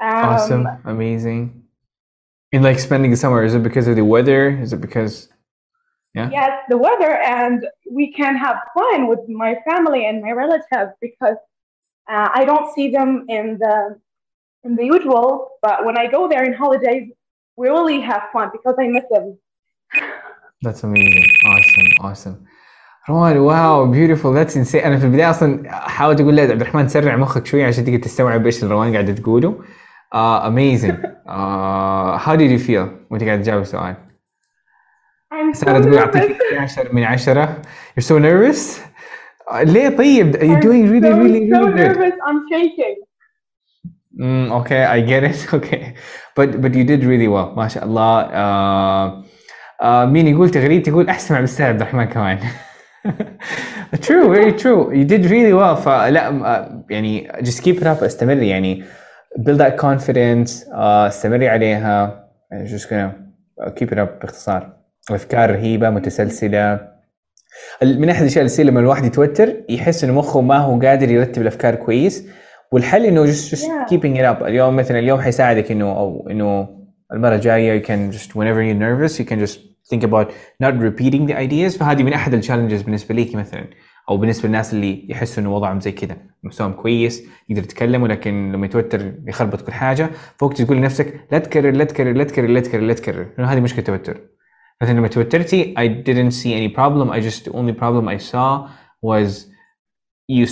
Um, 0.00 0.24
Awesome, 0.24 0.68
amazing. 0.84 1.64
You 2.52 2.60
like 2.60 2.78
spending 2.78 3.10
the 3.10 3.16
summer? 3.16 3.42
Is 3.44 3.54
it 3.54 3.62
because 3.62 3.88
of 3.88 3.96
the 3.96 4.04
weather? 4.04 4.48
Is 4.60 4.72
it 4.72 4.80
because? 4.80 5.28
Yeah. 6.14 6.30
Yes, 6.30 6.62
the 6.68 6.78
weather, 6.78 7.16
and 7.16 7.66
we 7.90 8.12
can 8.12 8.36
have 8.36 8.58
fun 8.72 9.08
with 9.08 9.28
my 9.28 9.56
family 9.68 10.06
and 10.06 10.22
my 10.22 10.30
relatives 10.30 10.92
because 11.00 11.36
uh, 12.08 12.28
I 12.32 12.44
don't 12.44 12.72
see 12.72 12.90
them 12.90 13.26
in 13.28 13.58
the 13.58 13.98
in 14.62 14.76
the 14.76 14.84
usual. 14.84 15.50
But 15.62 15.84
when 15.84 15.98
I 15.98 16.06
go 16.06 16.28
there 16.28 16.44
in 16.44 16.52
holidays, 16.52 17.10
we 17.57 17.67
really 17.67 17.99
have 18.01 18.23
fun 18.33 18.49
because 18.55 18.75
I 18.83 18.87
miss 18.95 19.05
them. 19.11 19.37
That's 20.61 20.83
amazing. 20.83 21.27
Awesome, 21.45 21.89
awesome. 22.01 22.37
روان 23.09 23.37
واو 23.37 23.91
بيوتيفول 23.91 24.35
ذاتس 24.35 24.57
انسين 24.57 24.81
انا 24.81 24.97
في 24.97 25.05
البدايه 25.05 25.29
اصلا 25.29 25.71
حاولت 25.71 26.21
اقول 26.21 26.35
لعبد 26.35 26.51
الرحمن 26.51 26.87
سرع 26.87 27.15
مخك 27.15 27.45
شوي 27.45 27.63
عشان 27.63 27.85
تقدر 27.85 27.97
تستوعب 27.97 28.45
ايش 28.45 28.63
الروان 28.63 28.93
قاعده 28.93 29.13
تقوله. 29.13 29.63
Uh, 30.15 30.49
amazing. 30.49 30.97
Uh, 31.27 32.17
how 32.17 32.35
did 32.35 32.49
you 32.51 32.59
feel 32.67 32.87
وانت 33.09 33.23
قاعد 33.23 33.41
تجاوب 33.41 33.61
السؤال؟ 33.61 33.95
I'm 35.33 35.53
so 35.53 35.59
سارة 35.59 35.79
تقول 35.79 35.97
اعطيك 35.97 36.37
nervous. 36.37 36.53
11 36.53 36.93
من 36.93 37.03
10 37.03 37.61
You're 37.99 38.03
so 38.03 38.19
nervous 38.19 38.79
آه، 39.51 39.63
ليه 39.63 39.89
طيب 39.89 40.35
you're 40.35 40.61
doing 40.63 40.89
really 40.89 41.03
so, 41.03 41.17
really 41.17 41.49
so 41.49 41.63
really 41.63 41.75
good 41.75 41.75
nervous. 41.75 42.13
I'm 42.27 42.39
shaking. 42.51 42.97
mm, 44.20 44.52
okay 44.60 44.84
I 44.84 45.00
get 45.10 45.22
it 45.30 45.38
okay. 45.58 45.94
But 46.36 46.60
but 46.62 46.72
you 46.74 46.84
did 46.84 47.02
really 47.04 47.28
well 47.28 47.56
ما 47.56 47.68
شاء 47.68 47.84
الله 47.84 48.20
آه 48.32 49.24
آه 49.82 50.04
مين 50.04 50.26
يقول 50.28 50.50
تغريد 50.50 50.88
يقول 50.88 51.08
أحسن 51.08 51.34
مع 51.34 51.40
الأستاذ 51.40 51.66
عبد 51.66 51.80
الرحمن 51.80 52.04
كمان. 52.04 52.38
True 54.06 54.28
very 54.34 54.52
true. 54.62 54.90
You 54.92 55.04
did 55.04 55.24
really 55.30 55.52
well. 55.54 55.74
فلا 55.74 56.28
آه، 56.28 56.84
يعني 56.90 57.28
just 57.40 57.60
keep 57.62 57.78
it 57.80 57.84
up 57.84 58.02
استمري 58.02 58.48
يعني 58.48 58.84
build 59.38 59.58
that 59.58 59.80
confidence 59.82 60.72
آه 60.72 61.08
استمري 61.08 61.48
عليها. 61.48 62.24
Just 62.64 62.84
gonna 62.88 63.12
keep 63.70 63.88
it 63.88 63.98
up 63.98 64.20
باختصار. 64.22 64.76
أفكار 65.10 65.50
رهيبة 65.50 65.90
متسلسلة. 65.90 66.74
ال- 67.82 68.00
من 68.00 68.10
أحد 68.10 68.20
الأشياء 68.22 68.46
اللي 68.60 68.70
لما 68.70 68.80
الواحد 68.80 69.04
يتوتر 69.04 69.54
يحس 69.68 70.04
انه 70.04 70.12
مخه 70.12 70.40
ما 70.40 70.56
هو 70.58 70.80
قادر 70.80 71.10
يرتب 71.10 71.42
الأفكار 71.42 71.74
كويس. 71.74 72.26
والحل 72.74 73.04
إنه 73.06 73.26
just, 73.26 73.50
just 73.50 73.62
Yeah. 73.62 73.88
keeping 73.90 74.16
it 74.16 74.24
up. 74.24 74.42
اليوم 74.42 74.76
مثلا 74.76 74.98
اليوم 74.98 75.20
حيساعدك 75.20 75.70
إنه 75.70 75.84
أو 75.84 76.28
إنه 76.30 76.68
المرة 77.12 77.34
الجاية 77.34 77.80
you 77.80 77.86
can 77.86 78.16
just 78.16 78.30
whenever 78.30 78.62
you're 78.62 78.82
nervous 78.88 79.18
you 79.20 79.24
can 79.24 79.38
just 79.46 79.58
think 79.90 80.02
about 80.02 80.26
not 80.62 80.74
repeating 80.78 81.26
the 81.26 81.34
ideas. 81.34 81.78
فهذه 81.78 82.02
من 82.02 82.12
أحد 82.12 82.34
التشالنجز 82.34 82.82
بالنسبة 82.82 83.14
ليكي 83.14 83.36
مثلا. 83.36 83.66
أو 84.08 84.16
بالنسبة 84.16 84.46
للناس 84.48 84.74
اللي 84.74 85.06
يحسوا 85.10 85.42
إنه 85.42 85.54
وضعهم 85.54 85.80
زي 85.80 85.92
كذا 85.92 86.16
مستواهم 86.42 86.72
كويس 86.72 87.22
يقدر 87.48 87.62
يتكلم 87.62 88.02
ولكن 88.02 88.52
لما 88.52 88.66
يتوتر 88.66 89.12
يخربط 89.26 89.60
كل 89.62 89.72
حاجة. 89.72 90.10
فوقت 90.38 90.62
تقول 90.62 90.76
لنفسك 90.76 91.20
لا 91.32 91.38
تكرر 91.38 91.70
لا 91.70 91.84
تكرر 91.84 92.12
لا 92.12 92.24
تكرر 92.24 92.46
لا 92.46 92.60
تكرر 92.60 92.82
لا 92.82 92.92
تكرر. 92.92 93.26
لأنه 93.38 93.48
هذه 93.52 93.60
مشكلة 93.60 93.84
توتر. 93.84 94.20
مثلا 94.82 94.98
لما 94.98 95.08
توترتي 95.08 95.74
I 95.78 96.08
didn't 96.08 96.34
see 96.34 96.52
any 96.52 96.74
problem. 96.76 97.10
I 97.10 97.20
just 97.28 97.44
the 97.44 97.52
only 97.52 97.74
problem 97.82 98.08
I 98.08 98.18
saw 98.32 98.68
was 99.02 99.46
you 100.28 100.46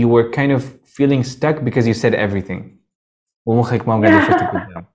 you 0.00 0.08
were 0.14 0.30
kind 0.30 0.52
of 0.52 0.62
feeling 0.96 1.22
stuck 1.24 1.64
because 1.64 1.86
you 1.86 1.94
said 1.94 2.14
everything. 2.14 2.62
ومخك 3.46 3.88
ما 3.88 4.00
قاعد 4.00 4.22
يفكر 4.22 4.46
قدام. 4.58 4.86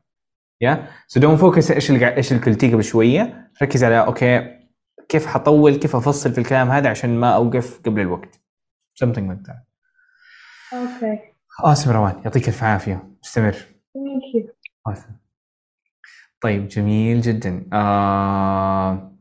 Yeah? 0.64 0.78
So 1.14 1.22
don't 1.22 1.40
focus 1.40 1.72
إيش 1.72 1.92
اللي 1.92 2.16
إيش 2.18 2.32
اللي 2.32 2.44
قلتيه 2.44 2.74
قبل 2.74 2.84
شوية. 2.84 3.52
ركز 3.62 3.84
على 3.84 4.00
أوكي 4.00 4.60
كيف 5.10 5.26
حطول 5.28 5.76
كيف 5.76 5.96
أفصل 5.96 6.32
في 6.32 6.38
الكلام 6.38 6.70
هذا 6.70 6.90
عشان 6.90 7.20
ما 7.20 7.36
أوقف 7.36 7.82
قبل 7.86 8.02
الوقت. 8.02 8.36
Something 9.04 9.26
like 9.30 9.44
that. 9.48 9.66
Okay. 10.74 11.36
awesome 11.64 11.88
روان 11.88 12.22
يعطيك 12.26 12.48
الف 12.48 12.64
عافية. 12.64 13.10
استمر. 13.26 13.56
طيب 16.42 16.68
جميل 16.68 17.22
جدا. 17.22 17.66
آه... 17.74 19.12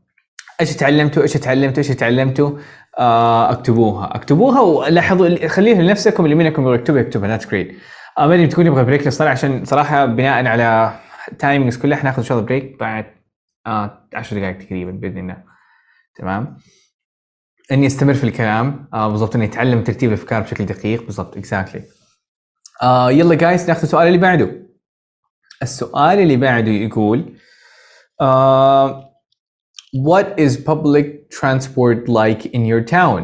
إيش 0.61 0.75
تعلمتوا؟ 0.75 1.23
إيش 1.23 1.33
تعلمتوا؟ 1.33 1.77
إيش 1.83 1.87
تعلمتوا. 1.87 2.59
اكتبوها. 2.97 4.15
اكتبوها 4.15 4.61
ولاحظوا 4.61 5.47
خليها 5.47 5.81
لنفسكم 5.81 6.25
اللي 6.25 6.35
منكم 6.35 6.73
يكتبها 6.73 7.01
يكتبها 7.01 7.37
great 7.37 7.77
آه 8.17 8.27
ما 8.27 8.33
أدري 8.33 8.47
تكون 8.47 8.65
يبغى 8.65 8.83
break 8.83 9.05
للصلاه 9.05 9.29
عشان 9.29 9.65
صراحة 9.65 10.05
بناء 10.05 10.45
على 10.45 10.99
timings 11.39 11.77
كلها 11.77 11.97
حناخذ 11.97 12.17
إن 12.17 12.23
شاء 12.23 12.37
الله 12.37 12.47
break 12.47 12.79
بعد 12.79 13.05
آه 13.67 14.07
10 14.13 14.39
دقائق 14.39 14.57
تقريبا 14.57 14.91
بإذن 14.91 15.17
الله. 15.17 15.43
تمام؟ 16.15 16.57
إني 17.71 17.87
أستمر 17.87 18.13
في 18.13 18.23
الكلام 18.23 18.89
آه 18.93 19.09
بالضبط 19.09 19.35
إني 19.35 19.45
أتعلم 19.45 19.83
ترتيب 19.83 20.09
الأفكار 20.09 20.41
بشكل 20.41 20.65
دقيق. 20.65 21.05
بالضبط 21.05 21.37
exactly 21.37 21.83
آه 22.81 23.11
يلا 23.11 23.35
guys 23.35 23.67
نأخذ 23.67 23.81
السؤال 23.81 24.07
اللي 24.07 24.17
بعده. 24.17 24.65
السؤال 25.61 26.19
اللي 26.19 26.37
بعده 26.37 26.71
يقول 26.71 27.35
آه 28.21 29.14
what 29.95 30.37
is 30.37 30.57
public 30.57 31.29
transport 31.29 32.07
like 32.07 32.45
in 32.45 32.65
your 32.65 32.81
town? 32.81 33.21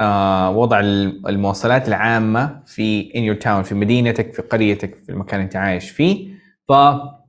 آه 0.00 0.50
وضع 0.50 0.80
المواصلات 0.80 1.88
العامة 1.88 2.62
في 2.66 3.10
in 3.10 3.34
your 3.34 3.44
town 3.44 3.62
في 3.62 3.74
مدينتك 3.74 4.32
في 4.32 4.42
قريتك 4.42 4.94
في 4.94 5.12
المكان 5.12 5.34
اللي 5.40 5.44
انت 5.44 5.56
عايش 5.56 5.90
فيه. 5.90 6.28
ف 6.68 6.72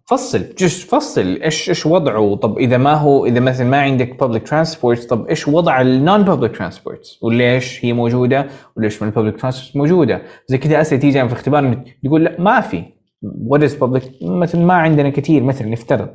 فصل 0.09 0.55
just 0.57 0.85
فصل. 0.85 1.39
إيش 1.43 1.69
إيش 1.69 1.85
وضعه؟ 1.85 2.35
طب 2.35 2.57
إذا 2.57 2.77
ما 2.77 2.93
هو 2.93 3.25
إذا 3.25 3.39
مثلا 3.39 3.69
ما 3.69 3.81
عندك 3.81 4.23
public 4.23 4.49
transport 4.49 5.07
طب 5.07 5.27
إيش 5.27 5.47
وضع 5.47 5.81
ال 5.81 5.92
non 5.92 6.25
public 6.25 6.51
transport 6.57 7.23
وليش 7.23 7.85
هي 7.85 7.93
موجودة؟ 7.93 8.47
وليش 8.77 9.01
ما 9.01 9.07
الببليك 9.09 9.41
transport 9.41 9.75
موجودة؟ 9.75 10.21
زي 10.47 10.57
كذا 10.57 10.81
أسئلة 10.81 11.01
تيجي 11.01 11.19
في 11.19 11.25
الاختبار 11.25 11.83
يقول 12.03 12.23
لا 12.23 12.41
ما 12.41 12.61
في. 12.61 12.83
What 13.25 13.61
is 13.61 13.71
public 13.83 14.03
مثلا 14.21 14.65
ما 14.65 14.73
عندنا 14.73 15.09
كثير 15.09 15.43
مثلا 15.43 15.67
نفترض. 15.67 16.09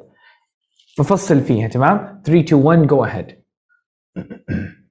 ففصل 0.97 1.41
فيها 1.41 1.69
تمام؟ 1.69 2.23
3 2.25 2.41
2 2.41 2.63
1 2.63 2.87
go 2.87 3.07
ahead. 3.07 3.33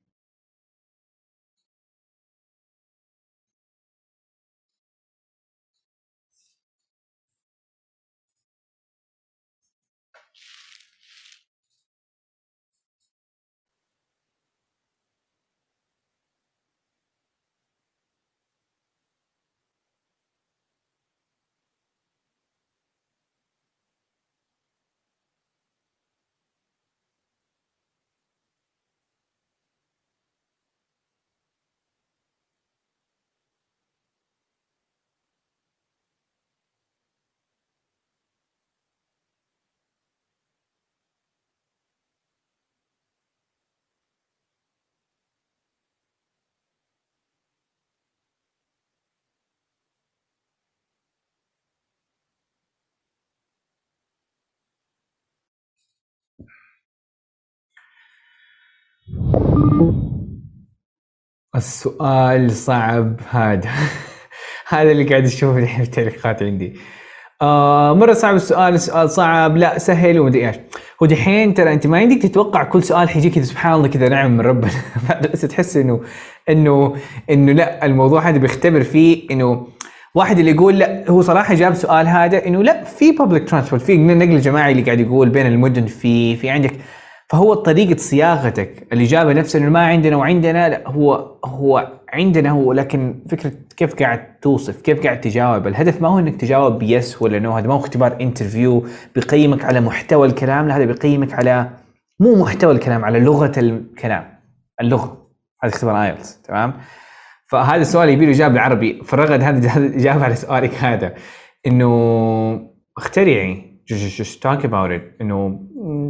السؤال 61.55 62.51
صعب 62.51 63.19
هذا. 63.29 63.69
هذا 64.69 64.91
اللي 64.91 65.03
قاعد 65.03 65.25
اشوفه 65.25 65.59
الحين 65.59 65.83
في 65.83 65.89
التعليقات 65.89 66.43
عندي. 66.43 66.73
آه 67.41 67.95
مرة 67.95 68.13
صعب 68.13 68.35
السؤال 68.35 68.73
السؤال 68.73 69.09
صعب. 69.09 69.57
لا 69.57 69.77
سهل 69.77 70.19
ومدري 70.19 70.47
إيش. 70.47 70.55
هو 71.03 71.05
دحين 71.05 71.53
ترى 71.53 71.73
أنت 71.73 71.87
ما 71.87 71.97
عندك 71.97 72.21
تتوقع 72.21 72.63
كل 72.63 72.83
سؤال 72.83 73.09
حيجي 73.09 73.29
كذا 73.29 73.43
سبحان 73.43 73.73
الله 73.73 73.87
كذا 73.87 74.09
نعم 74.09 74.31
من 74.31 74.41
ربنا. 74.41 74.71
بس 75.33 75.41
تحس 75.41 75.77
إنه 75.77 76.01
إنه 76.49 76.95
إنه 77.29 77.51
لا 77.51 77.85
الموضوع 77.85 78.29
هذا 78.29 78.37
بيختبر 78.37 78.83
فيه 78.83 79.29
إنه 79.31 79.67
واحد 80.15 80.39
اللي 80.39 80.51
يقول 80.51 80.79
لا 80.79 81.09
هو 81.09 81.21
صراحة 81.21 81.53
جاب 81.53 81.73
سؤال 81.73 82.07
هذا 82.07 82.45
إنه 82.47 82.63
لا 82.63 82.83
في 82.83 83.11
بابليك 83.11 83.49
ترانسبورت 83.49 83.81
في 83.83 83.97
نقل 83.97 84.39
جماعي 84.39 84.71
اللي 84.71 84.83
قاعد 84.83 84.99
يقول 84.99 85.29
بين 85.29 85.45
المدن 85.45 85.85
في 85.85 86.35
في 86.35 86.49
عندك 86.49 86.73
فهو 87.29 87.53
طريقة 87.53 87.97
صياغتك 87.97 88.87
الإجابة 88.93 89.33
نفسها 89.33 89.61
إنه 89.61 89.69
ما 89.69 89.85
عندنا 89.85 90.15
وعندنا 90.15 90.69
لا 90.69 90.89
هو 90.89 91.37
هو 91.45 91.91
عندنا 92.13 92.49
هو 92.49 92.73
لكن 92.73 93.23
فكرة 93.29 93.51
كيف 93.77 93.95
قاعد 93.95 94.39
توصف 94.39 94.81
كيف 94.81 95.03
قاعد 95.03 95.21
تجاوب؟ 95.21 95.67
الهدف 95.67 96.01
ما 96.01 96.07
هو 96.07 96.19
إنك 96.19 96.41
تجاوب 96.41 96.79
ب 96.79 96.90
yes 96.90 97.21
ولا 97.21 97.39
no 97.39 97.51
هذا 97.51 97.67
ما 97.67 97.73
هو 97.73 97.79
اختبار 97.79 98.17
interview 98.21 98.87
بيقيمك 99.15 99.65
على 99.65 99.81
محتوى 99.81 100.27
الكلام 100.27 100.67
لا 100.67 100.77
هذا 100.77 100.85
بيقيمك 100.85 101.33
على 101.33 101.69
مو 102.19 102.35
محتوى 102.35 102.71
الكلام 102.73 103.05
على 103.05 103.19
لغة 103.19 103.51
الكلام 103.57 104.39
اللغة 104.81 105.27
هذا 105.63 105.73
اختبار 105.73 106.03
IELTS 106.03 106.41
تمام؟ 106.41 106.73
فهذا 107.47 107.81
السؤال 107.81 108.09
يبي 108.09 108.25
له 108.25 108.31
إجابة 108.31 108.53
بالعربي 108.53 109.01
فرغد 109.03 109.41
هذا 109.41 109.85
إجابة 109.95 110.23
على 110.23 110.35
سؤالك 110.35 110.75
هذا 110.75 111.13
إنه 111.67 112.69
اخترعي 112.97 113.72
just, 113.91 114.17
just 114.17 114.39
talk 114.41 114.63
about 114.63 114.91
it. 114.91 115.21
إنه 115.21 115.59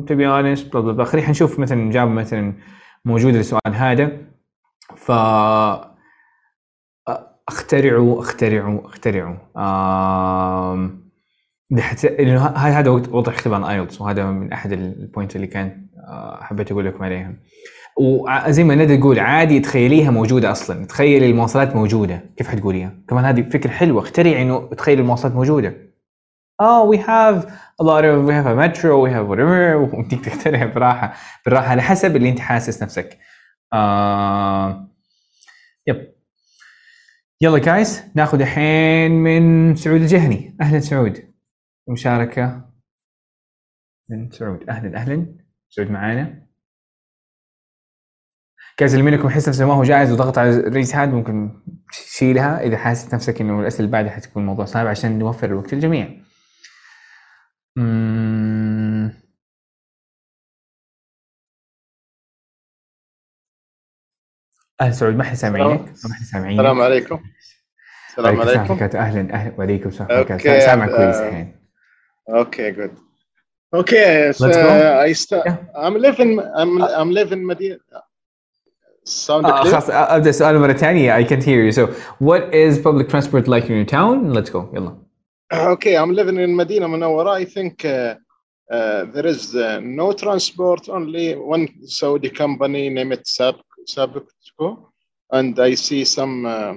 to 0.08 0.14
be 0.14 0.26
honest 0.26 0.72
blah 0.72 0.82
blah 0.82 0.98
blah. 0.98 1.04
خلينا 1.04 1.30
نشوف 1.30 1.60
مثلا 1.60 1.92
جاب 1.92 2.08
مثلا 2.08 2.54
موجود 3.06 3.36
السؤال 3.36 3.74
هذا. 3.74 4.12
ف 4.96 5.12
اخترعوا 7.48 8.20
اخترعوا 8.20 8.86
اخترعوا. 8.86 9.36
آم... 9.58 11.04
هذا 12.56 12.90
وقت 12.90 13.10
وضع 13.10 13.32
اختبار 13.32 13.70
IELTS 13.70 14.02
وهذا 14.02 14.26
من 14.26 14.54
أحد 14.54 14.72
ال 14.72 14.83
point 14.83 15.36
اللي 15.36 15.48
كان 15.48 15.88
آه، 16.08 16.44
حبيت 16.44 16.72
أقول 16.72 16.86
لكم 16.86 17.04
عليها. 17.04 17.34
وزي 17.98 18.64
ما 18.64 18.76
ندى 18.76 18.98
تقول 18.98 19.20
عادي 19.20 19.60
تخيليها 19.60 20.12
موجودة 20.12 20.52
أصلا. 20.52 20.86
تخيلي 20.86 21.30
المواصلات 21.30 21.76
موجودة. 21.76 22.24
كيف 22.38 22.48
حتقوليها؟ 22.48 22.94
كمان 23.10 23.26
هذه 23.26 23.42
فكرة 23.42 23.70
حلوة. 23.70 24.02
اخترعي 24.02 24.42
إنه 24.42 24.70
تخيلي 24.78 25.02
المواصلات 25.02 25.36
موجودة. 25.36 25.93
Oh 26.60 26.86
we 26.86 26.98
have 26.98 27.52
a 27.80 27.84
lot 27.84 28.06
of 28.06 28.26
we 28.26 28.34
have 28.34 28.46
a 28.46 28.56
metro 28.56 29.00
we 29.02 29.12
have 29.12 29.28
whatever. 29.28 29.78
وتيجي 29.94 30.16
تخترع 30.22 30.66
براحه 30.66 31.14
بالراحه 31.46 31.68
على 31.68 31.82
حسب 31.82 32.16
اللي 32.16 32.30
انت 32.30 32.40
حاسس 32.40 32.84
نفسك. 32.84 33.20
آه... 33.74 34.90
يب. 35.88 36.14
يلا 37.42 37.58
جايز 37.60 38.04
ناخذ 38.16 38.42
الحين 38.42 39.12
من 39.12 39.76
سعود 39.76 40.02
الجهني. 40.02 40.58
أهلا 40.62 40.80
سعود. 40.80 41.34
مشاركة 41.90 42.70
من 44.10 44.32
سعود. 44.32 44.70
أهلا 44.70 44.98
أهلا. 44.98 45.36
سعود 45.70 45.92
معانا. 45.92 46.44
جايز 48.80 48.96
اللي 48.96 49.12
منكم 49.12 49.28
يحس 49.28 49.50
نفسه 49.50 49.66
ما 49.66 49.74
هو 49.74 49.84
جاهز 49.84 50.12
وضغط 50.12 50.38
على 50.38 50.50
الريس 50.50 50.96
هاد 50.96 51.10
ممكن 51.10 51.62
تشيلها 51.92 52.62
إذا 52.62 52.78
حاسس 52.78 53.14
نفسك 53.14 53.42
إنه 53.42 53.60
الأسئلة 53.62 53.80
اللي 53.80 53.92
بعدها 53.92 54.12
حتكون 54.12 54.46
موضوع 54.46 54.66
صعب 54.66 54.88
عشان 54.88 55.20
نوفر 55.20 55.48
الوقت 55.48 55.74
للجميع. 55.74 56.23
مم. 57.76 59.12
أهلا 64.82 64.92
سعود 64.92 65.16
ما 65.16 65.22
إحنا 65.22 65.36
سامعينك 65.36 65.80
ما 65.82 66.12
إحنا 66.12 66.26
سامعينك 66.26 66.60
السلام 66.60 66.82
عليكم 66.82 67.20
السلام 68.10 68.26
وعليكم 68.38 68.42
السلام 68.42 68.60
عليكم 68.60 68.74
وبركاته. 68.74 69.00
أهلا 69.00 69.34
أهلا 69.34 69.54
وعليكم 69.58 69.90
السلام 69.90 70.12
وبركاته. 70.12 70.50
أوكي، 70.52 70.62
سامعك 70.62 70.90
كويس 70.90 71.16
آه، 71.16 71.28
الحين 71.30 71.56
Okay, 72.30 72.72
good. 72.72 72.92
Okay, 73.76 74.32
so 74.32 74.46
Let's 74.46 74.58
go. 74.58 75.00
I 75.08 75.12
start. 75.14 75.46
I'm 75.76 75.96
living. 76.08 76.32
I'm 76.60 76.72
I'm 77.00 77.12
living 77.12 77.42
Medina. 77.46 77.78
Sound 79.06 79.46
آه 79.46 79.62
clear? 79.64 79.72
خلاص 79.72 79.90
آه، 79.90 80.16
أبدأ 80.16 80.30
السؤال 80.30 80.60
مرة 80.60 80.74
ثانية 80.74 81.26
I 81.26 81.30
can't 81.30 81.44
hear 81.44 81.64
you 81.66 81.72
so 81.72 81.88
what 82.20 82.54
is 82.54 82.80
public 82.80 83.10
transport 83.10 83.48
like 83.48 83.66
in 83.70 83.76
your 83.76 83.86
town 83.86 84.34
let's 84.34 84.50
go 84.50 84.76
يلا 84.76 85.03
Okay, 85.52 85.96
I'm 85.98 86.14
living 86.14 86.38
in 86.38 86.56
Medina 86.56 86.88
Munawwara. 86.88 87.32
I 87.32 87.46
think 87.46 87.84
uh, 87.86 88.16
uh, 88.72 89.06
there 89.06 89.26
is 89.26 89.56
uh, 89.56 89.80
no 89.84 90.14
transport, 90.14 90.90
only 90.90 91.36
one 91.36 91.68
Saudi 91.86 92.30
company 92.30 92.90
named 92.90 93.20
Sab 93.26 93.56
Sabco, 93.88 94.88
and 95.32 95.60
I 95.60 95.76
see 95.76 96.06
some 96.06 96.46
uh, 96.46 96.74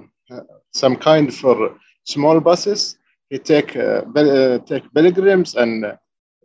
some 0.75 0.97
kind 0.97 1.33
for 1.33 1.79
small 2.05 2.41
buses. 2.41 2.99
They 3.31 3.39
take 3.39 3.77
uh, 3.77 4.03
uh, 4.15 4.59
take 4.59 4.93
pilgrims 4.93 5.55
and 5.55 5.97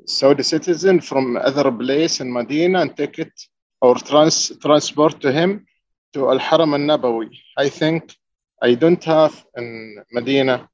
Saudi 0.05 0.43
citizen 0.43 1.01
from 1.01 1.37
other 1.37 1.71
place 1.71 2.21
in 2.21 2.31
Medina 2.31 2.81
and 2.81 2.95
take 2.95 3.19
it 3.19 3.33
or 3.81 3.95
trans 3.95 4.57
transport 4.61 5.19
to 5.21 5.31
him 5.31 5.65
to 6.13 6.29
Al 6.29 6.39
Haram 6.39 6.73
Al 6.75 6.79
Nabawi. 6.79 7.29
I 7.57 7.67
think 7.67 8.15
I 8.61 8.75
don't 8.75 9.03
have 9.03 9.43
in 9.57 10.01
Medina 10.13 10.69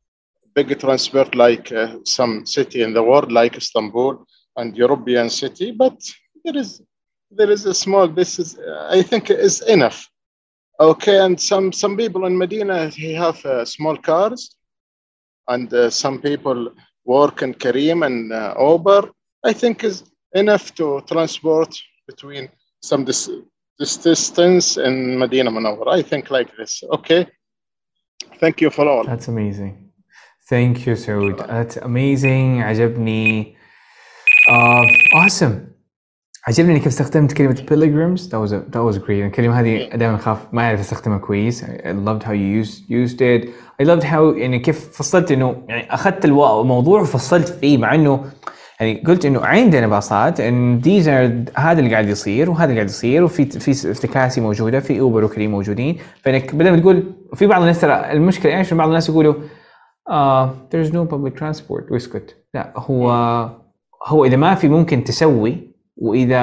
big 0.58 0.80
transport 0.80 1.36
like 1.36 1.72
uh, 1.72 1.88
some 2.04 2.34
city 2.46 2.80
in 2.82 2.92
the 2.98 3.04
world 3.10 3.32
like 3.32 3.56
Istanbul 3.64 4.26
and 4.58 4.76
European 4.86 5.30
city, 5.30 5.68
but 5.84 5.98
there 6.44 6.58
is 6.64 6.82
there 7.40 7.52
is 7.56 7.66
a 7.66 7.74
small. 7.74 8.08
This 8.08 8.40
is 8.44 8.50
uh, 8.58 8.88
I 8.98 9.02
think 9.10 9.30
is 9.30 9.62
enough. 9.76 10.00
Okay, 10.80 11.18
and 11.26 11.36
some 11.52 11.66
some 11.72 11.94
people 12.02 12.26
in 12.30 12.36
Medina 12.44 12.78
he 12.90 13.10
have 13.26 13.40
uh, 13.46 13.66
small 13.66 13.98
cars, 14.10 14.56
and 15.54 15.68
uh, 15.74 15.90
some 16.04 16.18
people 16.28 16.60
work 17.06 17.36
in 17.46 17.54
Kareem 17.64 18.00
and 18.08 18.34
uh, 18.34 18.54
Uber. 18.72 19.02
I 19.50 19.54
think 19.62 19.84
is 19.84 19.98
enough 20.34 20.66
to 20.80 20.86
transport 21.12 21.72
between 22.10 22.50
some 22.90 23.06
dis- 23.06 23.42
this 23.80 23.98
distance 23.98 24.78
in 24.88 25.20
Medina 25.20 25.52
Munawwar. 25.52 25.88
I 26.00 26.02
think 26.02 26.32
like 26.38 26.50
this. 26.58 26.84
Okay. 26.98 27.22
Thank 28.42 28.62
you 28.62 28.70
for 28.70 28.86
all. 28.88 29.04
That's 29.04 29.28
amazing. 29.28 29.87
Thank 30.50 30.86
you, 30.88 30.96
Saud. 30.96 31.38
That's 31.48 31.78
amazing. 31.78 32.62
عجبني. 32.62 33.56
Uh, 34.50 34.86
awesome. 35.16 35.52
عجبني 36.48 36.72
إنك 36.76 36.88
استخدمت 36.88 37.34
كلمة 37.34 37.56
pilgrims. 37.56 38.22
That 38.30 38.40
was 38.40 38.52
a, 38.52 38.60
that 38.72 38.84
was 38.84 38.98
great. 38.98 39.10
الكلمة 39.10 39.60
هذه 39.60 39.90
دائما 39.96 40.16
أخاف 40.16 40.38
ما 40.54 40.62
أعرف 40.62 40.80
أستخدمها 40.80 41.18
كويس. 41.18 41.64
I 41.64 41.68
loved 42.08 42.24
how 42.24 42.32
you 42.32 42.64
used 42.64 42.82
used 42.90 43.22
it. 43.22 43.50
I 43.82 43.86
loved 43.86 44.04
how 44.04 44.38
يعني 44.38 44.60
كيف 44.60 44.90
فصلت 44.98 45.32
إنه 45.32 45.64
يعني 45.68 45.94
أخذت 45.94 46.26
الو- 46.26 46.62
الموضوع 46.62 47.02
وفصلت 47.02 47.50
فيه 47.50 47.78
مع 47.78 47.96
إنه 47.96 48.26
يعني 48.80 49.04
قلت 49.08 49.26
إنه 49.26 49.46
عندنا 49.46 49.88
باصات 49.88 50.40
إن 50.40 50.82
these 50.82 51.06
are 51.06 51.60
هذا 51.60 51.80
اللي 51.80 51.92
قاعد 51.92 52.08
يصير 52.10 52.50
وهذا 52.50 52.64
اللي 52.64 52.76
قاعد 52.76 52.90
يصير 52.90 53.24
وفي 53.24 53.46
في 53.46 53.94
تكاسي 53.94 54.42
موجودة 54.42 54.80
في 54.80 55.00
اوبر 55.00 55.24
وكريم 55.24 55.52
موجودين 55.52 55.98
فإنك 56.22 56.56
بدل 56.56 56.72
ما 56.72 56.80
تقول 56.80 57.04
في 57.36 57.48
بعض 57.48 57.62
الناس 57.62 57.82
ترى 57.82 58.12
المشكلة 58.12 58.58
إيش 58.58 58.74
بعض 58.74 58.88
الناس 58.88 59.10
يقولوا 59.10 59.34
آه 60.09 60.55
there's 60.71 60.89
no 60.89 61.15
public 61.15 61.39
transport 61.41 61.93
ويسكت 61.93 62.37
لا 62.55 62.73
هو 62.77 63.11
هو 64.07 64.25
اذا 64.25 64.37
ما 64.37 64.55
في 64.55 64.69
ممكن 64.69 65.05
تسوي 65.05 65.57
واذا 65.97 66.39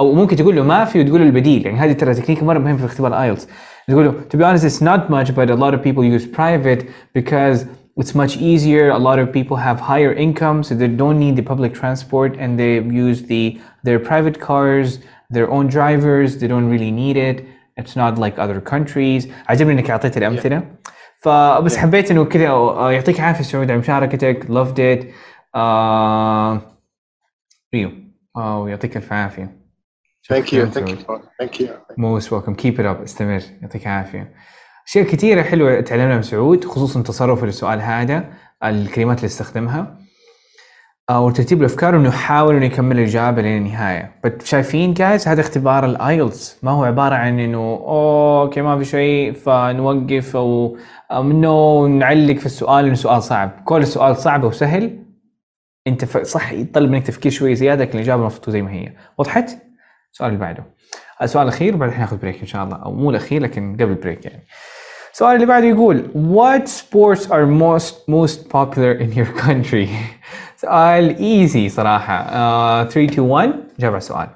او 0.00 0.12
ممكن 0.12 0.36
تقول 0.36 0.56
له 0.56 0.62
ما 0.62 0.84
في 0.84 1.00
وتقول 1.00 1.20
له 1.20 1.26
البديل 1.26 1.66
يعني 1.66 1.78
هذه 1.78 1.92
ترى 1.92 2.14
تكنيك 2.14 2.42
مره 2.42 2.58
مهم 2.58 2.76
في 2.76 2.84
اختبار 2.84 3.10
الايلتس 3.10 3.48
تقول 3.88 4.04
له 4.04 4.12
to 4.12 4.38
be 4.38 4.44
honest 4.44 4.64
it's 4.64 4.82
not 4.82 5.10
much 5.10 5.34
but 5.34 5.50
a 5.50 5.56
lot 5.56 5.74
of 5.74 5.82
people 5.82 6.04
use 6.04 6.26
private 6.26 6.86
because 7.18 7.66
it's 8.00 8.14
much 8.14 8.36
easier 8.36 8.90
a 8.90 8.98
lot 8.98 9.18
of 9.18 9.26
people 9.32 9.56
have 9.56 9.78
higher 9.80 10.12
income 10.26 10.62
so 10.62 10.74
they 10.74 10.88
don't 11.02 11.18
need 11.24 11.36
the 11.40 11.46
public 11.52 11.72
transport 11.80 12.30
and 12.42 12.50
they 12.60 12.74
use 13.06 13.18
the 13.32 13.44
their 13.86 14.00
private 14.10 14.36
cars 14.48 14.88
their 15.36 15.48
own 15.56 15.66
drivers 15.78 16.28
they 16.40 16.48
don't 16.54 16.68
really 16.74 16.92
need 17.02 17.16
it 17.28 17.36
it's 17.80 17.96
not 18.02 18.12
like 18.24 18.34
other 18.44 18.60
countries 18.72 19.26
عجبني 19.48 19.72
انك 19.72 19.90
اعطيت 19.90 20.16
الامثله 20.16 20.62
فبس 21.27 21.77
حبيت 21.77 22.11
إنه 22.11 22.25
كذا 22.25 22.49
آه، 22.49 22.91
يعطيك 22.91 23.19
عافيه 23.19 23.43
سعود 23.43 23.71
على 23.71 23.79
مشاركتك 23.79 24.47
آه 25.55 26.61
إيوه. 27.73 27.91
آه 28.35 28.59
ويعطيك 28.61 28.97
الف 28.97 29.13
عافية. 29.13 29.57
ثانك 30.29 30.53
يو 30.53 30.65
ثانك. 30.65 30.89
يو 30.89 31.19
ثانك 31.39 31.61
يو 31.61 31.67
موست 31.97 32.33
ويلكم 32.33 32.53
كيب 32.53 32.79
ات 32.79 32.85
اب 32.85 33.01
استمر. 33.01 33.41
يعطيك 33.61 33.87
العافية. 33.87 34.33
أشياء 34.87 35.05
كثيرة 35.05 35.41
حلوة 35.43 35.81
تعلمنا 35.81 36.15
من 36.15 36.21
سعود 36.21 36.65
خصوصا 36.65 37.01
تصرفه 37.01 37.45
للسؤال 37.45 37.81
هذا 37.81 38.33
الكلمات 38.63 39.17
اللي 39.17 39.27
استخدمها. 39.27 39.97
آه، 41.09 41.25
وترتيب 41.25 41.59
الأفكار 41.61 41.95
إنه 41.95 42.07
يحاول 42.09 42.55
إنه 42.55 42.65
يكمل 42.65 42.99
الاجابه 42.99 43.41
لين 43.41 43.57
النهاية. 43.57 44.11
بس 44.23 44.45
شايفين 44.45 44.93
guys 44.93 45.27
هذا 45.27 45.41
اختبار 45.41 45.85
ال 45.85 45.97
IELTS 45.97 46.57
ما 46.63 46.71
هو 46.71 46.83
عبارة 46.83 47.15
عن 47.15 47.39
إنه 47.39 47.57
"oh, 47.57 48.41
okay 48.41 48.61
ما 48.61 48.77
في 48.77 48.85
شيء 48.85 49.33
فنوقف 49.33 50.35
أو 50.35 50.77
منه 51.11 51.85
نعلق 51.87 52.35
في 52.35 52.45
السؤال 52.45 52.85
إنه 52.85 52.95
سؤال 52.95 53.23
صعب. 53.23 53.51
كل 53.65 53.81
السؤال 53.81 54.15
صعب 54.17 54.43
وسهل 54.43 54.99
أنت 55.87 56.05
صح 56.05 56.51
يطلب 56.51 56.89
منك 56.91 57.07
تفكير 57.07 57.31
شوية 57.31 57.53
زيادة 57.53 57.83
لكن 57.83 57.97
الإجابة 57.97 58.21
المفروض 58.21 58.49
زي 58.49 58.61
ما 58.61 58.71
هي. 58.71 58.91
وضحت؟ 59.17 59.57
السؤال 60.13 60.29
اللي 60.29 60.39
بعده. 60.39 60.63
السؤال 61.21 61.43
الأخير 61.47 61.75
وبعدين 61.75 61.99
ناخذ 61.99 62.17
break 62.17 62.39
إن 62.41 62.47
شاء 62.47 62.63
الله. 62.63 62.75
أو 62.77 62.91
مو 62.91 63.09
الأخير 63.09 63.41
لكن 63.41 63.77
قبل 63.79 63.93
break 63.95 64.25
يعني. 64.25 64.43
السؤال 65.13 65.35
اللي 65.35 65.45
بعده 65.45 65.65
يقول 65.65 66.03
what 66.15 66.67
sports 66.67 67.23
are 67.27 67.47
most 67.63 67.93
most 68.09 68.49
popular 68.49 69.01
in 69.03 69.17
your 69.19 69.41
country? 69.45 69.87
سؤال 70.61 71.17
easy 71.17 71.69
صراحة. 71.69 72.23
uh, 72.85 72.89
3 72.89 73.05
2 73.05 73.19
1 73.19 73.49
جاوب 73.79 73.93
على 73.93 73.97
السؤال. 73.97 74.27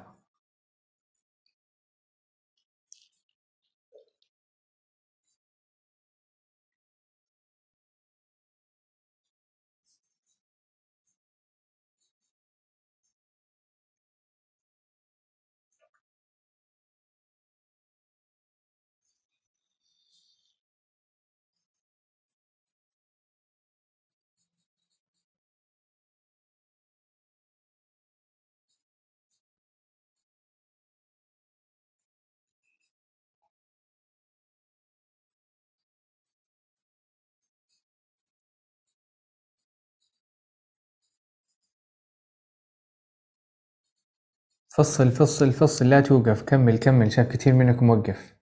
فصل 44.75 45.11
فصل 45.11 45.51
فصل 45.51 45.89
لا 45.89 46.01
توقف 46.01 46.41
كمل 46.43 46.77
كمل 46.77 47.11
شايف 47.11 47.27
كثير 47.27 47.53
منكم 47.53 47.89
وقف 47.89 48.35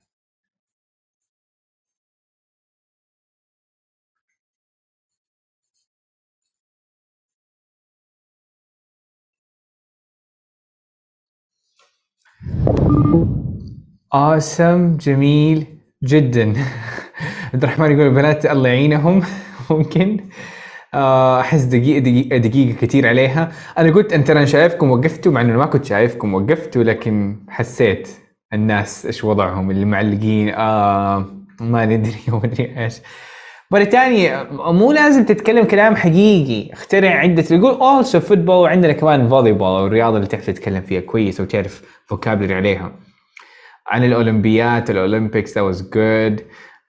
awesome 14.16 14.98
جميل 14.98 15.66
جدا. 16.04 16.54
عبد 17.54 17.64
الرحمن 17.64 17.92
يقول 17.92 18.08
البنات 18.08 18.46
الله 18.46 18.70
يعينهم. 18.70 19.22
ممكن. 19.72 20.20
أحس 20.94 21.62
دقيقه 21.64 22.00
دقيقه 22.00 22.38
دقيقة 22.38 22.78
كثير 22.80 23.08
عليها. 23.08 23.52
أنا 23.78 23.92
قلت 23.92 24.14
أنت 24.14 24.30
أنا 24.30 24.46
شايفكم 24.46 24.92
وقفتوا 24.92 25.32
مع 25.32 25.42
إنه 25.42 25.58
ما 25.58 25.66
كنت 25.66 25.86
شايفكم 25.86 26.34
وقفتوا 26.34 26.84
لكن 26.84 27.40
حسيت 27.50 28.10
الناس 28.54 29.06
إيش 29.06 29.24
وضعهم 29.24 29.72
اللي 29.72 29.86
معلقين. 29.86 30.50
آه 30.50 31.26
ما 31.62 31.86
ندري 31.86 32.20
ومدري 32.34 32.84
إيش. 32.84 32.98
مرة 33.72 33.84
تانية 33.84 34.48
مو 34.52 34.92
لازم 34.92 35.26
تتكلم 35.26 35.66
كلام 35.66 35.96
حقيقي. 35.96 36.74
اخترع 36.74 37.10
عدة 37.10 37.46
يقول 37.52 38.04
also 38.04 38.16
football 38.30 38.50
وعندنا 38.50 38.94
كمان 38.94 39.30
volleyball 39.30 39.68
والرياضة 39.84 40.18
اللي 40.18 40.28
تعرف 40.28 40.46
تتكلم 40.46 40.82
فيها 40.82 41.02
كويس 41.02 41.40
وتعرف 41.42 41.82
vocabulary 42.06 42.54
عليها. 42.56 42.92
عن 43.88 44.04
الأولمبيات 44.04 44.90
ال 44.90 44.98
Olympics 44.98 45.60
that 45.60 45.62
was 45.62 45.78
good. 45.82 46.42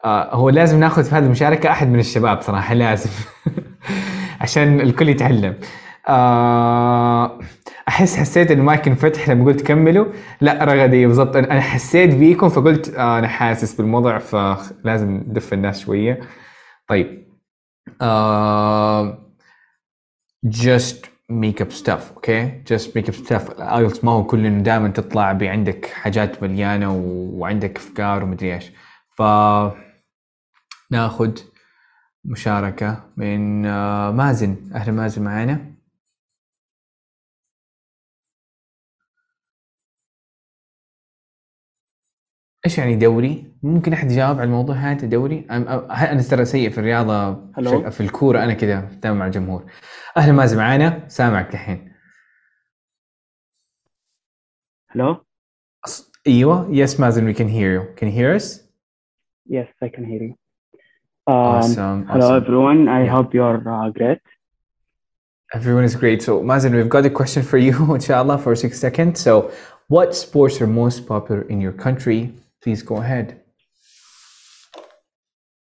آه 0.04 0.34
هو 0.34 0.48
لازم 0.50 0.80
ناخذ 0.80 1.04
في 1.04 1.14
هذه 1.14 1.24
المشاركة 1.24 1.70
أحد 1.70 1.88
من 1.88 1.98
الشباب 1.98 2.42
صراحة 2.42 2.74
لازم. 2.74 3.10
عشان 4.40 4.80
الكل 4.80 5.08
يتعلم. 5.08 5.54
آه 6.08 7.40
أحس 7.88 8.16
حسيت 8.16 8.50
انه 8.50 8.60
المايك 8.60 8.88
انفتح 8.88 9.28
لما 9.28 9.44
قلت 9.44 9.66
كملوا. 9.66 10.06
لا 10.40 10.64
رغدي 10.64 11.06
بالضبط. 11.06 11.36
أنا 11.36 11.60
حسيت 11.60 12.14
بيكم 12.14 12.48
فقلت 12.48 12.94
آه 12.94 13.18
أنا 13.18 13.28
حاسس 13.28 13.74
بالموضوع 13.74 14.18
فلازم 14.18 15.10
ندف 15.28 15.52
الناس 15.52 15.80
شوية. 15.80 16.20
طيب. 16.88 17.30
just 20.46 21.06
make 21.30 21.60
up 21.60 21.70
stuff 21.72 22.14
okay 22.14 22.62
just 22.72 22.86
make 22.98 23.06
up 23.10 23.14
stuff. 23.14 23.50
ال 23.50 23.59
IELTS 23.59 24.04
ما 24.04 24.12
هو 24.12 24.24
كل 24.24 24.46
إنه 24.46 24.62
دائما 24.62 24.88
تطلع 24.88 25.32
بعندك 25.32 25.86
حاجات 25.86 26.42
مليانة 26.42 26.92
وعندك 27.34 27.76
أفكار 27.76 28.22
ومدري 28.24 28.54
إيش. 28.54 28.72
ف 29.16 29.22
ناخذ 30.90 31.38
مشاركة 32.24 33.12
من 33.16 33.66
آه، 33.66 34.10
مازن 34.10 34.70
أهلا 34.74 34.92
مازن 34.92 35.22
معانا 35.24 35.74
إيش 42.66 42.78
يعني 42.78 42.96
دوري؟ 42.96 43.52
ممكن 43.62 43.92
أحد 43.92 44.10
يجاوب 44.10 44.36
على 44.36 44.44
الموضوع 44.44 44.74
هذا 44.76 45.06
دوري؟ 45.06 45.46
أنا 45.50 46.22
ترى 46.30 46.44
سيء 46.44 46.70
في 46.70 46.78
الرياضة 46.78 47.30
هلو. 47.56 47.90
في- 47.90 48.00
الكورة 48.02 48.44
أنا 48.44 48.54
كذا 48.54 48.80
دائما 48.80 49.18
مع 49.18 49.26
الجمهور. 49.26 49.72
أهلا 50.16 50.32
مازن 50.32 50.56
معانا 50.58 51.08
سامعك 51.08 51.54
الحين. 51.54 51.92
Hello? 54.92 55.16
أص- 55.88 56.10
أيوه 56.26 56.68
يس 56.70 57.00
مازن 57.00 57.32
we 57.34 57.36
can 57.36 57.40
hear 57.48 57.80
you. 57.80 58.00
Can 58.00 58.06
you 58.08 58.16
hear 58.18 58.36
us? 58.40 58.60
Yes, 59.48 59.68
I 59.84 59.88
can 59.88 60.04
hear 60.04 60.22
you. 60.22 60.39
Um, 61.26 61.36
Awesome, 61.36 62.06
Hello, 62.06 62.26
awesome. 62.26 62.44
everyone. 62.44 62.88
I 62.88 63.04
Yeah. 63.04 63.12
hope 63.12 63.34
you're 63.34 63.62
uh, 63.68 63.90
great. 63.90 64.20
Everyone 65.52 65.84
is 65.84 65.96
great. 65.96 66.22
So 66.22 66.42
Mazen, 66.42 66.72
we've 66.74 66.88
got 66.88 67.04
a 67.06 67.10
question 67.10 67.42
for 67.42 67.58
you, 67.58 67.94
inshallah, 67.94 68.38
for 68.38 68.54
six 68.56 68.78
seconds. 68.78 69.20
So, 69.20 69.50
what 69.88 70.14
sports 70.14 70.60
are 70.60 70.66
most 70.66 71.06
popular 71.06 71.42
in 71.42 71.60
your 71.60 71.72
country? 71.72 72.32
Please 72.62 72.82
go 72.82 72.96
ahead. 72.98 73.40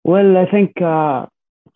Well, 0.03 0.37
I 0.37 0.45
think 0.51 0.79
uh, 0.81 1.25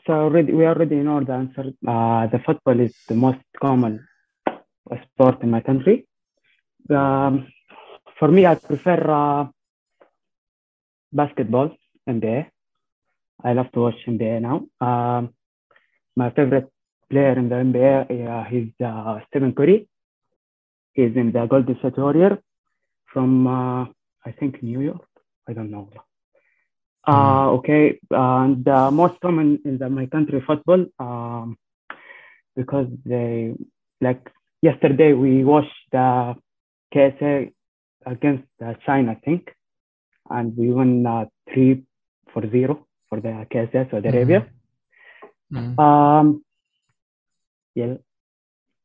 so 0.06 0.14
already 0.14 0.54
we 0.54 0.66
already 0.66 0.98
know 0.98 1.24
the 1.24 1.34
answer. 1.34 1.66
Uh, 1.88 2.28
the 2.28 2.40
football 2.46 2.80
is 2.80 2.94
the 3.08 3.16
most 3.16 3.40
common 3.60 4.06
sport 5.04 5.42
in 5.44 5.50
my 5.50 5.62
country. 5.62 6.06
Um, 6.90 7.48
for 8.20 8.28
me, 8.28 8.46
I 8.46 8.56
prefer 8.56 9.00
uh, 9.10 9.48
basketball, 11.12 11.72
NBA. 12.08 12.48
I 13.44 13.54
love 13.54 13.72
to 13.74 13.82
watch 13.82 13.96
NBA 14.08 14.42
now. 14.42 14.68
Um, 14.86 15.34
my 16.16 16.32
favorite 16.32 16.70
player 17.10 17.38
in 17.38 17.50
the 17.50 17.56
NBA, 17.56 18.28
uh, 18.28 18.44
he's 18.50 18.72
uh, 18.84 19.20
Stephen 19.28 19.54
Curry. 19.54 19.88
He's 20.94 21.16
in 21.16 21.32
the 21.32 21.46
Golden 21.46 21.78
State 21.80 21.98
Warrior 21.98 22.40
from, 23.14 23.46
uh, 23.48 23.84
I 24.26 24.32
think, 24.40 24.64
New 24.64 24.82
York. 24.82 25.06
I 25.48 25.54
don't 25.54 25.70
know. 25.70 25.90
Uh, 27.08 27.52
okay, 27.52 28.00
and 28.12 28.68
uh, 28.68 28.92
most 28.92 29.20
common 29.22 29.60
in 29.64 29.78
the, 29.78 29.90
my 29.90 30.08
country 30.08 30.44
football. 30.46 30.86
Um, 31.00 31.58
because 32.56 32.88
they 33.06 33.54
like 34.02 34.28
yesterday 34.62 35.14
we 35.14 35.46
watched 35.46 35.70
the 35.92 36.36
KSA 36.94 37.54
against 38.06 38.48
uh, 38.66 38.74
China, 38.86 39.12
I 39.12 39.16
think, 39.24 39.54
and 40.30 40.58
we 40.58 40.72
won 40.72 41.06
uh, 41.06 41.26
three 41.54 41.84
for 42.34 42.50
zero 42.50 42.87
for 43.10 43.20
the 43.22 43.46
KSA 43.52 43.90
Saudi 43.90 44.08
Arabia. 44.10 44.48
Mhm. 45.54 45.80
Um, 45.80 46.44
yeah. 47.76 47.96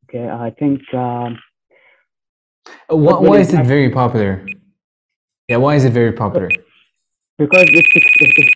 Okay, 0.05 0.29
I 0.29 0.51
think 0.51 0.81
um, 0.95 1.39
Why, 2.89 3.14
why 3.29 3.39
is 3.39 3.53
it 3.53 3.64
very 3.66 3.91
popular? 3.91 4.47
Yeah, 5.49 5.57
why 5.57 5.75
is 5.75 5.85
it 5.85 5.93
very 5.93 6.12
popular? 6.12 6.51
because 7.39 7.66
it's 7.79 7.89
it's, 7.99 8.11
it's, 8.20 8.53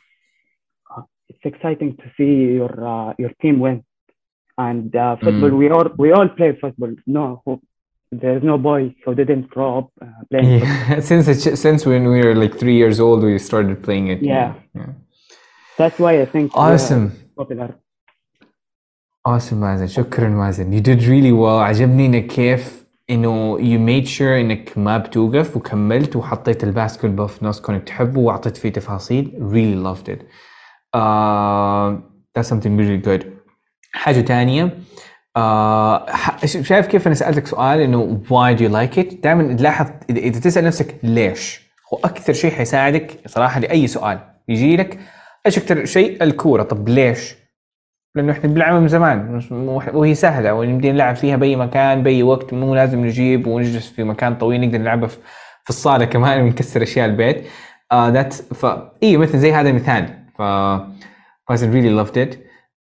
uh, 0.90 1.02
it's 1.28 1.44
exciting 1.44 1.96
to 1.96 2.04
see 2.16 2.32
your 2.60 2.72
uh, 2.86 3.14
your 3.18 3.32
team 3.42 3.58
win, 3.58 3.82
and 4.58 4.94
uh, 4.94 5.16
football 5.16 5.50
Mm. 5.50 5.58
we 5.58 5.70
all 5.70 5.88
we 5.98 6.12
all 6.12 6.28
play 6.28 6.50
football. 6.60 6.92
No, 7.06 7.42
there's 8.12 8.42
no 8.42 8.56
boy 8.58 8.94
who 9.04 9.14
didn't 9.14 9.48
grow 9.50 9.78
up 9.78 9.88
uh, 10.00 10.06
playing. 10.30 10.60
Yeah, 10.60 11.00
since 11.08 11.26
since 11.64 11.80
when 11.86 12.04
we 12.12 12.20
were 12.24 12.36
like 12.36 12.54
three 12.62 12.76
years 12.76 13.00
old, 13.00 13.24
we 13.24 13.38
started 13.38 13.82
playing 13.82 14.06
it. 14.08 14.22
Yeah. 14.22 14.54
yeah. 14.74 14.92
That's 15.78 15.98
why 15.98 16.12
I 16.22 16.26
think 16.34 16.46
uh, 16.54 16.60
Awesome. 16.60 17.04
popular. 17.38 17.70
Awesome 19.28 19.52
مازن 19.54 19.86
شكرا 19.86 20.28
مازن 20.28 20.78
you 20.78 20.82
did 20.82 21.00
really 21.02 21.32
well. 21.32 21.60
عجبني 21.62 22.06
إنك 22.06 22.26
كيف 22.26 22.86
إنه 23.10 23.58
you 23.58 23.78
made 24.04 24.08
sure 24.08 24.22
إنك 24.22 24.78
ما 24.78 24.98
بتوقف 24.98 25.56
وكملت 25.56 26.16
وحطيت 26.16 26.64
الباسكت 26.64 27.06
بول 27.06 27.28
في 27.28 27.44
نص 27.44 27.60
كونك 27.60 27.82
تحبه 27.84 28.20
وأعطيت 28.20 28.56
فيه 28.56 28.68
تفاصيل. 28.72 29.32
Really 29.38 29.86
loved 29.86 30.08
it. 30.12 30.20
Uh, 30.96 32.00
that's 32.34 32.48
something 32.48 32.76
really 32.78 33.06
good. 33.08 33.26
حاجة 33.92 34.20
تانية. 34.20 34.78
آه 35.36 36.10
ح- 36.10 36.46
شايف 36.46 36.86
كيف 36.86 37.06
أنا 37.06 37.14
سألتك 37.14 37.46
سؤال 37.46 37.80
إنه 37.80 38.20
why 38.28 38.58
do 38.58 38.62
you 38.62 38.72
like 38.72 38.98
it 39.02 39.14
دائما 39.22 39.54
تلاحظ 39.56 39.86
اذا 40.10 40.18
إذا 40.18 40.40
تسأل 40.40 40.64
نفسك 40.64 40.94
ليش؟ 41.02 41.60
هو 41.94 41.98
أكثر 42.04 42.32
شيء 42.32 42.50
حيساعدك 42.50 43.20
صراحة 43.26 43.60
لأي 43.60 43.86
سؤال 43.86 44.18
يجي 44.48 44.76
لك. 44.76 44.98
إيش 45.46 45.58
أكثر 45.58 45.84
شيء؟ 45.84 46.22
الكورة. 46.22 46.62
طب 46.62 46.88
ليش؟ 46.88 47.34
لأنه 48.14 48.32
إحنا 48.32 48.50
بنلعبها 48.50 48.80
من 48.80 48.88
زمان. 48.88 49.40
وهي 49.94 50.14
سهلة. 50.14 50.54
ونبدي 50.54 50.92
نلعب 50.92 51.16
فيها 51.16 51.36
بأي 51.36 51.56
مكان 51.56 52.02
بأي 52.02 52.22
وقت 52.22 52.52
مو 52.52 52.74
لازم 52.74 53.06
نجيب 53.06 53.46
ونجلس 53.46 53.90
في 53.90 54.04
مكان 54.04 54.34
طويل 54.34 54.60
نقدر 54.60 54.78
نلعبها 54.78 55.08
في 55.08 55.70
الصالة 55.70 56.04
كمان 56.04 56.40
ونكسر 56.42 56.82
أشياء 56.82 57.06
البيت. 57.06 57.46
uh, 57.94 58.12
that's 58.14 58.54
ف 58.54 58.66
اي 59.02 59.16
مثل 59.16 59.38
زي 59.38 59.52
هذا 59.52 59.72
مثال. 59.72 60.08
ف 60.38 60.42
I 61.52 61.56
really 61.56 62.04
loved 62.04 62.16
it. 62.16 62.36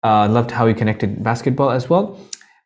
uh, 0.05 0.28
loved 0.28 0.51
how 0.51 0.66
you 0.66 0.76
connected 0.76 1.24
basketball 1.24 1.72
as 1.80 1.93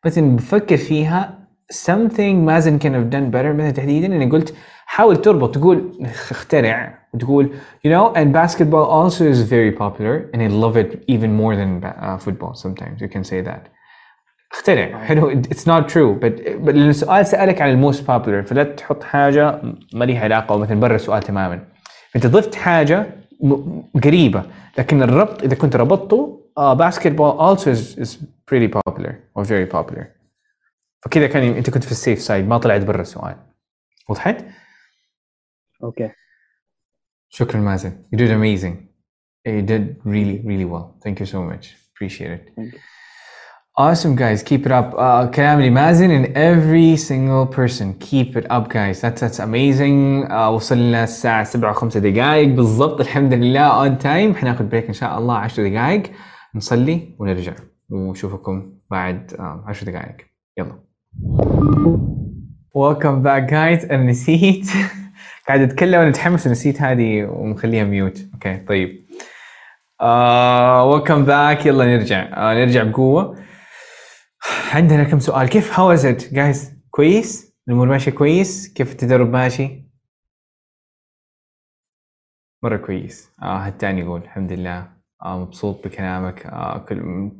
بس 0.04 0.18
إن 0.18 0.36
بفكر 0.36 0.76
فيها 0.76 1.38
something 1.72 2.20
مازن 2.20 2.78
can 2.78 2.82
have 2.82 3.12
done 3.14 3.34
better. 3.34 3.54
مثلا 3.56 3.70
تحديدا 3.70 4.06
إني 4.06 4.30
قلت 4.30 4.54
حاول 4.86 5.16
تربط 5.16 5.54
تقول 5.54 6.06
اخترع 6.30 6.99
وتقول 7.13 7.49
you 7.87 7.89
know 7.89 8.15
and 8.17 8.33
basketball 8.33 8.85
also 8.89 9.23
is 9.33 9.41
very 9.49 9.71
popular 9.79 10.29
and 10.33 10.41
I 10.41 10.47
love 10.47 10.75
it 10.77 11.03
even 11.07 11.31
more 11.41 11.55
than 11.55 11.79
ba- 11.83 11.97
uh, 12.01 12.17
football 12.25 12.53
sometimes 12.53 13.01
you 13.01 13.09
can 13.15 13.23
say 13.23 13.41
that 13.49 13.61
اخترع 14.51 14.97
حلو 15.05 15.41
it's 15.41 15.65
not 15.67 15.89
true 15.89 16.19
but, 16.21 16.33
but 16.65 16.73
لأن 16.75 16.89
السؤال 16.89 17.25
سألك 17.25 17.61
عن 17.61 17.69
الموست 17.69 18.07
popular 18.07 18.45
فلا 18.47 18.63
تحط 18.63 19.03
حاجة 19.03 19.61
ما 19.93 20.05
لها 20.05 20.19
علاقة 20.23 20.57
مثلا 20.57 20.79
برا 20.79 20.95
السؤال 20.95 21.23
تماما 21.23 21.67
انت 22.15 22.27
ضفت 22.27 22.55
حاجة 22.55 23.05
م- 23.41 23.81
قريبة 24.03 24.43
لكن 24.77 25.03
الربط 25.03 25.43
اذا 25.43 25.55
كنت 25.55 25.75
ربطته 25.75 26.41
uh, 26.59 26.75
basketball 26.75 27.39
also 27.39 27.69
is, 27.71 27.97
is 27.97 28.17
pretty 28.51 28.67
popular 28.67 29.13
or 29.35 29.43
very 29.43 29.65
popular 29.75 30.05
فكذا 31.03 31.27
كان 31.27 31.43
انت 31.43 31.69
كنت 31.69 31.83
في 31.83 31.91
السيف 31.91 32.19
سايد 32.21 32.47
ما 32.47 32.57
طلعت 32.57 32.81
برا 32.81 33.01
السؤال 33.01 33.35
وضحت؟ 34.09 34.45
Okay. 35.83 36.09
شكرا 37.29 37.59
مازن 37.61 37.91
you 38.13 38.17
did 38.17 38.31
amazing 38.31 38.75
you 39.47 39.61
did 39.61 39.83
really 40.05 40.37
really 40.45 40.65
well 40.65 40.85
thank 41.05 41.19
you 41.19 41.25
so 41.25 41.39
much 41.51 41.65
appreciate 41.95 42.31
it 42.31 42.43
Thank 42.55 42.73
you. 42.73 42.79
awesome 43.77 44.15
guys 44.15 44.41
keep 44.43 44.65
it 44.65 44.71
up 44.71 44.93
uh, 44.93 45.35
كلام 45.35 45.61
لمازن 45.61 46.23
and 46.23 46.27
every 46.35 46.97
single 46.97 47.45
person 47.57 47.93
keep 47.99 48.35
it 48.37 48.45
up 48.51 48.69
guys 48.69 49.01
that's 49.01 49.21
that's 49.21 49.39
amazing 49.39 50.27
uh, 50.31 50.33
وصلنا 50.33 51.03
الساعة 51.03 51.43
7 51.43 51.73
و5 51.73 51.97
دقائق 51.97 52.47
بالضبط 52.49 53.01
الحمد 53.01 53.33
لله 53.33 53.89
on 53.89 54.01
time 54.01 54.35
حناخذ 54.37 54.65
بريك 54.65 54.87
ان 54.87 54.93
شاء 54.93 55.17
الله 55.19 55.35
10 55.37 55.67
دقائق 55.69 56.03
نصلي 56.55 57.15
ونرجع 57.19 57.53
ونشوفكم 57.89 58.73
بعد 58.91 59.31
uh, 59.37 59.69
10 59.69 59.91
دقائق 59.91 60.15
يلا 60.57 60.79
welcome 62.77 63.23
back 63.25 63.49
guys 63.51 63.91
انا 63.91 64.03
نسيت 64.03 64.67
قاعد 65.50 65.60
أتكلم 65.60 65.98
وأنا 65.98 66.08
متحمس 66.08 66.46
ونسيت 66.46 66.82
هذه 66.82 67.24
ومخليها 67.24 67.84
mute 67.84 68.18
okay 68.34 68.56
طيب. 68.56 69.06
آه 70.00 71.00
welcome 71.00 71.26
back. 71.26 71.66
يلا 71.66 71.96
نرجع. 71.96 72.50
آه 72.50 72.54
نرجع 72.54 72.82
بقوة. 72.82 73.44
عندنا 74.72 75.04
كم 75.04 75.18
سؤال؟ 75.18 75.48
كيف 75.48 75.72
how 75.72 75.98
is 75.98 76.02
it 76.04 76.34
guys 76.34 76.74
كويس؟ 76.90 77.56
الأمور 77.68 77.88
ماشية 77.88 78.10
كويس؟ 78.10 78.72
كيف 78.72 78.92
التدرب 78.92 79.32
ماشي؟ 79.32 79.90
مرة 82.62 82.76
كويس. 82.76 83.30
آه 83.42 83.68
الثاني 83.68 84.00
يقول 84.00 84.20
الحمد 84.20 84.52
لله. 84.52 84.88
آه 85.22 85.38
مبسوط 85.38 85.86
بكلامك. 85.86 86.46
آه 86.46 86.78
كل 86.78 87.30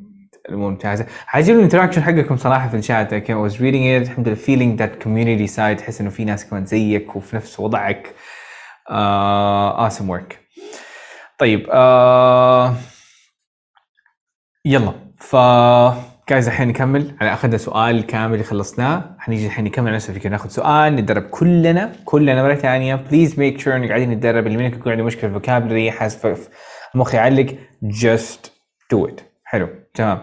الأمور 0.51 0.71
ممتازة. 0.71 1.07
عاجبني 1.29 1.59
ال 1.59 1.62
interaction 1.62 2.03
حقكم 2.03 2.37
صراحة 2.37 2.69
في 2.69 2.77
ال 2.77 2.83
chat. 2.83 3.15
I 3.15 3.29
was 3.29 3.57
reading 3.57 3.85
it. 3.85 4.11
الحمد 4.11 4.29
لله 4.29 4.37
feeling 4.37 4.79
that 4.81 5.05
community 5.05 5.57
side 5.57 5.79
تحس 5.79 6.01
إنه 6.01 6.11
في 6.11 6.25
ناس 6.25 6.47
كمان 6.47 6.65
زيك 6.67 7.17
وفي 7.17 7.37
نفس 7.37 7.61
وضعك. 7.61 8.15
آه 8.91 9.89
awesome 9.89 10.11
work. 10.11 10.35
طيب 11.39 11.67
آه 11.71 12.75
يلا. 14.65 14.93
ف 15.17 15.37
guys 16.31 16.49
الحين 16.49 16.69
نكمل. 16.69 17.17
على 17.21 17.33
اخذنا 17.33 17.57
سؤال 17.57 18.07
كامل 18.07 18.45
خلصناه. 18.45 19.17
حنيجي 19.19 19.47
الحين 19.47 19.65
نكمل 19.65 19.93
نفس 19.93 20.11
الفكرة. 20.11 20.31
ناخذ 20.31 20.49
سؤال 20.49 20.97
نتدرب 20.97 21.23
كلنا 21.23 21.93
كلنا 22.05 22.43
مرة 22.43 22.55
ثانية. 22.55 22.95
please 22.95 23.39
make 23.39 23.61
sure 23.61 23.77
إنك 23.77 23.89
قاعدين 23.89 24.11
نتدرب 24.11 24.47
اللي 24.47 24.59
منك 24.59 24.75
يكون 24.75 24.93
عنده 24.93 25.05
مشكلة 25.05 25.21
في 25.21 25.27
ال 25.27 25.32
vocabulary 25.32 25.91
حاسس 25.91 26.49
المخ 26.95 27.15
يعلق. 27.15 27.57
Just 27.85 28.51
do 28.95 29.11
it. 29.11 29.21
حلو. 29.45 29.69
تمام. 29.95 30.21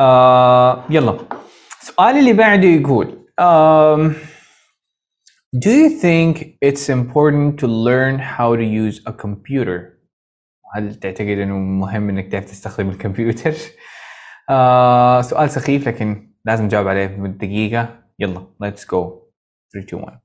آه 0.00 0.84
يلا. 0.90 1.18
السؤال 1.80 2.16
اللي 2.16 2.32
بعده 2.32 2.68
يقول 2.68 3.26
um, 3.40 4.12
Do 5.56 5.68
you 5.70 5.90
think 6.04 6.36
it's 6.68 6.88
important 6.88 7.58
to 7.60 7.66
learn 7.66 8.18
how 8.18 8.54
to 8.56 8.62
use 8.64 9.00
a 9.06 9.12
computer? 9.12 9.80
هل 10.74 10.94
تعتقد 10.94 11.28
إنه 11.38 11.58
مهم 11.58 12.08
إنك 12.08 12.32
تعرف 12.32 12.44
تستخدم 12.44 12.88
الكمبيوتر؟ 12.90 13.54
آه 14.50 15.20
سؤال 15.22 15.50
سخيف 15.50 15.88
لكن 15.88 16.32
لازم 16.44 16.64
نجاوب 16.64 16.88
عليه 16.88 17.06
بمدة 17.06 17.46
دقيقة 17.46 18.02
يلا 18.18 18.46
let's 18.64 18.80
go. 18.80 19.20
3 19.72 19.86
2 19.88 20.02
1 20.02 20.20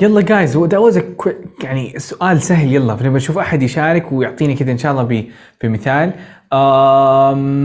يلا 0.00 0.20
جايز 0.20 0.56
a 0.58 1.00
quick 1.22 1.64
يعني 1.64 1.98
سؤال 1.98 2.42
سهل 2.42 2.72
يلا 2.72 2.96
فنبغى 2.96 3.16
نشوف 3.16 3.38
أحد 3.38 3.62
يشارك 3.62 4.12
ويعطيني 4.12 4.54
كذا 4.54 4.72
إن 4.72 4.78
شاء 4.78 4.92
الله 4.92 5.28
بمثال. 5.62 6.12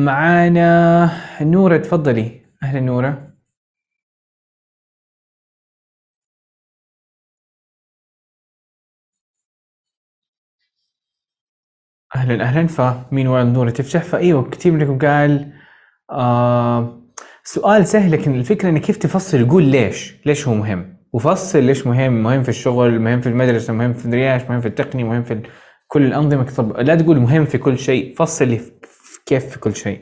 معانا 0.06 1.12
نورة 1.42 1.78
تفضلي. 1.78 2.42
أهلا 2.64 2.80
نورة. 2.80 3.28
أهلا 12.16 12.44
أهلا 12.44 12.68
فمين 12.68 13.28
ورا 13.28 13.44
نورة 13.44 13.70
تفتح؟ 13.70 14.04
فإيوه 14.04 14.50
كثير 14.50 14.72
منكم 14.74 15.00
قال 15.08 15.54
آه 16.12 17.07
سؤال 17.50 17.88
سهل 17.88 18.12
لكن 18.12 18.36
الفكرة 18.36 18.70
إنك 18.70 18.82
كيف 18.82 18.98
تفصل؟ 18.98 19.40
يقول 19.40 19.64
ليش؟ 19.64 20.16
ليش 20.26 20.48
هو 20.48 20.54
مهم؟ 20.54 20.98
وفصل 21.14 21.64
ليش 21.64 21.88
مهم؟ 21.88 22.24
مهم 22.24 22.44
في 22.44 22.50
الشغل 22.50 23.00
مهم 23.00 23.22
في 23.22 23.30
المدرسة 23.30 23.74
مهم 23.74 23.94
في 23.94 24.06
الرياش 24.06 24.42
مهم 24.42 24.62
في 24.62 24.68
التقنيه 24.68 25.04
مهم 25.04 25.24
في 25.24 25.42
كل 25.88 26.06
الأنظمة. 26.06 26.44
طب 26.44 26.78
لا 26.78 26.96
تقول 26.96 27.20
مهم 27.20 27.46
في 27.46 27.58
كل 27.58 27.80
شيء 27.80 28.16
فصل 28.16 28.60
كيف 29.26 29.46
في 29.46 29.60
كل 29.60 29.76
شيء. 29.76 30.02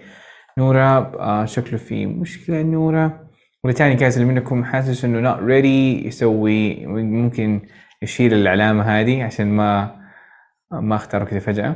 نورة 0.57 0.79
آه 1.19 1.45
شكله 1.45 1.77
في 1.77 2.05
مشكلة. 2.05 2.61
نورة 2.61 3.29
واللي 3.63 3.77
تاني 3.77 3.95
كاس 3.95 4.17
اللي 4.17 4.33
منكم 4.33 4.63
حاسس 4.63 5.05
إنه 5.05 5.35
not 5.35 5.39
ready 5.39 6.05
يسوي 6.07 6.85
ممكن 6.85 7.61
يشيل 8.01 8.33
العلامة 8.33 8.83
هذه 8.83 9.23
عشان 9.23 9.47
ما 9.47 9.95
ما 10.71 10.95
اختاره 10.95 11.23
كذا 11.23 11.39
فجأة. 11.39 11.75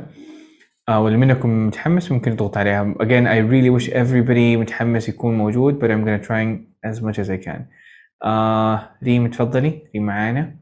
آه 0.89 1.03
واللي 1.03 1.17
منكم 1.17 1.67
متحمس 1.67 2.11
ممكن 2.11 2.31
يضغط 2.31 2.57
عليها 2.57 2.93
again 2.99 3.25
I 3.27 3.51
really 3.51 3.81
wish 3.81 3.89
everybody 3.91 4.57
متحمس 4.59 5.09
يكون 5.09 5.37
موجود 5.37 5.79
but 5.79 5.87
I'm 5.91 6.05
gonna 6.05 6.27
try 6.27 6.59
as 6.91 7.01
much 7.03 7.19
as 7.25 7.29
I 7.29 7.45
can 7.47 7.59
آه 8.23 8.89
ريم 9.03 9.27
تفضلي 9.27 9.81
ريم 9.95 10.05
معانا 10.05 10.57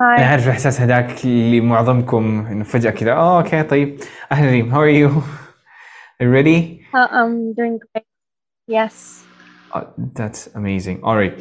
انا 0.00 0.16
Hi. 0.16 0.20
عارف 0.20 0.46
الاحساس 0.46 0.80
هذاك 0.80 1.24
اللي 1.24 1.60
معظمكم 1.60 2.46
انه 2.46 2.64
فجأة 2.64 2.90
كذا 2.90 3.12
اه 3.12 3.38
اوكي 3.38 3.62
طيب 3.62 4.00
اهلا 4.32 4.50
ريم 4.50 4.72
how 4.74 4.78
are 4.78 4.94
you 5.10 5.22
ready 6.22 6.84
Uh, 6.96 7.08
I'm 7.18 7.52
doing 7.58 7.76
great. 7.82 8.06
Yes. 8.68 9.24
Uh, 9.74 9.84
that's 10.18 10.42
amazing. 10.60 10.96
All 11.02 11.16
right. 11.22 11.34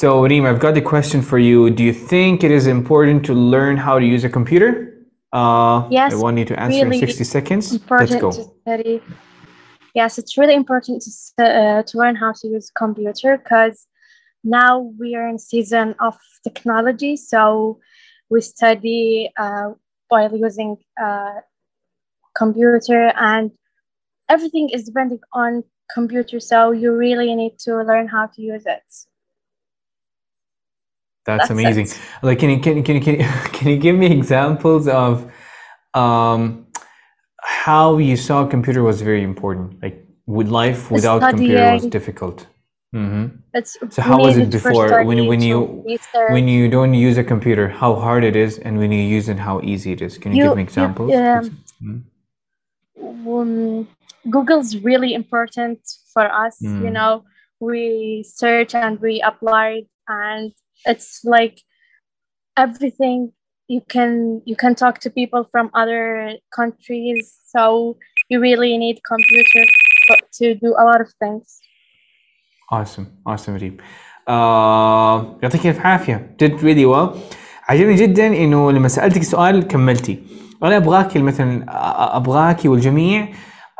So, 0.00 0.06
Reem, 0.30 0.44
I've 0.50 0.58
got 0.66 0.76
a 0.76 0.84
question 0.92 1.20
for 1.30 1.38
you. 1.38 1.58
Do 1.78 1.82
you 1.88 1.94
think 2.12 2.42
it 2.42 2.50
is 2.58 2.66
important 2.78 3.18
to 3.28 3.32
learn 3.54 3.76
how 3.86 3.94
to 4.02 4.06
use 4.14 4.24
a 4.24 4.32
computer? 4.38 4.70
Uh, 5.31 5.87
Yes, 5.89 6.13
I 6.13 6.15
want 6.17 6.37
you 6.37 6.45
to 6.45 6.59
answer 6.59 6.81
in 6.81 6.89
really 6.89 7.07
60 7.07 7.23
seconds. 7.23 7.79
Let's 7.89 8.15
go. 8.15 8.31
study. 8.31 9.01
Yes, 9.93 10.17
it's 10.17 10.37
really 10.37 10.55
important 10.55 11.01
to 11.03 11.43
uh, 11.43 11.83
to 11.83 11.97
learn 11.97 12.15
how 12.15 12.33
to 12.33 12.47
use 12.47 12.69
computer 12.69 13.37
because 13.37 13.87
now 14.43 14.79
we 14.99 15.15
are 15.15 15.27
in 15.27 15.37
season 15.37 15.95
of 15.99 16.17
technology. 16.43 17.15
So 17.15 17.79
we 18.29 18.41
study 18.41 19.31
uh, 19.37 19.71
while 20.07 20.35
using 20.35 20.77
uh, 21.01 21.41
computer 22.35 23.13
and 23.15 23.51
everything 24.29 24.69
is 24.69 24.85
depending 24.85 25.19
on 25.33 25.63
computer. 25.93 26.39
So 26.39 26.71
you 26.71 26.93
really 26.95 27.33
need 27.35 27.59
to 27.59 27.83
learn 27.83 28.07
how 28.07 28.27
to 28.27 28.41
use 28.41 28.63
it. 28.65 28.83
That's, 31.25 31.47
That's 31.47 31.51
amazing. 31.51 31.85
it. 31.85 31.99
Like, 32.23 32.39
can 32.39 32.49
you, 32.49 32.59
can, 32.59 32.77
you- 32.77 32.83
can, 32.83 32.95
you, 32.95 33.01
can, 33.01 33.15
you, 33.19 33.27
can 33.57 33.67
you 33.69 33.77
give 33.77 33.95
me 33.95 34.07
examples 34.07 34.87
of 34.87 35.31
um, 35.93 36.65
how 37.43 37.97
you 37.97 38.15
saw 38.17 38.45
computer 38.47 38.81
was 38.83 39.01
very 39.01 39.23
important? 39.23 39.81
Like, 39.83 40.05
with 40.25 40.47
life 40.47 40.89
without 40.91 41.21
computer 41.21 41.53
was 41.73 41.81
Studying. 41.81 41.89
difficult. 41.89 42.47
hmm 42.93 43.25
It's 43.53 43.77
So 43.89 44.01
how 44.01 44.17
was 44.19 44.37
it 44.37 44.49
before 44.49 45.03
when 45.09 45.17
you 45.17 45.25
when 45.31 45.41
you 45.41 45.57
research. 45.85 46.31
when 46.35 46.47
you 46.47 46.69
don't 46.69 46.93
use 46.93 47.17
a 47.17 47.23
computer? 47.33 47.65
How 47.81 47.91
hard 47.95 48.23
it 48.23 48.35
is, 48.35 48.57
and 48.59 48.77
when 48.81 48.91
you 48.91 49.03
use 49.17 49.27
it, 49.33 49.39
how 49.39 49.55
easy 49.61 49.91
it 49.95 50.01
is? 50.01 50.17
Can 50.17 50.31
you, 50.31 50.37
You- 50.37 50.49
give 50.49 50.57
me 50.57 50.61
you- 50.63 50.69
examples? 50.69 51.11
um, 51.13 51.57
Mm. 51.83 52.01
um, 53.01 53.87
Google's 54.29 54.77
really 54.77 55.13
important 55.21 55.79
for 56.13 56.25
us. 56.45 56.55
You 56.61 56.89
Mm. 56.89 56.93
know, 56.97 57.23
we 57.59 58.23
search 58.41 58.75
and 58.75 58.99
we 58.99 59.13
apply, 59.31 59.83
and 60.07 60.51
it's 60.92 61.10
like 61.36 61.56
everything 62.64 63.18
you 63.74 63.82
can 63.94 64.12
you 64.50 64.56
can 64.62 64.72
talk 64.82 64.94
to 65.04 65.08
people 65.20 65.42
from 65.52 65.64
other 65.82 66.04
countries. 66.58 67.24
So 67.54 67.62
you 68.30 68.36
really 68.48 68.72
need 68.84 68.96
computer 69.12 69.62
for- 70.06 70.24
to 70.38 70.46
do 70.64 70.70
a 70.82 70.84
lot 70.90 71.00
of 71.04 71.10
things. 71.22 71.46
Awesome, 72.72 73.06
awesome 73.28 73.56
ريم. 73.56 73.76
آه 74.28 75.38
يعطيك 75.42 75.66
الف 75.66 75.80
عافيه 75.80 76.36
did 76.42 76.52
really 76.52 76.86
well. 76.94 77.16
عجبني 77.68 77.94
جدا 77.94 78.26
انه 78.26 78.72
لما 78.72 78.88
سالتك 78.88 79.22
سؤال 79.22 79.66
كملتي. 79.68 80.22
انا 80.62 80.76
ابغاك 80.76 81.16
مثلا 81.16 81.66
أ- 81.66 82.16
ابغاكي 82.16 82.68
والجميع 82.68 83.28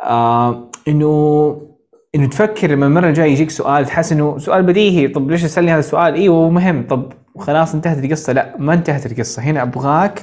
آه 0.03 0.71
انه 0.87 1.70
إنه 2.14 2.26
تفكر 2.26 2.70
لما 2.70 2.86
المرة 2.86 3.08
الجاية 3.08 3.32
يجيك 3.32 3.50
سؤال 3.50 3.86
تحس 3.86 4.12
إنه 4.12 4.38
سؤال 4.38 4.62
بديهي 4.62 5.08
طب 5.08 5.30
ليش 5.30 5.42
تسالني 5.42 5.72
هذا 5.72 5.78
السؤال؟ 5.78 6.14
أيوه 6.14 6.50
مهم. 6.50 6.86
طب 6.86 7.12
خلاص 7.38 7.74
انتهت 7.74 8.04
القصة. 8.04 8.32
لا 8.32 8.56
ما 8.58 8.74
انتهت 8.74 9.06
القصة. 9.12 9.42
هنا 9.42 9.62
أبغاك 9.62 10.22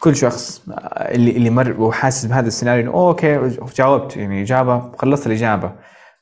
كل 0.00 0.16
شخص 0.16 0.68
آه، 0.70 1.14
اللي 1.14 1.30
اللي 1.30 1.50
مر 1.50 1.80
وحاسس 1.80 2.26
بهذا 2.26 2.46
السيناريو 2.46 2.82
إنه 2.82 2.92
أوكي 2.92 3.50
جاوبت. 3.76 4.16
يعني 4.16 4.42
إجابة 4.42 4.92
خلصت 4.98 5.26
الإجابة. 5.26 5.72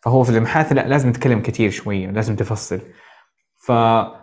فهو 0.03 0.23
في 0.23 0.31
المحادثة 0.31 0.75
لا 0.75 0.89
لازم 0.89 1.09
نتكلم 1.09 1.41
كثير 1.41 1.71
شوية 1.71 2.11
لازم 2.11 2.37
تفصل. 2.37 2.81
ف 3.67 3.73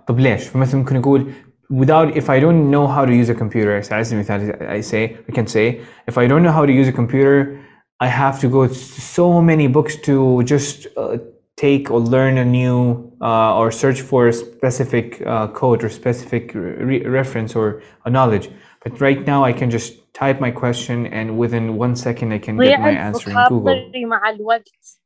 طب 0.07 0.19
ليش؟ 0.19 0.47
فمثلا 0.47 0.79
ممكن 0.79 0.95
نقول 0.95 1.31
without 1.73 2.15
if 2.15 2.23
I 2.29 2.39
don't 2.39 2.69
know 2.73 2.85
how 2.95 3.05
to 3.05 3.13
use 3.13 3.29
a 3.29 3.39
computer 3.43 3.91
على 3.93 4.03
سبيل 4.03 4.13
المثال 4.13 4.53
I 4.81 4.85
say 4.85 5.31
I 5.31 5.35
can 5.35 5.47
say 5.47 5.79
if 6.11 6.17
I 6.17 6.27
don't 6.27 6.43
know 6.43 6.51
how 6.51 6.65
to 6.65 6.71
use 6.71 6.87
a 6.93 6.97
computer 7.01 7.61
I 8.00 8.08
have 8.08 8.40
to 8.40 8.48
go 8.48 8.66
to 8.66 8.74
so 8.74 9.40
many 9.40 9.66
books 9.68 9.96
to 10.08 10.42
just 10.42 10.86
uh, 10.96 11.18
take 11.56 11.90
or 11.90 12.00
learn 12.00 12.36
a 12.38 12.44
new 12.44 13.10
uh, 13.22 13.58
or 13.58 13.70
search 13.70 14.00
for 14.02 14.28
a 14.28 14.32
specific 14.32 15.22
uh, 15.26 15.48
code 15.48 15.82
or 15.84 15.88
specific 15.88 16.52
re- 16.54 17.06
reference 17.06 17.56
or 17.56 17.82
a 18.04 18.10
knowledge 18.10 18.50
but 18.82 19.00
right 19.00 19.26
now 19.26 19.42
I 19.44 19.52
can 19.52 19.70
just 19.70 19.92
type 20.14 20.38
my 20.40 20.50
question 20.50 21.06
and 21.06 21.38
within 21.38 21.76
one 21.76 21.96
second 21.96 22.32
I 22.32 22.38
can 22.38 22.56
get 22.58 22.80
my 22.80 22.92
ضيع 22.92 23.12
answer 23.12 23.30
in 23.30 23.48
Google 23.48 23.74
vocabulary 23.74 24.04
مع 24.04 24.30
الوقت. 24.30 24.98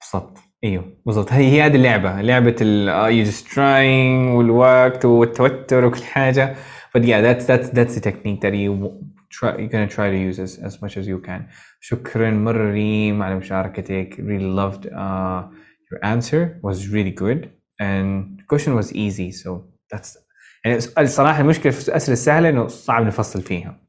بالضبط 0.00 0.38
ايوه 0.64 0.84
بالضبط 1.06 1.32
هي 1.32 1.44
هي 1.44 1.62
هذه 1.62 1.74
اللعبه 1.74 2.20
لعبه 2.20 2.56
ال 2.60 2.90
uh, 2.90 3.26
you 3.26 3.30
just 3.30 3.46
trying 3.46 4.36
والوقت 4.36 5.04
والتوتر 5.04 5.84
وكل 5.84 6.02
حاجه 6.02 6.56
but 6.96 7.00
yeah 7.00 7.20
that's 7.20 7.46
that's 7.46 7.68
that's 7.70 7.94
the 7.96 8.00
technique 8.00 8.40
that 8.40 8.54
you 8.54 8.90
try 9.29 9.57
you're 9.57 9.67
gonna 9.67 9.87
try 9.87 10.09
to 10.09 10.17
use 10.17 10.39
as, 10.39 10.57
as 10.67 10.81
much 10.81 10.97
as 10.97 11.07
you 11.07 11.19
can. 11.27 11.41
شكرا 11.79 12.31
مره 12.31 12.71
ريم 12.71 13.23
على 13.23 13.35
مشاركتك. 13.35 14.15
Really 14.15 14.55
loved 14.59 14.85
uh, 14.85 15.43
your 15.91 15.99
answer. 16.03 16.59
Was 16.63 16.87
really 16.87 17.11
good. 17.11 17.49
And 17.79 18.39
the 18.39 18.45
question 18.47 18.75
was 18.75 18.93
easy 18.93 19.31
so 19.31 19.63
that's 19.91 20.17
يعني 20.65 20.77
الصراحة 20.97 21.41
المشكلة 21.41 21.71
في 21.71 21.87
الأسئلة 21.87 22.13
السهلة 22.13 22.49
إنه 22.49 22.67
صعب 22.67 23.05
نفصل 23.05 23.41
فيها. 23.41 23.79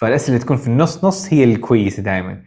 فالأسئلة 0.00 0.28
اللي 0.34 0.44
تكون 0.44 0.56
في 0.56 0.66
النص 0.66 1.04
نص 1.04 1.32
هي 1.32 1.44
الكويسه 1.44 2.02
دائما 2.02 2.44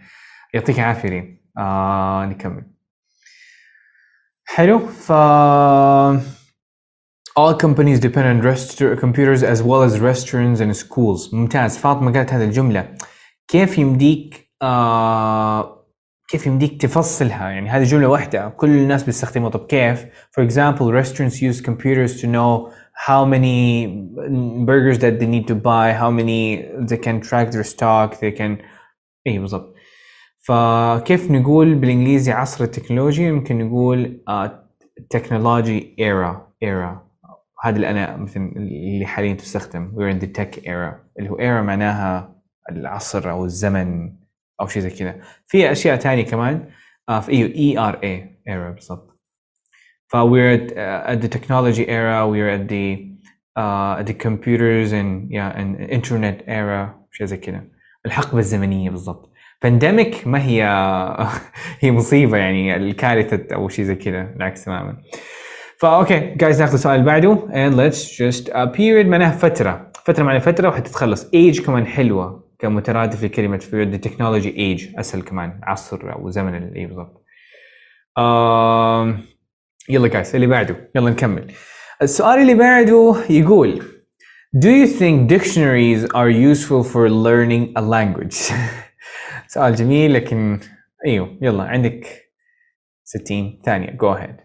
يعطيك 0.54 0.80
العافية 0.80 1.10
ريم 1.10 1.38
آه 1.58 2.26
نكمل. 2.26 2.64
حلو. 4.46 4.80
ف 4.80 5.12
all 7.37 7.55
companies 7.55 8.01
depend 8.01 8.27
on 8.33 8.41
rest- 8.51 8.83
computers 9.05 9.43
as 9.43 9.62
well 9.62 9.83
as 9.83 10.01
restaurants 10.01 10.61
and 10.61 10.77
schools 10.77 11.35
ممتاز 11.35 11.79
فاطمة 11.79 12.12
قالت 12.12 12.33
هذه 12.33 12.45
الجملة 12.45 12.95
كيف 13.49 13.79
يمديك 13.79 14.51
آه 14.62 15.87
كيف 16.29 16.47
يمديك 16.47 16.83
تفصلها 16.83 17.51
يعني 17.51 17.68
هذه 17.68 17.83
جملة 17.83 18.09
واحدة 18.09 18.49
كل 18.49 18.68
الناس 18.68 19.03
بيستخدموها 19.03 19.51
طب 19.51 19.66
كيف 19.66 20.05
for 20.05 20.43
example 20.45 20.93
restaurants 21.03 21.35
use 21.43 21.61
computers 21.61 22.21
to 22.21 22.27
know 22.27 22.73
how 23.07 23.25
many 23.25 23.87
burgers 24.66 24.99
that 24.99 25.18
they 25.21 25.27
need 25.27 25.47
to 25.49 25.55
buy 25.55 25.93
how 25.93 26.11
many 26.11 26.41
they 26.89 26.99
can 27.07 27.21
track 27.21 27.51
their 27.51 27.64
stock 27.64 28.21
they 28.21 28.33
can 28.39 28.59
اي 29.27 29.39
بالضبط 29.39 29.75
فكيف 30.39 31.31
نقول 31.31 31.75
بالانجليزي 31.75 32.33
عصر 32.33 32.64
التكنولوجيا 32.64 33.29
يمكن 33.29 33.59
نقول 33.59 34.21
تكنولوجي 35.11 35.97
era 36.01 36.37
era 36.64 37.04
هذا 37.64 37.76
اللي 37.76 37.89
أنا 37.89 38.18
مثلا 38.18 38.51
اللي 38.56 39.06
حاليا 39.06 39.34
تستخدم. 39.34 39.91
We're 39.95 40.16
in 40.16 40.26
the 40.26 40.30
tech 40.39 40.60
era. 40.66 40.93
اللي 41.20 41.30
هو 41.30 41.38
era 41.38 41.64
معناها 41.64 42.36
العصر 42.72 43.32
أو 43.32 43.45
الزمن 43.45 44.14
أو 44.62 44.68
شيء 44.68 44.82
زي 44.82 44.89
كذا. 44.89 45.22
في 45.47 45.72
أشياء 45.72 45.95
ثانية 45.95 46.26
كمان. 46.26 46.70
آه 47.10 47.20
في 47.20 47.32
أيوه 47.32 47.49
E 47.50 47.78
R 47.78 48.00
A 48.04 48.39
era 48.49 48.74
بالضبط. 48.74 49.20
ف 50.08 50.16
uh, 50.16 50.20
at 51.08 51.22
the 51.22 51.30
technology 51.38 51.86
era. 51.88 52.28
We're 52.28 52.51
at 52.58 52.68
the 52.68 53.16
uh, 53.58 53.99
at 53.99 54.06
the 54.06 54.14
computers 54.14 54.91
and 54.91 55.32
yeah 55.32 55.60
and 55.60 55.91
internet 55.91 56.43
era. 56.47 57.06
شيء 57.12 57.28
زي 57.28 57.38
كذا. 57.38 57.64
الحقبة 58.06 58.39
الزمنية 58.39 58.89
بالضبط. 58.89 59.34
pandemic 59.64 60.28
ما 60.28 60.43
هي 60.43 60.64
هي 61.82 61.91
مصيبة 61.91 62.38
يعني 62.38 62.76
الكارثة 62.76 63.56
أو 63.56 63.70
شيء 63.70 63.86
زي 63.86 63.95
كذا. 63.95 64.34
العكس 64.36 64.66
تماما. 64.66 64.97
فاوكي 65.80 66.20
جايز 66.20 66.62
ناخذ 66.62 66.74
السؤال 66.74 66.96
اللي 66.96 67.06
بعده 67.06 67.36
and 67.36 67.74
let's 67.76 67.98
just 68.08 68.48
a 68.54 68.78
period 68.78 69.06
معناها 69.06 69.32
فترة. 69.32 69.92
فترة 70.06 70.24
معناها 70.24 70.40
فترة 70.42 70.68
وحتتخلص 70.70 71.26
age 71.26 71.66
كمان 71.66 71.86
حلوة 71.88 72.50
كمترادف 72.60 73.24
لكلمة 73.24 73.58
في 73.58 73.92
the 73.92 74.02
technology 74.08 74.56
age 74.58 75.00
أسهل 75.00 75.22
كمان 75.22 75.60
عصر 75.64 76.14
أو 76.14 76.30
زمن 76.30 76.74
اي 76.76 76.86
بالضبط. 76.86 77.26
آم، 78.18 79.20
يلا 79.90 80.08
جايز 80.08 80.36
اللي 80.36 80.48
بعده 80.48 80.92
يلا 80.96 81.10
نكمل. 81.10 81.52
السؤال 82.02 82.40
اللي 82.42 82.54
بعده 82.54 83.16
يقول 83.30 83.84
Do 84.56 84.68
you 84.68 84.88
think 85.00 85.30
dictionaries 85.36 86.06
are 86.14 86.30
useful 86.30 86.84
for 86.94 87.10
learning 87.10 87.74
a 87.78 87.82
language؟ 87.82 88.54
سؤال 89.54 89.76
جميل 89.76 90.14
لكن 90.14 90.60
أيوه 91.06 91.38
يلا 91.42 91.64
عندك 91.64 92.08
60 93.04 93.62
ثانية. 93.66 93.98
Go 93.98 94.18
ahead. 94.18 94.45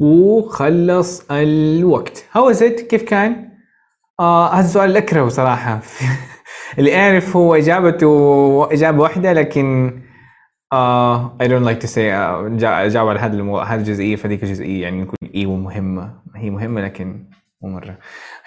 وخلص 0.00 1.26
الوقت. 1.30 2.24
هاو 2.32 2.50
از 2.50 2.62
ات 2.62 2.80
كيف 2.80 3.02
كان؟ 3.02 3.48
آه 4.20 4.52
هذا 4.54 4.64
السؤال 4.66 4.88
اللي 4.88 4.98
اكرهه 4.98 5.28
صراحة 5.28 5.80
اللي 6.78 6.96
أعرف 6.96 7.36
هو 7.36 7.54
إجابته 7.54 8.68
إجابة 8.72 9.02
واحدة 9.02 9.32
لكن 9.32 9.90
like 11.64 11.80
to 11.82 11.86
say 11.94 11.98
آه، 11.98 12.48
جا- 12.48 12.86
اجاوب 12.86 13.08
على 13.08 13.18
هذا 13.20 13.36
المو... 13.36 13.58
هذه 13.58 13.78
الجزئية 13.80 14.16
فذيك 14.16 14.42
الجزئية 14.42 14.82
يعني 14.82 15.00
نكون 15.02 15.16
أيوه 15.34 15.56
مهمة. 15.56 16.14
هي 16.36 16.50
مهمة 16.50 16.80
لكن 16.80 17.24
مو 17.62 17.68
مرة. 17.70 17.98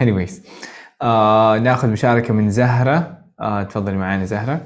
anyways 0.04 0.32
آه 1.02 1.58
ناخذ 1.60 1.90
مشاركة 1.90 2.34
من 2.34 2.50
زهرة. 2.50 3.18
آه 3.42 3.64
تفضلي 3.64 3.98
معانا 3.98 4.26
زهرة. 4.26 4.62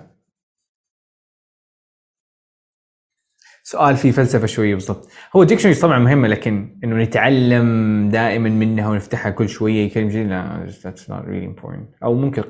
سؤال 3.67 3.97
فيه 3.97 4.11
فلسفة 4.11 4.45
شوية 4.47 4.73
بالضبط. 4.75 5.09
هو 5.35 5.43
dictionaries 5.43 5.81
طبعا 5.81 5.99
مهمة 5.99 6.27
لكن 6.27 6.79
إنه 6.83 6.95
نتعلم 7.03 8.09
دائما 8.11 8.49
منها 8.49 8.89
ونفتحها 8.89 9.31
كل 9.31 9.49
شوية 9.49 9.93
كلمة 9.93 10.09
جديدة 10.09 10.29
لا 10.29 10.67
that's 10.83 11.01
not 11.01 11.25
really 11.27 11.61
important. 11.61 12.03
أو 12.03 12.13
ممكن 12.15 12.43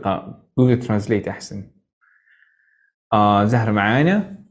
Google 0.58 0.80
Translate 0.80 1.28
أحسن. 1.28 1.72
آه 3.14 3.46
زهرة 3.46 3.72
معانا. 3.72 4.46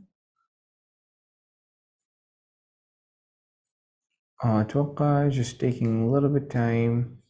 آه 4.45 4.61
أتوقع 4.61 5.31
just 5.31 5.59
taking 5.61 6.09
a 6.09 6.13
little 6.15 6.29
bit 6.39 6.51
time. 6.51 7.25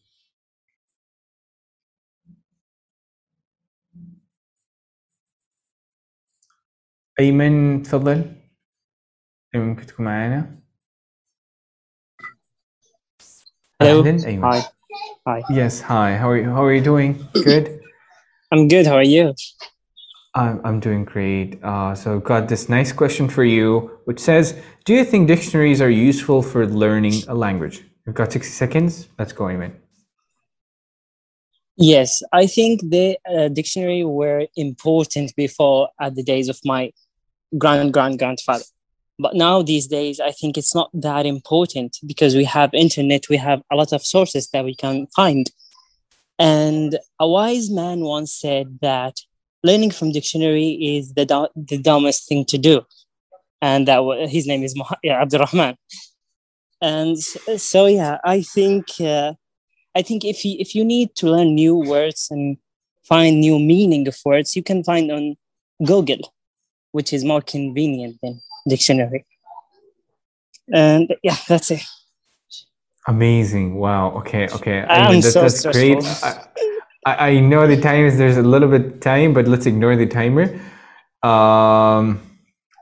أيمن 7.20 7.82
تفضل. 7.82 8.43
ممكن 9.55 9.85
تكون 9.85 10.05
معانا 10.05 10.59
Hello. 13.83 14.05
اهلا 14.05 14.27
ايمن 14.27 14.51
Hi. 14.51 14.61
Hi. 15.27 15.41
Yes, 15.49 15.81
hi. 15.81 16.17
How 16.17 16.29
are 16.29 16.37
you, 16.37 16.49
how 16.55 16.63
are 16.63 16.73
you 16.73 16.83
doing? 16.91 17.11
Good. 17.33 17.79
I'm 18.51 18.67
good. 18.67 18.85
How 18.87 18.95
are 18.95 19.11
you? 19.17 19.33
I'm 20.35 20.55
I'm 20.67 20.79
doing 20.79 21.03
great. 21.05 21.49
Uh, 21.63 21.95
so 21.95 22.05
I've 22.15 22.23
got 22.23 22.47
this 22.47 22.63
nice 22.77 22.91
question 23.01 23.27
for 23.35 23.43
you, 23.43 23.69
which 24.07 24.19
says, 24.29 24.45
"Do 24.85 24.91
you 24.93 25.03
think 25.11 25.27
dictionaries 25.27 25.81
are 25.81 25.89
useful 25.89 26.41
for 26.51 26.61
learning 26.83 27.15
a 27.27 27.35
language?" 27.45 27.77
We've 28.05 28.15
got 28.15 28.31
60 28.31 28.49
seconds. 28.63 29.07
Let's 29.19 29.33
go, 29.33 29.45
Eamon. 29.45 29.73
Yes, 31.77 32.21
I 32.33 32.45
think 32.47 32.81
the 32.81 33.17
uh, 33.33 33.47
dictionary 33.49 34.03
were 34.03 34.47
important 34.55 35.35
before 35.35 35.89
at 35.99 36.15
the 36.15 36.23
days 36.23 36.49
of 36.49 36.59
my 36.65 36.91
grand 37.57 37.93
grand 37.93 38.19
grandfather. 38.19 38.65
But 39.18 39.34
now 39.34 39.62
these 39.62 39.86
days, 39.86 40.18
I 40.20 40.32
think 40.32 40.58
it's 40.58 40.74
not 40.74 40.90
that 40.92 41.24
important 41.24 41.98
because 42.04 42.34
we 42.34 42.44
have 42.44 42.74
internet, 42.74 43.28
we 43.28 43.36
have 43.36 43.62
a 43.70 43.76
lot 43.76 43.92
of 43.92 44.04
sources 44.04 44.48
that 44.48 44.64
we 44.64 44.74
can 44.74 45.06
find. 45.14 45.50
And 46.38 46.98
a 47.20 47.28
wise 47.28 47.70
man 47.70 48.00
once 48.00 48.34
said 48.34 48.78
that 48.82 49.14
learning 49.62 49.92
from 49.92 50.12
dictionary 50.12 50.70
is 50.96 51.14
the 51.14 51.48
the 51.54 51.78
dumbest 51.78 52.28
thing 52.28 52.44
to 52.46 52.58
do, 52.58 52.82
and 53.62 53.86
that 53.86 54.00
his 54.28 54.46
name 54.46 54.64
is 54.64 54.74
Muha- 54.74 54.98
yeah, 55.02 55.22
Abdurrahman. 55.22 55.76
And 56.80 57.18
so 57.18 57.86
yeah, 57.86 58.18
I 58.24 58.42
think 58.42 59.00
uh, 59.00 59.34
I 59.94 60.02
think 60.02 60.24
if 60.24 60.44
you 60.44 60.56
if 60.58 60.74
you 60.74 60.84
need 60.84 61.14
to 61.16 61.28
learn 61.28 61.54
new 61.54 61.76
words 61.76 62.28
and 62.30 62.58
find 63.04 63.40
new 63.40 63.58
meaning 63.58 64.08
of 64.08 64.16
words, 64.24 64.56
you 64.56 64.62
can 64.62 64.82
find 64.84 65.10
on 65.12 65.36
Google, 65.84 66.34
which 66.92 67.12
is 67.12 67.24
more 67.24 67.40
convenient 67.40 68.18
than 68.22 68.40
dictionary. 68.67 69.25
And 70.73 71.15
yeah, 71.23 71.37
that's 71.47 71.71
it. 71.71 71.81
Amazing. 73.07 73.75
Wow. 73.75 74.11
Okay. 74.19 74.47
Okay. 74.49 74.81
I'm 74.81 75.15
Eamon, 75.15 75.23
that, 75.23 75.31
so 75.31 75.41
that's 75.41 75.63
great. 75.63 76.01
stressful. 76.03 76.51
I, 77.05 77.11
I, 77.11 77.29
I 77.29 77.39
know 77.39 77.65
the 77.65 77.79
time 77.79 78.05
is 78.05 78.17
there's 78.17 78.37
a 78.37 78.43
little 78.43 78.69
bit 78.69 79.01
time, 79.01 79.33
but 79.33 79.47
let's 79.47 79.65
ignore 79.65 79.95
the 79.95 80.05
timer. 80.05 80.45
Um, 81.23 82.21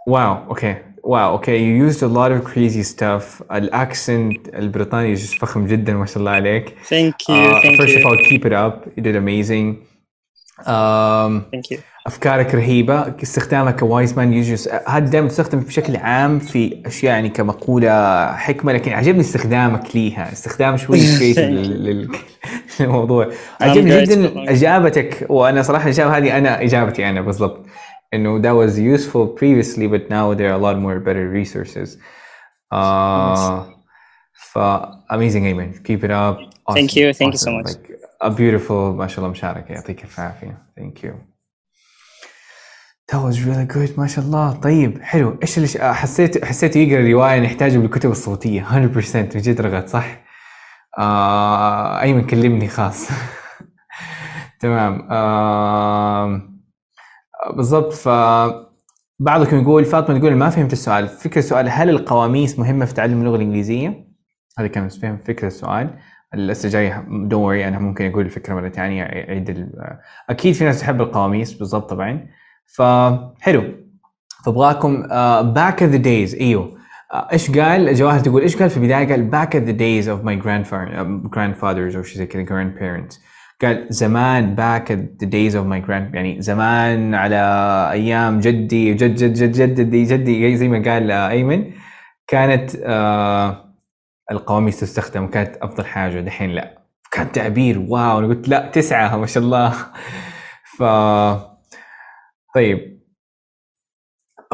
wow. 0.06 0.46
Okay. 0.50 0.84
Wow. 1.04 1.36
Okay. 1.36 1.64
You 1.64 1.74
used 1.88 2.04
a 2.04 2.08
lot 2.08 2.32
of 2.32 2.44
crazy 2.44 2.84
stuff. 2.84 3.42
الأكسنت 3.52 4.50
البريطاني 4.50 5.16
is 5.16 5.22
just 5.22 5.40
فخم 5.40 5.68
جدا 5.68 5.94
ما 5.94 6.06
شاء 6.06 6.18
الله 6.18 6.32
عليك. 6.32 6.78
Thank 6.90 7.30
you. 7.30 7.36
Uh, 7.36 7.62
thank 7.62 7.78
first 7.78 7.94
you. 7.94 8.00
of 8.00 8.06
all, 8.06 8.18
keep 8.30 8.46
it 8.46 8.54
up. 8.54 8.88
You 8.98 9.04
did 9.04 9.16
amazing. 9.16 9.88
Thank. 10.61 11.79
أفكارك 12.07 12.55
رهيبة 12.55 13.15
استخدامك 13.23 13.81
ك 13.81 13.88
wise 13.88 14.15
man 14.19 14.33
used 14.33 14.69
هذا 14.89 14.99
دائما 15.07 15.29
تستخدم 15.29 15.61
بشكل 15.61 15.97
عام 15.97 16.39
في 16.39 16.83
أشياء 16.87 17.13
يعني 17.15 17.29
كمقولة 17.29 18.27
حكمة 18.37 18.73
لكن 18.73 18.93
عجبني 18.93 19.21
استخدامك 19.21 19.97
ليها 19.97 20.33
استخدام 20.33 20.77
شوي 20.77 20.99
للموضوع 22.81 23.29
عجبني. 23.61 24.03
جدا 24.05 24.51
إجابتك 24.51 25.27
وأنا 25.29 25.63
صراحة 25.63 25.85
الاجابه 25.85 26.17
هذه 26.17 26.39
أنا 26.39 26.63
إجابتي 26.63 27.09
أنا 27.11 27.21
بالضبط 27.21 27.67
إنه 28.15 28.43
that 28.43 28.55
was 28.69 28.73
useful 28.79 29.27
previously 29.41 29.87
but 29.89 30.11
now 30.11 30.35
there 30.35 30.49
are 30.53 30.59
a 30.61 30.63
lot 30.63 30.77
more 30.79 30.99
better 31.01 31.29
resources 31.41 31.89
uh, 32.75 33.63
ف 34.35 34.59
amazing 35.13 35.45
Ayman 35.45 35.83
keep 35.89 36.05
it 36.05 36.11
up 36.11 36.37
Thank 36.75 36.91
Awesome. 36.91 36.99
you. 36.99 37.13
Thank 37.21 37.33
you 37.35 37.39
so 37.47 37.51
Awesome. 37.51 37.55
much. 37.59 37.67
like 37.73 37.92
a 38.23 38.29
beautiful 38.31 38.71
ما 38.71 39.07
شاء 39.07 39.19
الله 39.19 39.29
مشاركة. 39.31 39.73
يعطيك 39.73 40.05
الف 40.05 40.21
عافية. 40.21 40.63
Thank 40.81 40.99
you. 41.05 41.13
That 43.13 43.19
was 43.21 43.37
really 43.37 43.75
good 43.75 43.99
ما 43.99 44.07
شاء 44.07 44.25
الله. 44.25 44.53
طيب 44.53 45.03
حلو. 45.03 45.39
إيش 45.43 45.57
اللي 45.57 45.69
ش- 45.69 45.79
حسيت 45.79 46.45
حسيت 46.45 46.77
يقرأ 46.77 47.09
رواية 47.13 47.41
نحتاجه 47.41 47.79
بالكتب 47.79 48.11
الصوتية. 48.11 48.63
100% 48.63 49.17
من 49.17 49.41
جد 49.41 49.61
رغد 49.61 49.87
صح؟ 49.89 50.21
آه 50.99 52.01
أيمن 52.01 52.27
كلمني 52.27 52.69
خاص 52.69 53.09
تمام. 54.61 55.09
آه 55.11 56.43
بالضبط 57.57 57.93
ف 57.93 58.09
بعضكم 59.19 59.63
يقول 59.63 59.85
فاطمة 59.85 60.19
تقول 60.19 60.35
ما 60.37 60.51
فهمت 60.51 60.73
السؤال. 60.73 61.09
فكرة 61.09 61.39
السؤال 61.39 61.69
هل 61.69 61.91
القواميس 61.91 62.59
مهمة 62.59 62.85
في 62.85 62.95
تعلم 62.95 63.21
اللغة 63.21 63.37
الإنجليزية؟ 63.37 64.09
هذا 64.59 64.67
كان 64.69 64.89
فهم 64.89 65.19
فكرة 65.19 65.47
السؤال. 65.47 65.99
الجاية 66.35 67.05
don't 67.09 67.43
worry 67.43 67.69
أنا 67.69 67.79
ممكن 67.79 68.11
أقول 68.11 68.25
الفكرة 68.25 68.55
مرة 68.55 68.69
ثانية 68.69 69.03
أعيد 69.03 69.71
أكيد 70.31 70.55
في 70.55 70.65
ناس 70.65 70.81
تحب 70.81 71.01
القواميس 71.01 71.53
بالضبط 71.53 71.91
طبعا. 71.91 72.27
فحلو 72.67 73.65
فابغاكم 74.45 75.03
back 75.53 75.83
the 75.83 75.97
days 75.97 76.35
إيوه. 76.35 76.83
آه، 77.13 77.29
إيش 77.33 77.59
قال؟ 77.59 77.95
جواهر 77.95 78.21
تقول 78.21 78.43
إيش 78.43 78.57
قال 78.57 78.71
في 78.71 78.77
البداية؟ 78.77 79.09
قال 79.09 79.31
the 79.53 79.79
days 79.79 80.09
of 80.09 80.25
my 80.27 80.45
grandfather 80.45 80.99
um, 80.99 81.29
grandfathers 81.37 81.97
أو 81.97 82.03
شيء 82.03 82.19
زي 82.19 82.27
كذا 82.27 82.45
grandparents. 82.45 83.15
قال 83.63 83.87
زمان 83.91 84.57
at 84.57 85.25
the 85.25 85.29
days 85.29 85.55
of 85.55 85.67
my 85.67 85.89
grand 85.89 86.15
يعني 86.15 86.43
زمان 86.43 87.15
على 87.15 87.37
أيام 87.93 88.41
جدي 88.41 88.95
جد 88.95 89.15
جد 89.15 89.53
جد 89.53 89.81
جدي 89.81 90.05
جدي 90.05 90.57
زي 90.57 90.69
ما 90.69 90.93
قال 90.93 91.11
آه، 91.11 91.29
أيمن. 91.29 91.71
كانت 92.27 92.71
آه 92.85 93.72
القواميس 94.33 94.81
تستخدم 94.81 95.27
كانت 95.27 95.57
أفضل 95.57 95.87
حاجة 95.87 96.21
دحين 96.21 96.51
لا. 96.51 96.83
كان 97.11 97.33
تعبير 97.33 97.79
wow 97.89 98.19
أنا 98.19 98.27
قلت 98.27 98.49
لا 98.49 98.71
تسعة 98.71 99.17
ما 99.17 99.27
شاء 99.27 99.43
الله. 99.43 99.71
ف 100.79 100.83
طيب. 102.55 103.03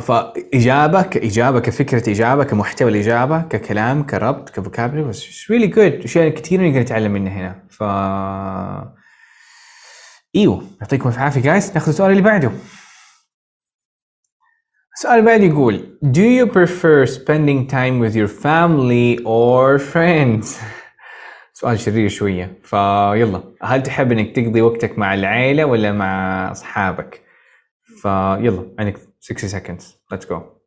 فإجابة 0.03 1.03
كإجابة 1.03 1.61
كفكرة 1.61 2.11
إجابة 2.11 2.45
كمحتوى 2.45 2.91
الإجابة 2.91 3.43
ككلام 3.43 4.03
كربط 4.03 4.51
ك 4.51 4.55
vocabulary 4.55 5.03
was 5.05 5.51
really 5.51 5.67
good 5.67 5.93
أشياء 5.93 6.29
كثير 6.29 6.61
نقدر 6.69 6.81
نتعلم 6.81 7.13
منها 7.13 7.33
هنا. 7.33 7.63
ف 7.71 7.83
إيوه 10.37 10.65
يعطيكم 10.81 11.09
الف 11.09 11.19
عافية 11.19 11.41
guys 11.41 11.73
ناخذ 11.75 11.89
السؤال 11.89 12.11
اللي 12.11 12.23
بعده. 12.23 12.51
السؤال 14.99 15.19
اللي 15.19 15.25
بعده 15.31 15.45
يقول 15.45 15.99
Do 16.05 16.27
you 16.39 16.53
prefer 16.53 17.07
spending 17.07 17.69
time 17.69 18.01
with 18.01 18.17
your 18.17 18.29
family 18.29 19.23
or 19.25 19.79
friends؟ 19.79 20.59
سؤال 21.61 21.81
شرير 21.81 22.09
شوية. 22.09 22.59
فيلا. 22.63 23.43
هل 23.63 23.83
تحب 23.83 24.13
إنك 24.13 24.37
تقضي 24.37 24.63
وقتك 24.63 24.99
مع 24.99 25.15
العيلة 25.15 25.65
ولا 25.65 25.93
مع 25.93 26.51
أصحابك؟ 26.51 27.23
فيلا. 28.03 28.75
عندك 28.79 28.99
60 29.21 29.61
seconds. 29.61 29.83
Let's 30.15 30.25
go. 30.25 30.58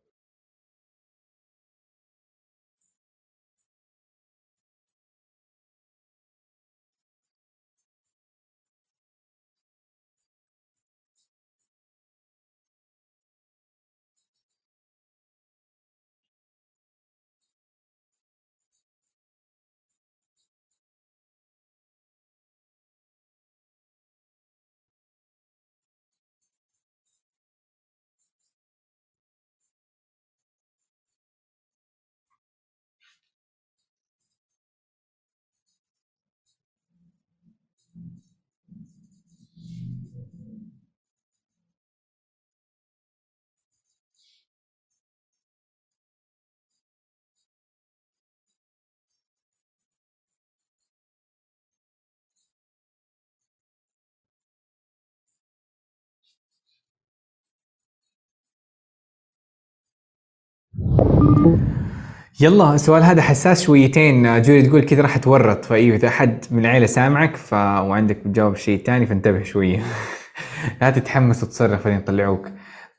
يلا 62.41 62.75
السؤال 62.75 63.03
هذا 63.03 63.21
حساس 63.21 63.63
شويتين. 63.63 64.41
جولي 64.41 64.61
تقول 64.61 64.81
كذا 64.81 65.01
راح 65.01 65.15
أتورط 65.15 65.65
فايوه 65.65 65.95
إذا 65.95 66.09
حد 66.09 66.45
من 66.51 66.59
العيله 66.59 66.85
سامعك 66.85 67.35
ف... 67.35 67.53
وعندك 67.53 68.17
بتجاوب 68.17 68.55
شيء 68.55 68.83
ثاني 68.83 69.05
فانتبه 69.05 69.43
شوية. 69.43 69.83
لا 70.81 70.89
تتحمس 70.89 71.43
وتصرخ 71.43 71.83
بعدين 71.83 71.99
يطلعوك. 71.99 72.49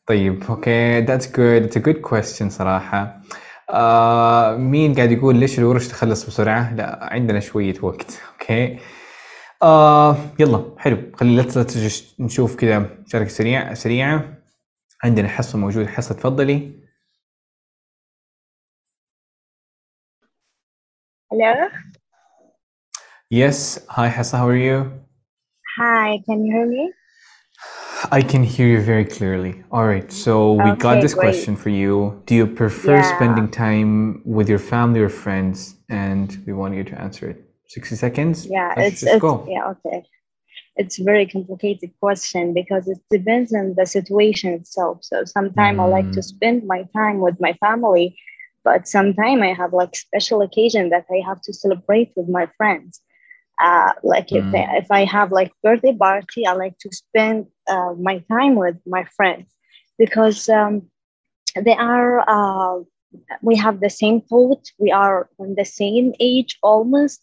طيب 0.06 0.42
okay. 0.48 1.00
that's 1.00 1.36
good 1.36 1.62
it's 1.62 1.78
good 1.78 1.94
question 1.94 2.50
صراحة. 2.50 3.20
آه 3.70 4.56
مين 4.56 4.94
قاعد 4.94 5.12
يقول 5.12 5.36
ليش 5.36 5.58
الورش 5.58 5.88
تخلص 5.88 6.26
بسرعة؟ 6.26 6.74
لا 6.74 7.08
عندنا 7.12 7.40
شوية 7.40 7.74
وقت. 7.82 8.20
okay. 8.32 8.78
آه 9.62 10.16
يلا 10.38 10.64
حلو. 10.78 10.98
خلينا 11.14 11.46
نشوف 12.20 12.56
كذا 12.56 12.86
مشاركة 13.06 13.28
سريعه 13.28 13.74
سريعة. 13.74 14.24
عندنا 15.04 15.28
حصة 15.28 15.58
موجود 15.58 15.86
حصة 15.86 16.14
تفضلي. 16.14 16.81
Hello. 21.32 21.66
Yes. 23.30 23.78
Hi, 23.88 24.08
Hessa. 24.08 24.36
How 24.36 24.48
are 24.48 24.54
you? 24.56 24.92
Hi. 25.78 26.20
Can 26.26 26.44
you 26.44 26.52
hear 26.52 26.66
me? 26.66 26.92
I 28.10 28.20
can 28.20 28.42
hear 28.44 28.66
you 28.66 28.82
very 28.82 29.06
clearly. 29.06 29.64
All 29.70 29.86
right. 29.86 30.12
So 30.12 30.52
we 30.52 30.72
got 30.72 31.00
this 31.00 31.14
great. 31.14 31.32
question 31.32 31.56
for 31.56 31.70
you. 31.70 32.22
Do 32.26 32.34
you 32.34 32.46
prefer 32.46 32.96
Yeah. 32.98 33.02
spending 33.02 33.50
time 33.50 34.20
with 34.26 34.46
your 34.50 34.58
family 34.58 35.00
or 35.00 35.08
friends? 35.08 35.76
And 35.88 36.36
we 36.46 36.52
want 36.52 36.74
you 36.74 36.84
to 36.84 37.00
answer 37.00 37.30
it. 37.30 37.42
60 37.68 37.96
seconds. 37.96 38.46
Yeah, 38.46 38.74
Let's 38.76 38.90
it's, 38.90 39.00
just 39.00 39.12
it's 39.14 39.22
go. 39.22 39.46
yeah, 39.48 39.70
okay. 39.70 40.04
It's 40.76 40.98
a 41.00 41.04
very 41.04 41.26
complicated 41.26 41.92
question 42.00 42.52
because 42.54 42.88
it 42.88 42.98
depends 43.10 43.54
on 43.54 43.74
the 43.76 43.86
situation 43.86 44.52
itself. 44.52 44.98
So 45.02 45.24
sometimes 45.24 45.78
I 45.80 45.84
like 45.84 46.10
to 46.12 46.20
Mm. 46.20 46.24
spend 46.24 46.66
my 46.66 46.84
time 46.94 47.20
with 47.20 47.40
my 47.40 47.54
family, 47.54 48.18
but 48.64 48.88
sometimes 48.88 49.42
I 49.42 49.52
have 49.54 49.72
like 49.72 49.94
special 49.96 50.42
occasion 50.42 50.90
that 50.90 51.06
I 51.10 51.22
have 51.26 51.40
to 51.42 51.52
celebrate 51.52 52.12
with 52.16 52.28
my 52.28 52.46
friends. 52.56 53.00
Uh, 53.62 53.92
like 54.02 54.32
if 54.32 54.46
Mm. 54.46 54.52
if 54.52 54.90
I 54.90 55.04
have 55.04 55.32
like 55.32 55.52
birthday 55.62 55.94
party, 55.94 56.46
I 56.46 56.52
like 56.54 56.78
to 56.78 56.90
spend 56.92 57.46
uh, 57.68 57.92
my 58.00 58.18
time 58.30 58.56
with 58.56 58.76
my 58.86 59.04
friends 59.16 59.54
because 59.98 60.48
um, 60.48 60.82
they 61.56 61.74
are 61.74 62.20
uh, 62.28 62.82
we 63.42 63.56
have 63.56 63.80
the 63.80 63.90
same 63.90 64.20
thought 64.22 64.64
we 64.78 64.90
are 64.92 65.28
on 65.38 65.54
the 65.56 65.64
same 65.64 66.12
age 66.20 66.58
almost 66.62 67.20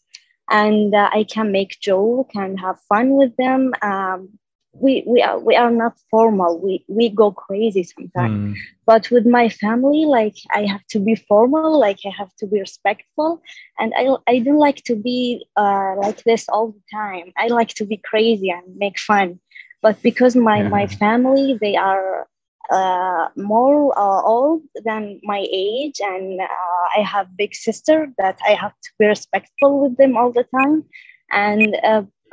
and 0.50 0.94
uh, 0.96 1.10
i 1.14 1.24
can 1.24 1.52
make 1.52 1.80
joke 1.82 2.30
and 2.36 2.60
have 2.60 2.80
fun 2.90 3.12
with 3.12 3.36
them 3.38 3.74
um, 3.82 4.39
we, 4.74 5.04
we, 5.08 5.22
are, 5.22 5.40
we 5.40 5.56
are 5.56 5.72
not 5.72 5.98
formal. 6.12 6.60
We, 6.60 6.86
we 6.88 7.10
go 7.10 7.32
crazy 7.32 7.84
sometimes. 7.84 8.56
Mm. 8.56 8.56
but 8.86 9.10
with 9.12 9.26
my 9.26 9.50
family 9.50 10.06
like 10.06 10.36
i 10.52 10.66
have 10.66 10.86
to 10.88 11.00
be 11.00 11.16
formal 11.16 11.80
like 11.80 12.00
i 12.06 12.12
have 12.18 12.34
to 12.38 12.48
be 12.48 12.60
respectful. 12.60 13.42
And 13.80 13.94
i, 13.96 14.16
I 14.28 14.40
don't 14.40 14.58
like 14.58 14.84
to 14.86 14.96
be 14.96 15.46
uh, 15.56 15.96
like 15.98 16.24
this 16.24 16.48
all 16.50 16.72
the 16.72 16.84
time. 16.94 17.32
I 17.38 17.48
like 17.48 17.70
to 17.80 17.86
be 17.86 17.98
crazy 17.98 18.50
and 18.50 18.64
make 18.78 19.00
fun. 19.00 19.40
But 19.82 20.02
because 20.02 20.36
my, 20.36 20.64
my 20.64 20.88
family 20.88 21.58
they 21.62 21.76
are 21.76 22.28
uh, 22.72 23.30
more 23.36 23.98
uh, 23.98 24.22
old 24.22 24.62
than 24.84 25.20
my 25.24 25.48
age 25.52 26.00
and 26.02 26.40
uh, 26.40 26.86
i 26.98 27.02
have 27.02 27.36
big 27.36 27.56
sister 27.56 28.14
that 28.20 28.38
i 28.46 28.54
have 28.54 28.74
to 28.84 28.90
be 29.00 29.06
respectful 29.08 29.82
with 29.82 29.98
them 29.98 30.16
all 30.18 30.32
the 30.32 30.46
time. 30.56 30.84
And 31.32 31.76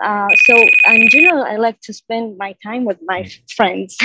uh, 0.02 0.28
so 0.46 0.54
in 0.86 1.08
general, 1.08 1.42
I 1.42 1.56
like 1.56 1.80
to 1.82 1.92
spend 1.92 2.36
my 2.38 2.54
time 2.62 2.84
with 2.84 2.98
my 3.04 3.22
mm. 3.22 3.52
friends. 3.52 3.96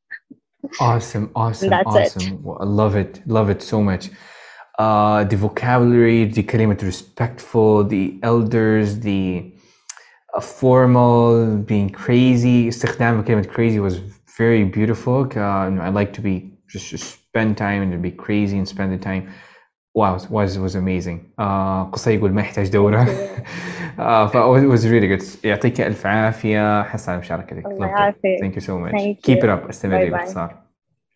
awesome, 0.80 1.30
awesome, 1.34 1.72
awesome. 1.72 2.42
Well, 2.42 2.58
I 2.60 2.64
love 2.64 2.96
it, 2.96 3.20
love 3.26 3.50
it 3.50 3.62
so 3.62 3.82
much. 3.82 4.10
Uh, 4.78 5.24
the 5.24 5.36
vocabulary, 5.36 6.24
the 6.24 6.42
kalimat 6.42 6.82
respectful, 6.82 7.84
the 7.84 8.18
elders, 8.22 9.00
the 9.00 9.52
uh, 10.34 10.40
formal, 10.40 11.56
being 11.58 11.90
crazy, 11.90 12.68
istikhdam 12.68 13.24
kalimat 13.24 13.48
crazy 13.50 13.80
was 13.80 13.98
very 14.36 14.64
beautiful. 14.64 15.28
Uh, 15.34 15.70
I 15.86 15.88
like 15.88 16.12
to 16.12 16.20
be 16.20 16.52
just, 16.68 16.90
just 16.90 17.20
spend 17.24 17.56
time 17.56 17.82
and 17.82 17.92
to 17.92 17.98
be 17.98 18.12
crazy 18.12 18.56
and 18.56 18.68
spend 18.68 18.92
the 18.92 18.98
time 18.98 19.32
Was 19.98 20.56
was 20.58 20.74
amazing. 20.74 21.18
Uh, 21.40 21.92
قصي 21.92 22.14
يقول 22.14 22.32
ما 22.32 22.40
يحتاج 22.40 22.68
دورة. 22.68 23.04
uh, 23.04 24.26
ف 24.32 24.36
was 24.72 24.84
really 24.84 25.08
good. 25.18 25.24
يعطيك 25.44 25.80
ألف 25.80 26.06
عافية 26.06 26.82
حسن 26.82 27.12
على 27.12 27.20
مشاركتك. 27.20 27.66
الله. 27.66 27.86
يعافيك. 27.86 28.40
Thank 28.42 28.54
you 28.56 28.64
so 28.64 28.70
much. 28.70 28.92
Thank 28.92 29.30
Keep 29.30 29.38
you. 29.42 29.46
it 29.46 29.50
up. 29.64 29.68
استمري. 29.68 30.10
باختصار. 30.10 30.54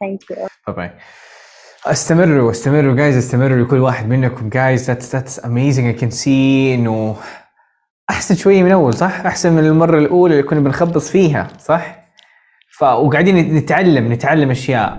thank 0.05 0.35
you 0.37 0.39
bye 0.67 0.75
bye 0.77 0.91
استمروا 1.87 2.51
استمروا 2.51 2.95
guys 2.97 3.17
استمروا 3.17 3.65
لكل 3.65 3.79
واحد 3.79 4.09
منكم 4.09 4.49
guys 4.49 4.91
that's 4.91 4.95
that's 5.15 5.45
amazing 5.45 5.97
I 5.99 6.03
can 6.03 6.11
see 6.25 6.27
إنه 6.75 7.17
أحسن 8.11 8.35
شوية 8.35 8.63
من 8.63 8.73
اول 8.73 8.95
صح؟ 8.95 9.27
أحسن 9.27 9.53
من 9.53 9.65
المرة 9.65 9.99
الأولى 9.99 10.33
اللي 10.35 10.43
كنا 10.43 10.61
بنخبص 10.61 11.11
فيها 11.11 11.49
صح؟ 11.59 12.03
ف 12.79 12.83
وقاعدين 12.83 13.55
نتعلم 13.57 14.13
نتعلم 14.13 14.51
أشياء 14.51 14.99